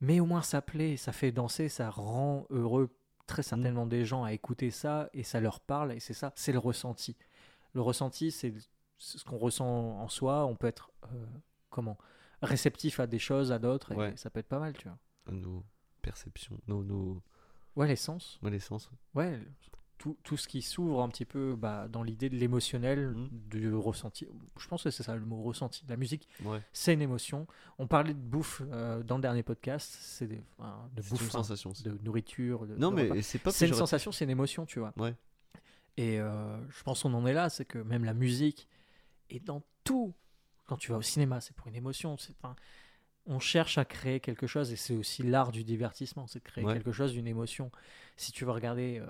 Mais 0.00 0.20
au 0.20 0.26
moins, 0.26 0.42
ça 0.42 0.62
plaît, 0.62 0.96
ça 0.96 1.10
fait 1.12 1.32
danser, 1.32 1.68
ça 1.68 1.90
rend 1.90 2.46
heureux 2.50 2.88
très 3.28 3.44
certainement 3.44 3.86
des 3.86 4.04
gens 4.04 4.24
à 4.24 4.32
écouter 4.32 4.72
ça 4.72 5.08
et 5.12 5.22
ça 5.22 5.40
leur 5.40 5.60
parle. 5.60 5.92
Et 5.92 6.00
c'est 6.00 6.14
ça, 6.14 6.32
c'est 6.34 6.52
le 6.52 6.58
ressenti. 6.58 7.16
Le 7.74 7.80
ressenti, 7.80 8.32
c'est 8.32 8.52
ce 8.96 9.22
qu'on 9.24 9.38
ressent 9.38 10.00
en 10.00 10.08
soi. 10.08 10.44
On 10.46 10.56
peut 10.56 10.66
être, 10.66 10.90
euh, 11.12 11.26
comment, 11.70 11.96
réceptif 12.42 12.98
à 12.98 13.06
des 13.06 13.20
choses, 13.20 13.52
à 13.52 13.60
d'autres. 13.60 13.92
Et 13.92 14.16
ça 14.16 14.30
peut 14.30 14.40
être 14.40 14.48
pas 14.48 14.58
mal, 14.58 14.76
tu 14.76 14.88
vois. 14.88 14.98
Nos 15.30 15.64
perceptions, 16.02 16.58
nos, 16.66 16.82
nos... 16.82 17.22
Ouais, 17.76 17.86
les 17.86 17.96
sens. 17.96 18.40
ouais, 18.42 18.50
les 18.50 18.58
sens. 18.58 18.90
Ouais, 19.14 19.38
tout, 19.98 20.16
tout 20.22 20.36
ce 20.36 20.46
qui 20.48 20.62
s'ouvre 20.62 21.02
un 21.02 21.08
petit 21.08 21.24
peu 21.24 21.56
bah, 21.56 21.88
dans 21.88 22.02
l'idée 22.02 22.28
de 22.30 22.36
l'émotionnel, 22.36 23.08
Mhm. 23.10 23.28
du 23.50 23.74
ressenti. 23.74 24.26
Je 24.58 24.68
pense 24.68 24.84
que 24.84 24.90
c'est 24.90 25.02
ça 25.02 25.14
le 25.16 25.24
mot 25.24 25.42
ressenti. 25.42 25.84
La 25.88 25.96
musique, 25.96 26.28
Ouais. 26.44 26.62
c'est 26.72 26.94
une 26.94 27.02
émotion. 27.02 27.46
On 27.78 27.86
parlait 27.86 28.14
de 28.14 28.18
bouffe 28.18 28.62
euh, 28.72 29.02
dans 29.02 29.16
le 29.16 29.22
dernier 29.22 29.42
podcast, 29.42 29.96
c'est 30.00 30.26
des, 30.26 30.40
enfin, 30.58 30.88
de 30.94 31.02
bouffe, 31.02 31.20
une 31.20 31.26
enfin, 31.26 31.42
sensation. 31.42 31.72
de 31.84 31.98
nourriture. 32.04 32.66
de- 32.66 32.76
Non, 32.76 32.90
de 32.90 32.96
mais 32.96 33.22
c'est 33.22 33.38
pas 33.38 33.50
c'est 33.50 33.66
une 33.68 33.74
sensation, 33.74 34.12
c'est 34.12 34.24
une 34.24 34.30
émotion, 34.30 34.64
tu 34.66 34.78
vois. 34.78 34.92
Ouais. 34.96 35.14
Et 35.96 36.20
euh, 36.20 36.56
je 36.70 36.82
pense 36.84 37.02
qu'on 37.02 37.12
en 37.14 37.26
est 37.26 37.32
là, 37.32 37.48
c'est 37.50 37.64
que 37.64 37.78
même 37.78 38.04
la 38.04 38.14
musique 38.14 38.68
est 39.30 39.44
dans 39.44 39.62
tout. 39.84 40.14
Quand 40.66 40.76
tu 40.76 40.92
vas 40.92 40.98
au 40.98 41.02
cinéma, 41.02 41.40
c'est 41.40 41.56
pour 41.56 41.66
une 41.66 41.74
émotion. 41.76 42.16
c'est- 42.18 42.34
on 43.28 43.38
cherche 43.38 43.78
à 43.78 43.84
créer 43.84 44.20
quelque 44.20 44.46
chose 44.46 44.72
et 44.72 44.76
c'est 44.76 44.94
aussi 44.96 45.22
l'art 45.22 45.52
du 45.52 45.62
divertissement, 45.64 46.26
c'est 46.26 46.40
de 46.40 46.44
créer 46.44 46.64
Ouais. 46.64 46.72
quelque 46.74 46.92
chose, 46.92 47.14
une 47.14 47.26
émotion. 47.28 47.70
Si 48.16 48.32
tu 48.32 48.44
veux 48.44 48.50
regarder 48.52 48.98
euh, 49.00 49.06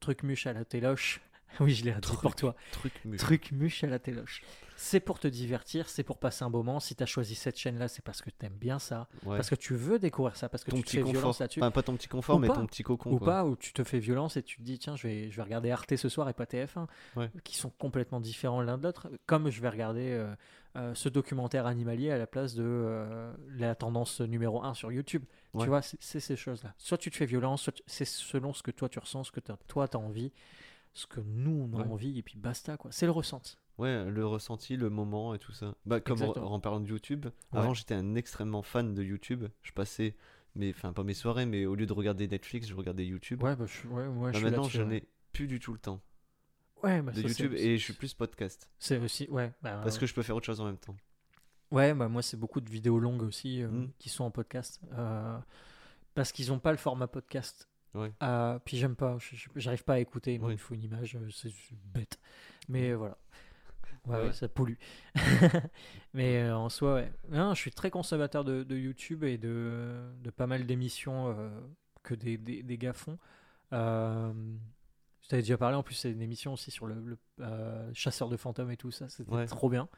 Truc 0.00 0.22
Muche 0.24 0.46
à 0.46 0.52
la 0.52 0.64
téloche, 0.64 1.20
oui, 1.60 1.74
je 1.74 1.84
l'ai 1.84 1.92
redit 1.92 2.16
pour 2.20 2.34
toi. 2.34 2.54
Truc 2.72 2.92
mu- 3.04 3.16
Truc 3.16 3.52
Muche 3.52 3.84
à 3.84 3.86
la 3.86 3.98
téloche. 3.98 4.42
C'est 4.76 5.00
pour 5.00 5.18
te 5.20 5.28
divertir, 5.28 5.88
c'est 5.88 6.02
pour 6.02 6.18
passer 6.18 6.42
un 6.44 6.50
bon 6.50 6.64
moment. 6.64 6.80
Si 6.80 6.96
tu 6.96 7.02
as 7.02 7.06
choisi 7.06 7.34
cette 7.36 7.56
chaîne-là, 7.56 7.86
c'est 7.88 8.02
parce 8.02 8.20
que 8.20 8.30
tu 8.30 8.46
aimes 8.46 8.56
bien 8.58 8.78
ça, 8.80 9.06
Ouais. 9.24 9.36
parce 9.36 9.48
que 9.48 9.54
tu 9.54 9.74
veux 9.74 9.98
découvrir 10.00 10.34
ça, 10.34 10.48
parce 10.48 10.64
que 10.64 10.70
ton 10.72 10.78
tu 10.78 10.82
te 10.82 10.90
fais 10.90 10.98
confort. 11.02 11.12
violence 11.12 11.38
là-dessus. 11.40 11.60
Enfin, 11.60 11.70
pas 11.70 11.82
ton 11.82 11.94
petit 11.96 12.08
confort, 12.08 12.36
Ou 12.36 12.38
mais 12.40 12.48
pas. 12.48 12.54
ton 12.54 12.66
petit 12.66 12.82
cocon. 12.82 13.12
Ou 13.12 13.18
quoi. 13.18 13.26
pas, 13.26 13.44
où 13.44 13.54
tu 13.54 13.72
te 13.72 13.84
fais 13.84 14.00
violence 14.00 14.36
et 14.36 14.42
tu 14.42 14.56
te 14.56 14.62
dis 14.62 14.78
tiens 14.78 14.96
je 14.96 15.06
vais, 15.06 15.30
je 15.30 15.36
vais 15.36 15.42
regarder 15.42 15.70
Arte 15.70 15.94
ce 15.94 16.08
soir 16.08 16.28
et 16.28 16.32
pas 16.32 16.46
TF1, 16.46 16.88
Ouais. 17.16 17.30
qui 17.44 17.56
sont 17.56 17.70
complètement 17.70 18.18
différents 18.18 18.60
l'un 18.62 18.76
de 18.78 18.82
l'autre, 18.82 19.08
comme 19.26 19.48
je 19.50 19.60
vais 19.60 19.68
regarder 19.68 20.08
euh, 20.10 20.34
euh, 20.76 20.94
ce 20.94 21.08
documentaire 21.08 21.66
animalier 21.66 22.10
à 22.10 22.18
la 22.18 22.26
place 22.26 22.54
de 22.54 22.64
euh, 22.64 23.32
la 23.56 23.74
tendance 23.74 24.20
numéro 24.20 24.62
1 24.62 24.74
sur 24.74 24.90
YouTube. 24.92 25.24
Ouais. 25.52 25.62
Tu 25.64 25.68
vois, 25.68 25.82
c'est 25.82 26.20
ces 26.20 26.36
choses-là. 26.36 26.74
Soit 26.78 26.98
tu 26.98 27.10
te 27.10 27.16
fais 27.16 27.26
violence, 27.26 27.68
c'est 27.86 28.06
selon 28.06 28.52
ce 28.52 28.62
que 28.62 28.70
toi 28.70 28.88
tu 28.88 28.98
ressens, 28.98 29.24
ce 29.24 29.32
que 29.32 29.40
t'as- 29.40 29.58
toi 29.68 29.86
tu 29.88 29.96
as 29.96 30.00
envie, 30.00 30.32
ce 30.94 31.06
que 31.06 31.20
nous 31.20 31.68
on 31.72 31.78
a 31.78 31.82
Ouais. 31.82 31.88
envie, 31.90 32.18
et 32.18 32.22
puis 32.22 32.38
basta 32.38 32.76
quoi. 32.76 32.90
C'est 32.92 33.06
le 33.06 33.12
ressenti. 33.12 33.58
Ouais, 33.78 34.04
le 34.10 34.26
ressenti, 34.26 34.76
le 34.76 34.90
moment 34.90 35.34
et 35.34 35.38
tout 35.38 35.52
ça. 35.52 35.74
Bah, 35.86 36.00
comme 36.00 36.22
en, 36.22 36.60
parlant 36.60 36.80
de 36.80 36.88
YouTube, 36.88 37.26
Ouais. 37.26 37.58
avant 37.58 37.74
j'étais 37.74 37.94
un 37.94 38.14
extrêmement 38.14 38.62
fan 38.62 38.94
de 38.94 39.02
YouTube. 39.02 39.46
Je 39.62 39.72
passais, 39.72 40.14
mes, 40.54 40.70
enfin 40.70 40.92
pas 40.92 41.02
mes 41.04 41.14
soirées, 41.14 41.46
mais 41.46 41.64
au 41.66 41.74
lieu 41.74 41.86
de 41.86 41.92
regarder 41.92 42.28
Netflix, 42.28 42.68
je 42.68 42.74
regardais 42.74 43.06
YouTube. 43.06 43.42
Ouais, 43.42 43.56
bah, 43.56 43.64
je, 43.66 43.86
ouais, 43.88 44.06
ouais, 44.06 44.32
Bah, 44.32 44.38
je 44.38 44.44
maintenant, 44.44 44.64
je 44.64 44.82
n'ai 44.82 45.04
plus 45.32 45.46
du 45.46 45.58
tout 45.60 45.72
le 45.72 45.78
temps 45.78 46.00
Ouais, 46.82 47.00
bah, 47.02 47.12
de 47.12 47.20
ça, 47.22 47.28
YouTube 47.28 47.54
et 47.54 47.78
je 47.78 47.82
suis 47.84 47.92
plus 47.92 48.12
podcast. 48.14 48.68
C'est 48.78 48.98
aussi, 48.98 49.28
ouais. 49.30 49.52
bah, 49.62 49.80
Parce 49.82 49.98
que 49.98 50.06
je 50.06 50.14
peux 50.14 50.22
faire 50.22 50.36
autre 50.36 50.46
chose 50.46 50.60
en 50.60 50.66
même 50.66 50.78
temps. 50.78 50.96
Ouais, 51.70 51.94
bah 51.94 52.08
moi 52.08 52.20
c'est 52.20 52.36
beaucoup 52.36 52.60
de 52.60 52.68
vidéos 52.68 52.98
longues 52.98 53.22
aussi 53.22 53.62
euh, 53.62 53.68
Mm. 53.68 53.90
qui 53.98 54.08
sont 54.10 54.24
en 54.24 54.30
podcast 54.30 54.78
euh, 54.92 55.38
parce 56.14 56.30
qu'ils 56.32 56.48
n'ont 56.48 56.58
pas 56.58 56.70
le 56.72 56.76
format 56.76 57.06
podcast. 57.06 57.66
Ouais. 57.94 58.12
Euh, 58.22 58.58
puis 58.64 58.76
j'aime 58.76 58.94
pas, 58.96 59.16
j'arrive 59.56 59.82
pas 59.84 59.94
à 59.94 59.98
écouter. 59.98 60.38
Moi, 60.38 60.48
Oui. 60.48 60.54
il 60.54 60.58
faut 60.58 60.74
une 60.74 60.82
image, 60.82 61.16
c'est 61.30 61.50
bête. 61.94 62.18
Mais 62.68 62.92
voilà. 62.92 63.16
Ouais, 64.06 64.16
Ouais. 64.16 64.22
ouais, 64.26 64.32
ça 64.32 64.48
pollue. 64.48 64.74
Mais 66.14 66.50
en 66.50 66.68
soi, 66.68 66.94
ouais. 66.94 67.12
Non, 67.30 67.54
je 67.54 67.60
suis 67.60 67.70
très 67.70 67.90
consommateur 67.90 68.44
de, 68.44 68.64
de 68.64 68.76
YouTube 68.76 69.24
et 69.24 69.38
de, 69.38 70.02
de 70.22 70.30
pas 70.30 70.46
mal 70.46 70.66
d'émissions 70.66 71.34
que 72.02 72.14
des, 72.14 72.36
des, 72.36 72.62
des 72.62 72.78
gars 72.78 72.92
font. 72.92 73.18
Je 75.22 75.28
t'avais 75.28 75.42
déjà 75.42 75.56
parlé, 75.56 75.76
en 75.76 75.82
plus, 75.82 75.94
c'est 75.94 76.10
une 76.10 76.20
émission 76.22 76.52
aussi 76.52 76.70
sur 76.70 76.86
le, 76.86 76.94
le, 77.00 77.18
euh, 77.40 77.90
chasseur 77.94 78.28
de 78.28 78.36
fantômes 78.36 78.70
et 78.70 78.76
tout 78.76 78.90
ça. 78.90 79.08
C'était 79.08 79.30
Ouais. 79.32 79.46
trop 79.46 79.68
bien. 79.68 79.88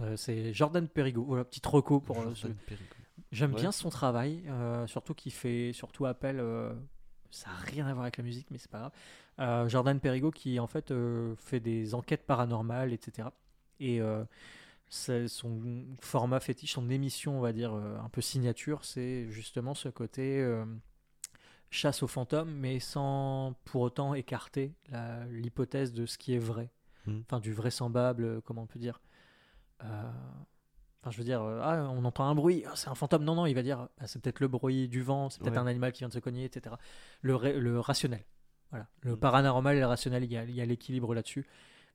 Euh, 0.00 0.16
c'est 0.16 0.52
Jordan 0.52 0.86
Perigo. 0.88 1.24
Voilà, 1.24 1.44
petit 1.44 1.60
reco 1.64 2.00
pour 2.00 2.16
euh, 2.18 2.22
Jordan 2.34 2.36
ce- 2.36 2.66
Perigo. 2.66 2.94
J'aime 3.32 3.54
Ouais. 3.54 3.60
bien 3.60 3.72
son 3.72 3.88
travail, 3.90 4.42
euh, 4.48 4.86
surtout 4.86 5.14
qu'il 5.14 5.32
fait 5.32 5.72
surtout 5.72 6.04
appel. 6.06 6.36
ça 7.30 7.50
n'a 7.50 7.56
rien 7.56 7.86
à 7.86 7.92
voir 7.92 8.04
avec 8.04 8.16
la 8.18 8.24
musique, 8.24 8.46
mais 8.50 8.58
c'est 8.58 8.70
pas 8.70 8.90
grave. 9.38 9.68
Jordan 9.68 9.98
Perigo 10.00 10.30
qui 10.30 10.58
en 10.60 10.66
fait 10.66 10.92
fait 11.36 11.60
des 11.60 11.94
enquêtes 11.94 12.24
paranormales, 12.24 12.92
etc. 12.92 13.28
Et 13.80 14.00
son 14.88 15.84
format 16.00 16.40
fétiche, 16.40 16.72
son 16.74 16.88
émission, 16.88 17.38
on 17.38 17.40
va 17.40 17.52
dire 17.52 17.72
un 17.74 18.08
peu 18.10 18.20
signature, 18.20 18.84
c'est 18.84 19.26
justement 19.30 19.74
ce 19.74 19.88
côté 19.88 20.40
chasse 21.70 22.02
aux 22.02 22.06
fantômes, 22.08 22.50
mais 22.52 22.78
sans 22.80 23.54
pour 23.64 23.82
autant 23.82 24.14
écarter 24.14 24.74
l'hypothèse 25.30 25.92
de 25.92 26.06
ce 26.06 26.18
qui 26.18 26.34
est 26.34 26.38
vrai, 26.38 26.70
Hmm. 27.06 27.20
enfin 27.20 27.38
du 27.38 27.52
vraisemblable, 27.52 28.24
euh, 28.24 28.40
comment 28.44 28.62
on 28.62 28.66
peut 28.66 28.78
dire. 28.80 29.00
Euh, 29.84 30.10
Enfin, 31.02 31.12
je 31.12 31.18
veux 31.18 31.24
dire, 31.24 31.40
euh, 31.40 31.60
ah, 31.62 31.88
on 31.92 32.04
entend 32.04 32.24
un 32.28 32.34
bruit, 32.34 32.64
ah, 32.66 32.72
c'est 32.74 32.88
un 32.88 32.96
fantôme. 32.96 33.22
Non, 33.22 33.36
non, 33.36 33.46
il 33.46 33.54
va 33.54 33.62
dire, 33.62 33.88
ah, 34.00 34.06
c'est 34.08 34.20
peut-être 34.20 34.40
le 34.40 34.48
bruit 34.48 34.88
du 34.88 35.02
vent, 35.02 35.30
c'est 35.30 35.40
peut-être 35.40 35.52
Ouais. 35.52 35.58
un 35.60 35.66
animal 35.68 35.92
qui 35.92 36.00
vient 36.00 36.08
de 36.08 36.12
se 36.12 36.18
cogner, 36.18 36.44
etc. 36.46 36.74
Le, 37.22 37.36
le 37.60 37.78
rationnel. 37.78 38.24
Voilà. 38.70 38.88
Le 39.02 39.12
Mm. 39.14 39.18
paranormal 39.20 39.76
et 39.76 39.80
le 39.80 39.86
rationnel, 39.86 40.24
il 40.24 40.32
y 40.32 40.60
a, 40.60 40.66
l'équilibre 40.66 41.14
là-dessus. 41.14 41.46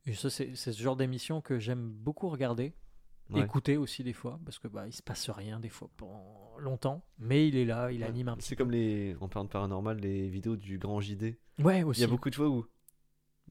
Et 0.06 0.14
ça, 0.14 0.30
c'est 0.30 0.56
c'est 0.56 0.72
ce 0.72 0.82
genre 0.82 0.96
d'émission 0.96 1.42
que 1.42 1.60
j'aime 1.60 1.90
beaucoup 1.90 2.30
regarder, 2.30 2.74
Ouais. 3.38 3.44
écouter 3.44 3.78
aussi 3.78 4.04
des 4.04 4.14
fois, 4.14 4.40
parce 4.46 4.60
que 4.60 4.68
bah, 4.68 4.88
il 4.88 4.94
se 4.94 5.02
passe 5.02 5.30
rien 5.30 5.60
des 5.60 5.70
fois 5.70 5.90
pendant 5.98 6.58
longtemps, 6.60 7.04
mais 7.20 7.48
il 7.48 7.56
est 7.56 7.66
là, 7.66 7.92
il 7.92 8.02
Ouais. 8.02 8.08
anime 8.08 8.28
un 8.30 8.36
petit 8.38 8.48
C'est 8.50 8.56
comme 8.56 8.72
les, 8.72 9.16
en 9.22 9.28
parlant 9.30 9.46
de 9.46 9.50
paranormal, 9.50 9.98
les 10.00 10.30
vidéos 10.30 10.56
du 10.56 10.78
grand 10.78 11.00
JD. 11.02 11.38
Ouais, 11.60 11.80
Il 11.80 11.86
aussi. 11.86 12.02
y 12.02 12.04
a 12.04 12.08
beaucoup 12.08 12.30
de 12.30 12.36
fois 12.36 12.48
où. 12.50 12.66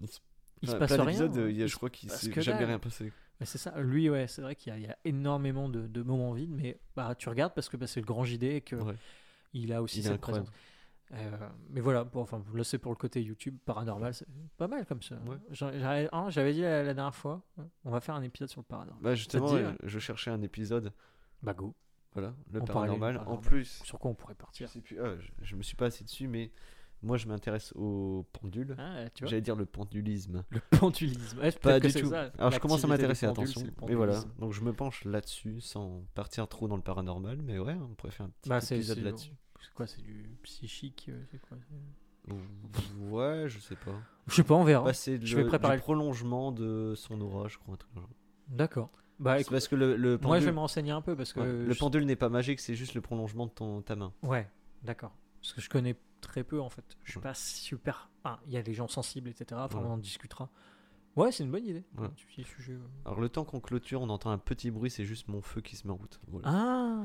Il 0.01 0.09
se, 0.09 0.19
il 0.63 0.69
se 0.69 0.73
enfin, 0.75 0.79
passe 0.81 0.95
plein 0.95 1.05
rien. 1.05 1.27
d'épisodes, 1.27 1.51
il 1.51 1.57
y 1.57 1.61
a- 1.61 1.65
il 1.65 1.69
je 1.69 1.73
se 1.73 1.77
crois 1.77 1.91
qu'il 1.91 2.09
passe 2.09 2.21
s'est 2.31 2.43
jamais 2.43 2.65
rien 2.65 2.79
passé. 2.79 3.13
Mais 3.41 3.47
c'est 3.47 3.59
ça, 3.59 3.81
lui, 3.81 4.11
ouais, 4.11 4.27
c'est 4.27 4.43
vrai 4.43 4.55
qu'il 4.55 4.71
y, 4.73 4.77
a- 4.77 4.79
il 4.79 4.85
y 4.85 4.89
a 4.89 4.99
énormément 5.05 5.69
de, 5.69 5.87
de 5.87 6.03
moments 6.03 6.33
vides, 6.33 6.51
mais 6.51 6.79
bah, 6.95 7.15
tu 7.15 7.29
regardes 7.31 7.55
parce 7.55 7.69
que 7.71 7.77
bah, 7.79 7.87
c'est 7.87 8.01
le 8.01 8.07
grand 8.07 8.25
JD 8.25 8.43
et 8.45 8.61
que 8.61 8.77
Ouais. 8.77 8.95
il 9.55 9.73
a 9.73 9.83
aussi 9.83 10.01
Il 10.01 10.03
cette 10.03 10.13
incroyable. 10.13 10.47
présence. 10.47 10.63
Euh, 11.13 11.49
mais 11.71 11.81
voilà, 11.81 12.05
bon, 12.05 12.21
enfin, 12.23 12.43
là 12.55 12.63
c'est 12.63 12.79
pour 12.79 12.93
le 12.93 12.97
côté 12.97 13.21
YouTube 13.23 13.57
paranormal, 13.65 14.15
c'est 14.15 14.29
pas 14.57 14.69
mal 14.69 14.87
comme 14.87 15.03
ça. 15.03 15.17
Ouais. 15.27 15.37
J'en- 15.51 15.73
J'avais 15.73 16.09
hein, 16.13 16.31
j'avais 16.31 16.53
dit 16.53 16.61
la, 16.63 16.85
la 16.85 16.95
dernière 16.95 17.15
fois, 17.17 17.43
on 17.85 17.91
va 17.91 18.01
faire 18.01 18.15
un 18.15 18.23
épisode 18.23 18.49
sur 18.49 18.61
le 18.61 18.67
paranormal. 18.67 19.03
Bah 19.03 19.15
justement, 19.17 19.47
dit, 19.49 19.55
ouais 19.55 19.75
je 19.83 19.99
cherchais 19.99 20.31
un 20.31 20.41
épisode. 20.43 20.93
Bah 21.43 21.53
go, 21.55 21.75
Voilà, 22.13 22.35
le 22.53 22.61
paranormal. 22.61 23.23
En 23.27 23.39
plus, 23.39 23.83
sur 23.85 23.99
quoi 23.99 24.11
on 24.11 24.15
pourrait 24.15 24.35
je, 24.35 24.39
partir 24.39 24.69
sais 24.69 24.81
plus, 24.81 25.01
ah, 25.01 25.17
je, 25.19 25.31
je 25.43 25.57
me 25.57 25.63
suis 25.63 25.75
pas 25.77 25.87
assis 25.87 26.05
dessus, 26.05 26.29
mais 26.29 26.53
moi 27.03 27.17
je 27.17 27.27
m'intéresse 27.27 27.73
au 27.75 28.25
pendule. 28.33 28.75
Vois 28.77 29.09
J'allais 29.29 29.41
dire 29.41 29.57
le 29.57 29.67
pendulisme. 29.67 30.45
Le 30.51 30.61
pendulisme. 30.79 31.39
Ouais, 31.41 31.51
Pas 31.51 31.81
que 31.81 31.89
du 31.89 31.93
tout. 32.03 32.09
ça, 32.11 32.31
Alors 32.39 32.53
je 32.53 32.61
commence 32.61 32.85
à 32.85 32.87
m'intéresser, 32.87 33.27
attention. 33.27 33.63
Mais 33.89 33.95
voilà, 33.97 34.21
donc 34.39 34.53
je 34.53 34.61
me 34.61 34.73
penche 34.73 35.05
là-dessus 35.05 35.61
sans 35.61 36.05
partir 36.15 36.47
trop 36.47 36.69
dans 36.69 36.77
le 36.77 36.83
paranormal. 36.83 37.39
Mais 37.43 37.59
ouais, 37.59 37.75
on 37.75 37.95
pourrait 37.95 38.13
faire 38.13 38.27
un 38.27 38.31
petit 38.31 38.49
Bah, 38.49 38.59
épisode 38.59 38.99
là-dessus. 38.99 39.33
C'est 39.61 39.75
quoi 39.75 39.87
C'est 39.87 40.03
du 40.03 40.31
psychique 40.43 41.07
euh, 41.09 41.23
C'est 41.31 41.41
quoi 41.41 41.57
Ouais, 43.09 43.45
je 43.49 43.59
sais 43.59 43.77
pas. 43.77 43.93
Je 44.27 44.35
sais 44.35 44.45
pas, 44.45 44.55
on 44.55 44.65
verra. 44.65 44.85
Bah, 44.85 44.93
c'est 44.93 45.25
je 45.25 45.37
le- 45.37 45.43
vais 45.43 45.49
préparer 45.49 45.75
du 45.75 45.79
le- 45.79 45.83
prolongement 45.83 46.53
de 46.53 46.95
son 46.97 47.21
aura, 47.21 47.49
je 47.49 47.59
crois. 47.59 47.77
D'accord. 48.49 48.91
Bah 49.19 49.39
écoute, 49.39 49.53
parce 49.53 49.69
que 49.69 49.77
le, 49.77 49.97
le 49.97 50.17
pendule, 50.17 50.27
moi 50.29 50.41
je 50.41 50.47
vais 50.47 50.53
me 50.53 50.59
renseigner 50.61 50.93
un 50.93 51.03
peu 51.03 51.15
parce 51.15 51.33
que. 51.35 51.41
ouais, 51.41 51.47
le 51.67 51.73
je- 51.73 51.79
pendule 51.79 52.07
n'est 52.07 52.17
pas 52.17 52.31
magique, 52.31 52.59
c'est 52.61 52.75
juste 52.75 52.95
le 52.95 53.01
prolongement 53.03 53.47
de 53.47 53.51
ton, 53.51 53.83
ta 53.83 53.95
main. 53.97 54.13
Ouais, 54.23 54.49
d'accord. 54.83 55.13
Parce 55.43 55.53
que 55.53 55.61
je 55.61 55.69
connais 55.69 55.95
très 56.23 56.43
peu 56.43 56.59
en 56.61 56.71
fait. 56.71 56.85
Je 57.05 57.11
suis 57.11 57.19
Ouais. 57.19 57.23
pas 57.25 57.35
super. 57.35 58.09
Ah, 58.25 58.41
il 58.47 58.53
y 58.53 58.57
a 58.57 58.63
des 58.63 58.73
gens 58.75 58.89
sensibles, 58.89 59.29
etc. 59.29 59.61
Enfin, 59.65 59.79
Ouais. 59.79 59.85
on 59.87 59.93
en 59.93 59.99
discutera. 59.99 60.49
Ouais, 61.17 61.33
c'est 61.33 61.45
une 61.45 61.51
bonne 61.51 61.67
idée. 61.67 61.85
Ouais. 61.99 62.09
Euh. 62.39 62.79
Alors 63.05 63.21
le 63.21 63.29
temps 63.29 63.45
qu'on 63.45 63.61
clôture, 63.61 64.01
on 64.01 64.09
entend 64.09 64.31
un 64.31 64.39
petit 64.39 64.71
bruit, 64.71 64.91
c'est 64.91 65.05
juste 65.05 65.29
mon 65.29 65.43
feu 65.43 65.61
qui 65.61 65.77
se 65.77 65.87
met 65.87 65.93
en 65.93 65.97
route. 65.97 66.19
Voilà. 66.29 66.49
Ah 66.51 67.05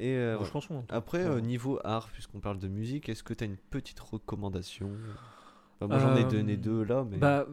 Et 0.00 0.16
euh, 0.16 0.38
entend. 0.38 0.84
Après, 0.88 1.18
Ouais. 1.24 1.30
euh, 1.36 1.40
niveau 1.40 1.78
art, 1.84 2.08
puisqu'on 2.10 2.40
parle 2.40 2.58
de 2.58 2.68
musique, 2.68 3.08
est-ce 3.10 3.22
que 3.22 3.34
tu 3.34 3.44
as 3.44 3.46
une 3.46 3.56
petite 3.58 4.00
recommandation? 4.00 4.90
Enfin, 5.80 5.88
Moi 5.88 5.98
j'en 5.98 6.16
ai 6.16 6.24
Euh, 6.24 6.28
donné 6.28 6.56
deux 6.56 6.82
là, 6.84 7.04
mais. 7.08 7.18
Bah, 7.18 7.46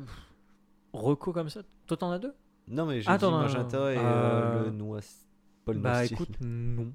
Reco 0.94 1.34
comme 1.34 1.50
ça. 1.50 1.62
Toi, 1.86 1.98
t'en 1.98 2.12
as 2.12 2.20
deux? 2.20 2.34
Non, 2.70 2.86
mais 2.86 3.02
j'ai 3.02 3.10
Ah, 3.10 3.18
dit. 3.18 3.26
Magenta 3.26 3.94
et 3.94 3.98
Euh, 3.98 4.66
le 4.66 4.72
noix. 4.72 5.00
Paul 5.66 5.78
Bah 5.80 6.06
écoute, 6.06 6.30
non. 6.42 6.92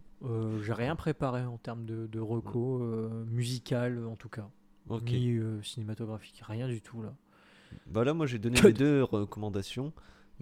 J'ai 0.62 0.72
rien 0.72 0.96
préparé 0.96 1.44
en 1.44 1.58
termes 1.58 1.84
de, 1.84 2.06
de 2.06 2.18
reco 2.20 2.78
musical 3.26 4.06
en 4.06 4.16
tout 4.16 4.28
cas. 4.30 4.48
Ok. 4.88 5.02
Ni 5.10 5.38
cinématographique. 5.62 6.42
Rien 6.48 6.66
du 6.68 6.80
tout 6.80 7.02
là. 7.02 7.12
Bah 7.86 8.04
là, 8.04 8.14
moi 8.14 8.26
j'ai 8.26 8.38
donné 8.38 8.60
les 8.62 8.72
deux 8.72 9.02
recommandations, 9.02 9.92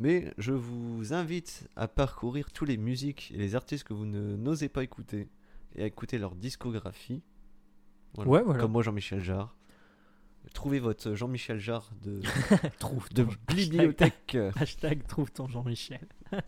mais 0.00 0.32
je 0.38 0.52
vous 0.52 1.12
invite 1.12 1.68
à 1.76 1.86
parcourir 1.88 2.50
tous 2.52 2.64
les 2.64 2.76
musiques 2.76 3.30
et 3.34 3.38
les 3.38 3.54
artistes 3.54 3.84
que 3.84 3.92
vous 3.94 4.06
ne 4.06 4.36
n'osez 4.36 4.68
pas 4.68 4.82
écouter 4.82 5.28
et 5.76 5.82
à 5.82 5.86
écouter 5.86 6.18
leur 6.18 6.34
discographie. 6.34 7.22
Voilà. 8.14 8.30
Ouais, 8.30 8.42
voilà. 8.42 8.60
Comme 8.60 8.72
moi, 8.72 8.82
Jean-Michel 8.82 9.20
Jarre. 9.22 9.54
Trouvez 10.54 10.80
votre 10.80 11.14
Jean-Michel 11.14 11.58
Jarre 11.60 11.90
de, 12.02 12.22
trouve 12.78 13.08
de 13.10 13.26
bibliothèque. 13.46 14.34
Hashtag, 14.34 14.52
hashtag 14.62 15.06
trouve 15.06 15.30
ton 15.30 15.46
Jean-Michel. 15.48 16.08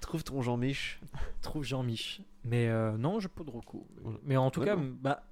Trouve 0.00 0.24
ton 0.24 0.42
Jean-Mich. 0.42 1.00
Trouve 1.40 1.64
Jean-Mich. 1.64 2.22
Mais 2.44 2.68
euh, 2.68 2.96
non, 2.96 3.18
j'ai 3.20 3.28
pas 3.28 3.44
de 3.44 3.50
recours. 3.50 3.86
Voilà. 4.02 4.18
Mais 4.24 4.36
en 4.36 4.50
tout 4.50 4.60
Ouais, 4.60 4.66
cas, 4.66 4.76
non. 4.76 4.94
bah, 5.00 5.24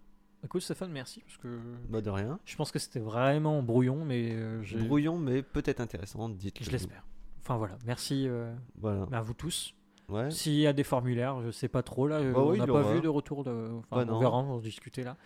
écoute 0.44 0.62
Stéphane, 0.62 0.90
merci. 0.92 1.20
Parce 1.20 1.38
que 1.38 1.58
Bah 1.88 2.00
de 2.00 2.10
rien. 2.10 2.38
je 2.44 2.56
pense 2.56 2.70
que 2.70 2.78
c'était 2.78 3.00
vraiment 3.00 3.62
brouillon, 3.62 4.04
mais 4.04 4.30
euh, 4.32 4.62
Brouillon, 4.86 5.18
mais 5.18 5.42
peut-être 5.42 5.80
intéressant, 5.80 6.28
dites-le. 6.28 6.64
je 6.66 6.70
l'espère. 6.70 7.04
Enfin 7.42 7.56
voilà, 7.56 7.76
merci 7.86 8.26
euh, 8.28 8.54
Voilà. 8.80 9.06
à 9.12 9.22
vous 9.22 9.34
tous. 9.34 9.74
Ouais. 10.08 10.30
S'il 10.30 10.54
y 10.56 10.66
a 10.66 10.72
des 10.72 10.82
formulaires, 10.84 11.40
je 11.40 11.50
sais 11.50 11.68
pas 11.68 11.82
trop 11.82 12.06
là, 12.08 12.16
euh, 12.16 12.32
Bah 12.32 12.40
on 12.40 12.50
oui, 12.50 12.58
n'a 12.58 12.66
pas 12.66 12.72
aura. 12.72 12.92
vu 12.92 13.00
de 13.00 13.08
retour 13.08 13.44
de. 13.44 13.68
Enfin, 13.90 14.04
Bah 14.04 14.12
on 14.12 14.18
verra, 14.18 14.38
on 14.38 14.56
va 14.56 14.62
discuter 14.62 15.04
là. 15.04 15.16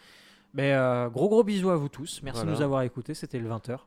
Mais 0.52 0.72
euh, 0.74 1.08
gros 1.08 1.28
gros 1.28 1.42
bisous 1.42 1.70
à 1.70 1.76
vous 1.76 1.88
tous. 1.88 2.20
Merci 2.22 2.44
de 2.44 2.50
nous 2.50 2.62
avoir 2.62 2.82
écoutés. 2.82 3.14
C'était 3.14 3.38
le 3.38 3.48
20h. 3.48 3.70
Euh, 3.70 3.78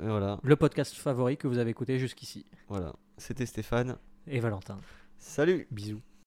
Voilà. 0.00 0.38
Le 0.42 0.56
podcast 0.56 0.94
favori 0.94 1.36
que 1.36 1.46
vous 1.48 1.58
avez 1.58 1.70
écouté 1.70 1.98
jusqu'ici. 1.98 2.44
Voilà. 2.68 2.92
C'était 3.16 3.46
Stéphane. 3.46 3.96
Et 4.26 4.40
Valentin. 4.40 4.76
Salut 5.18 5.66
Bisous. 5.70 6.00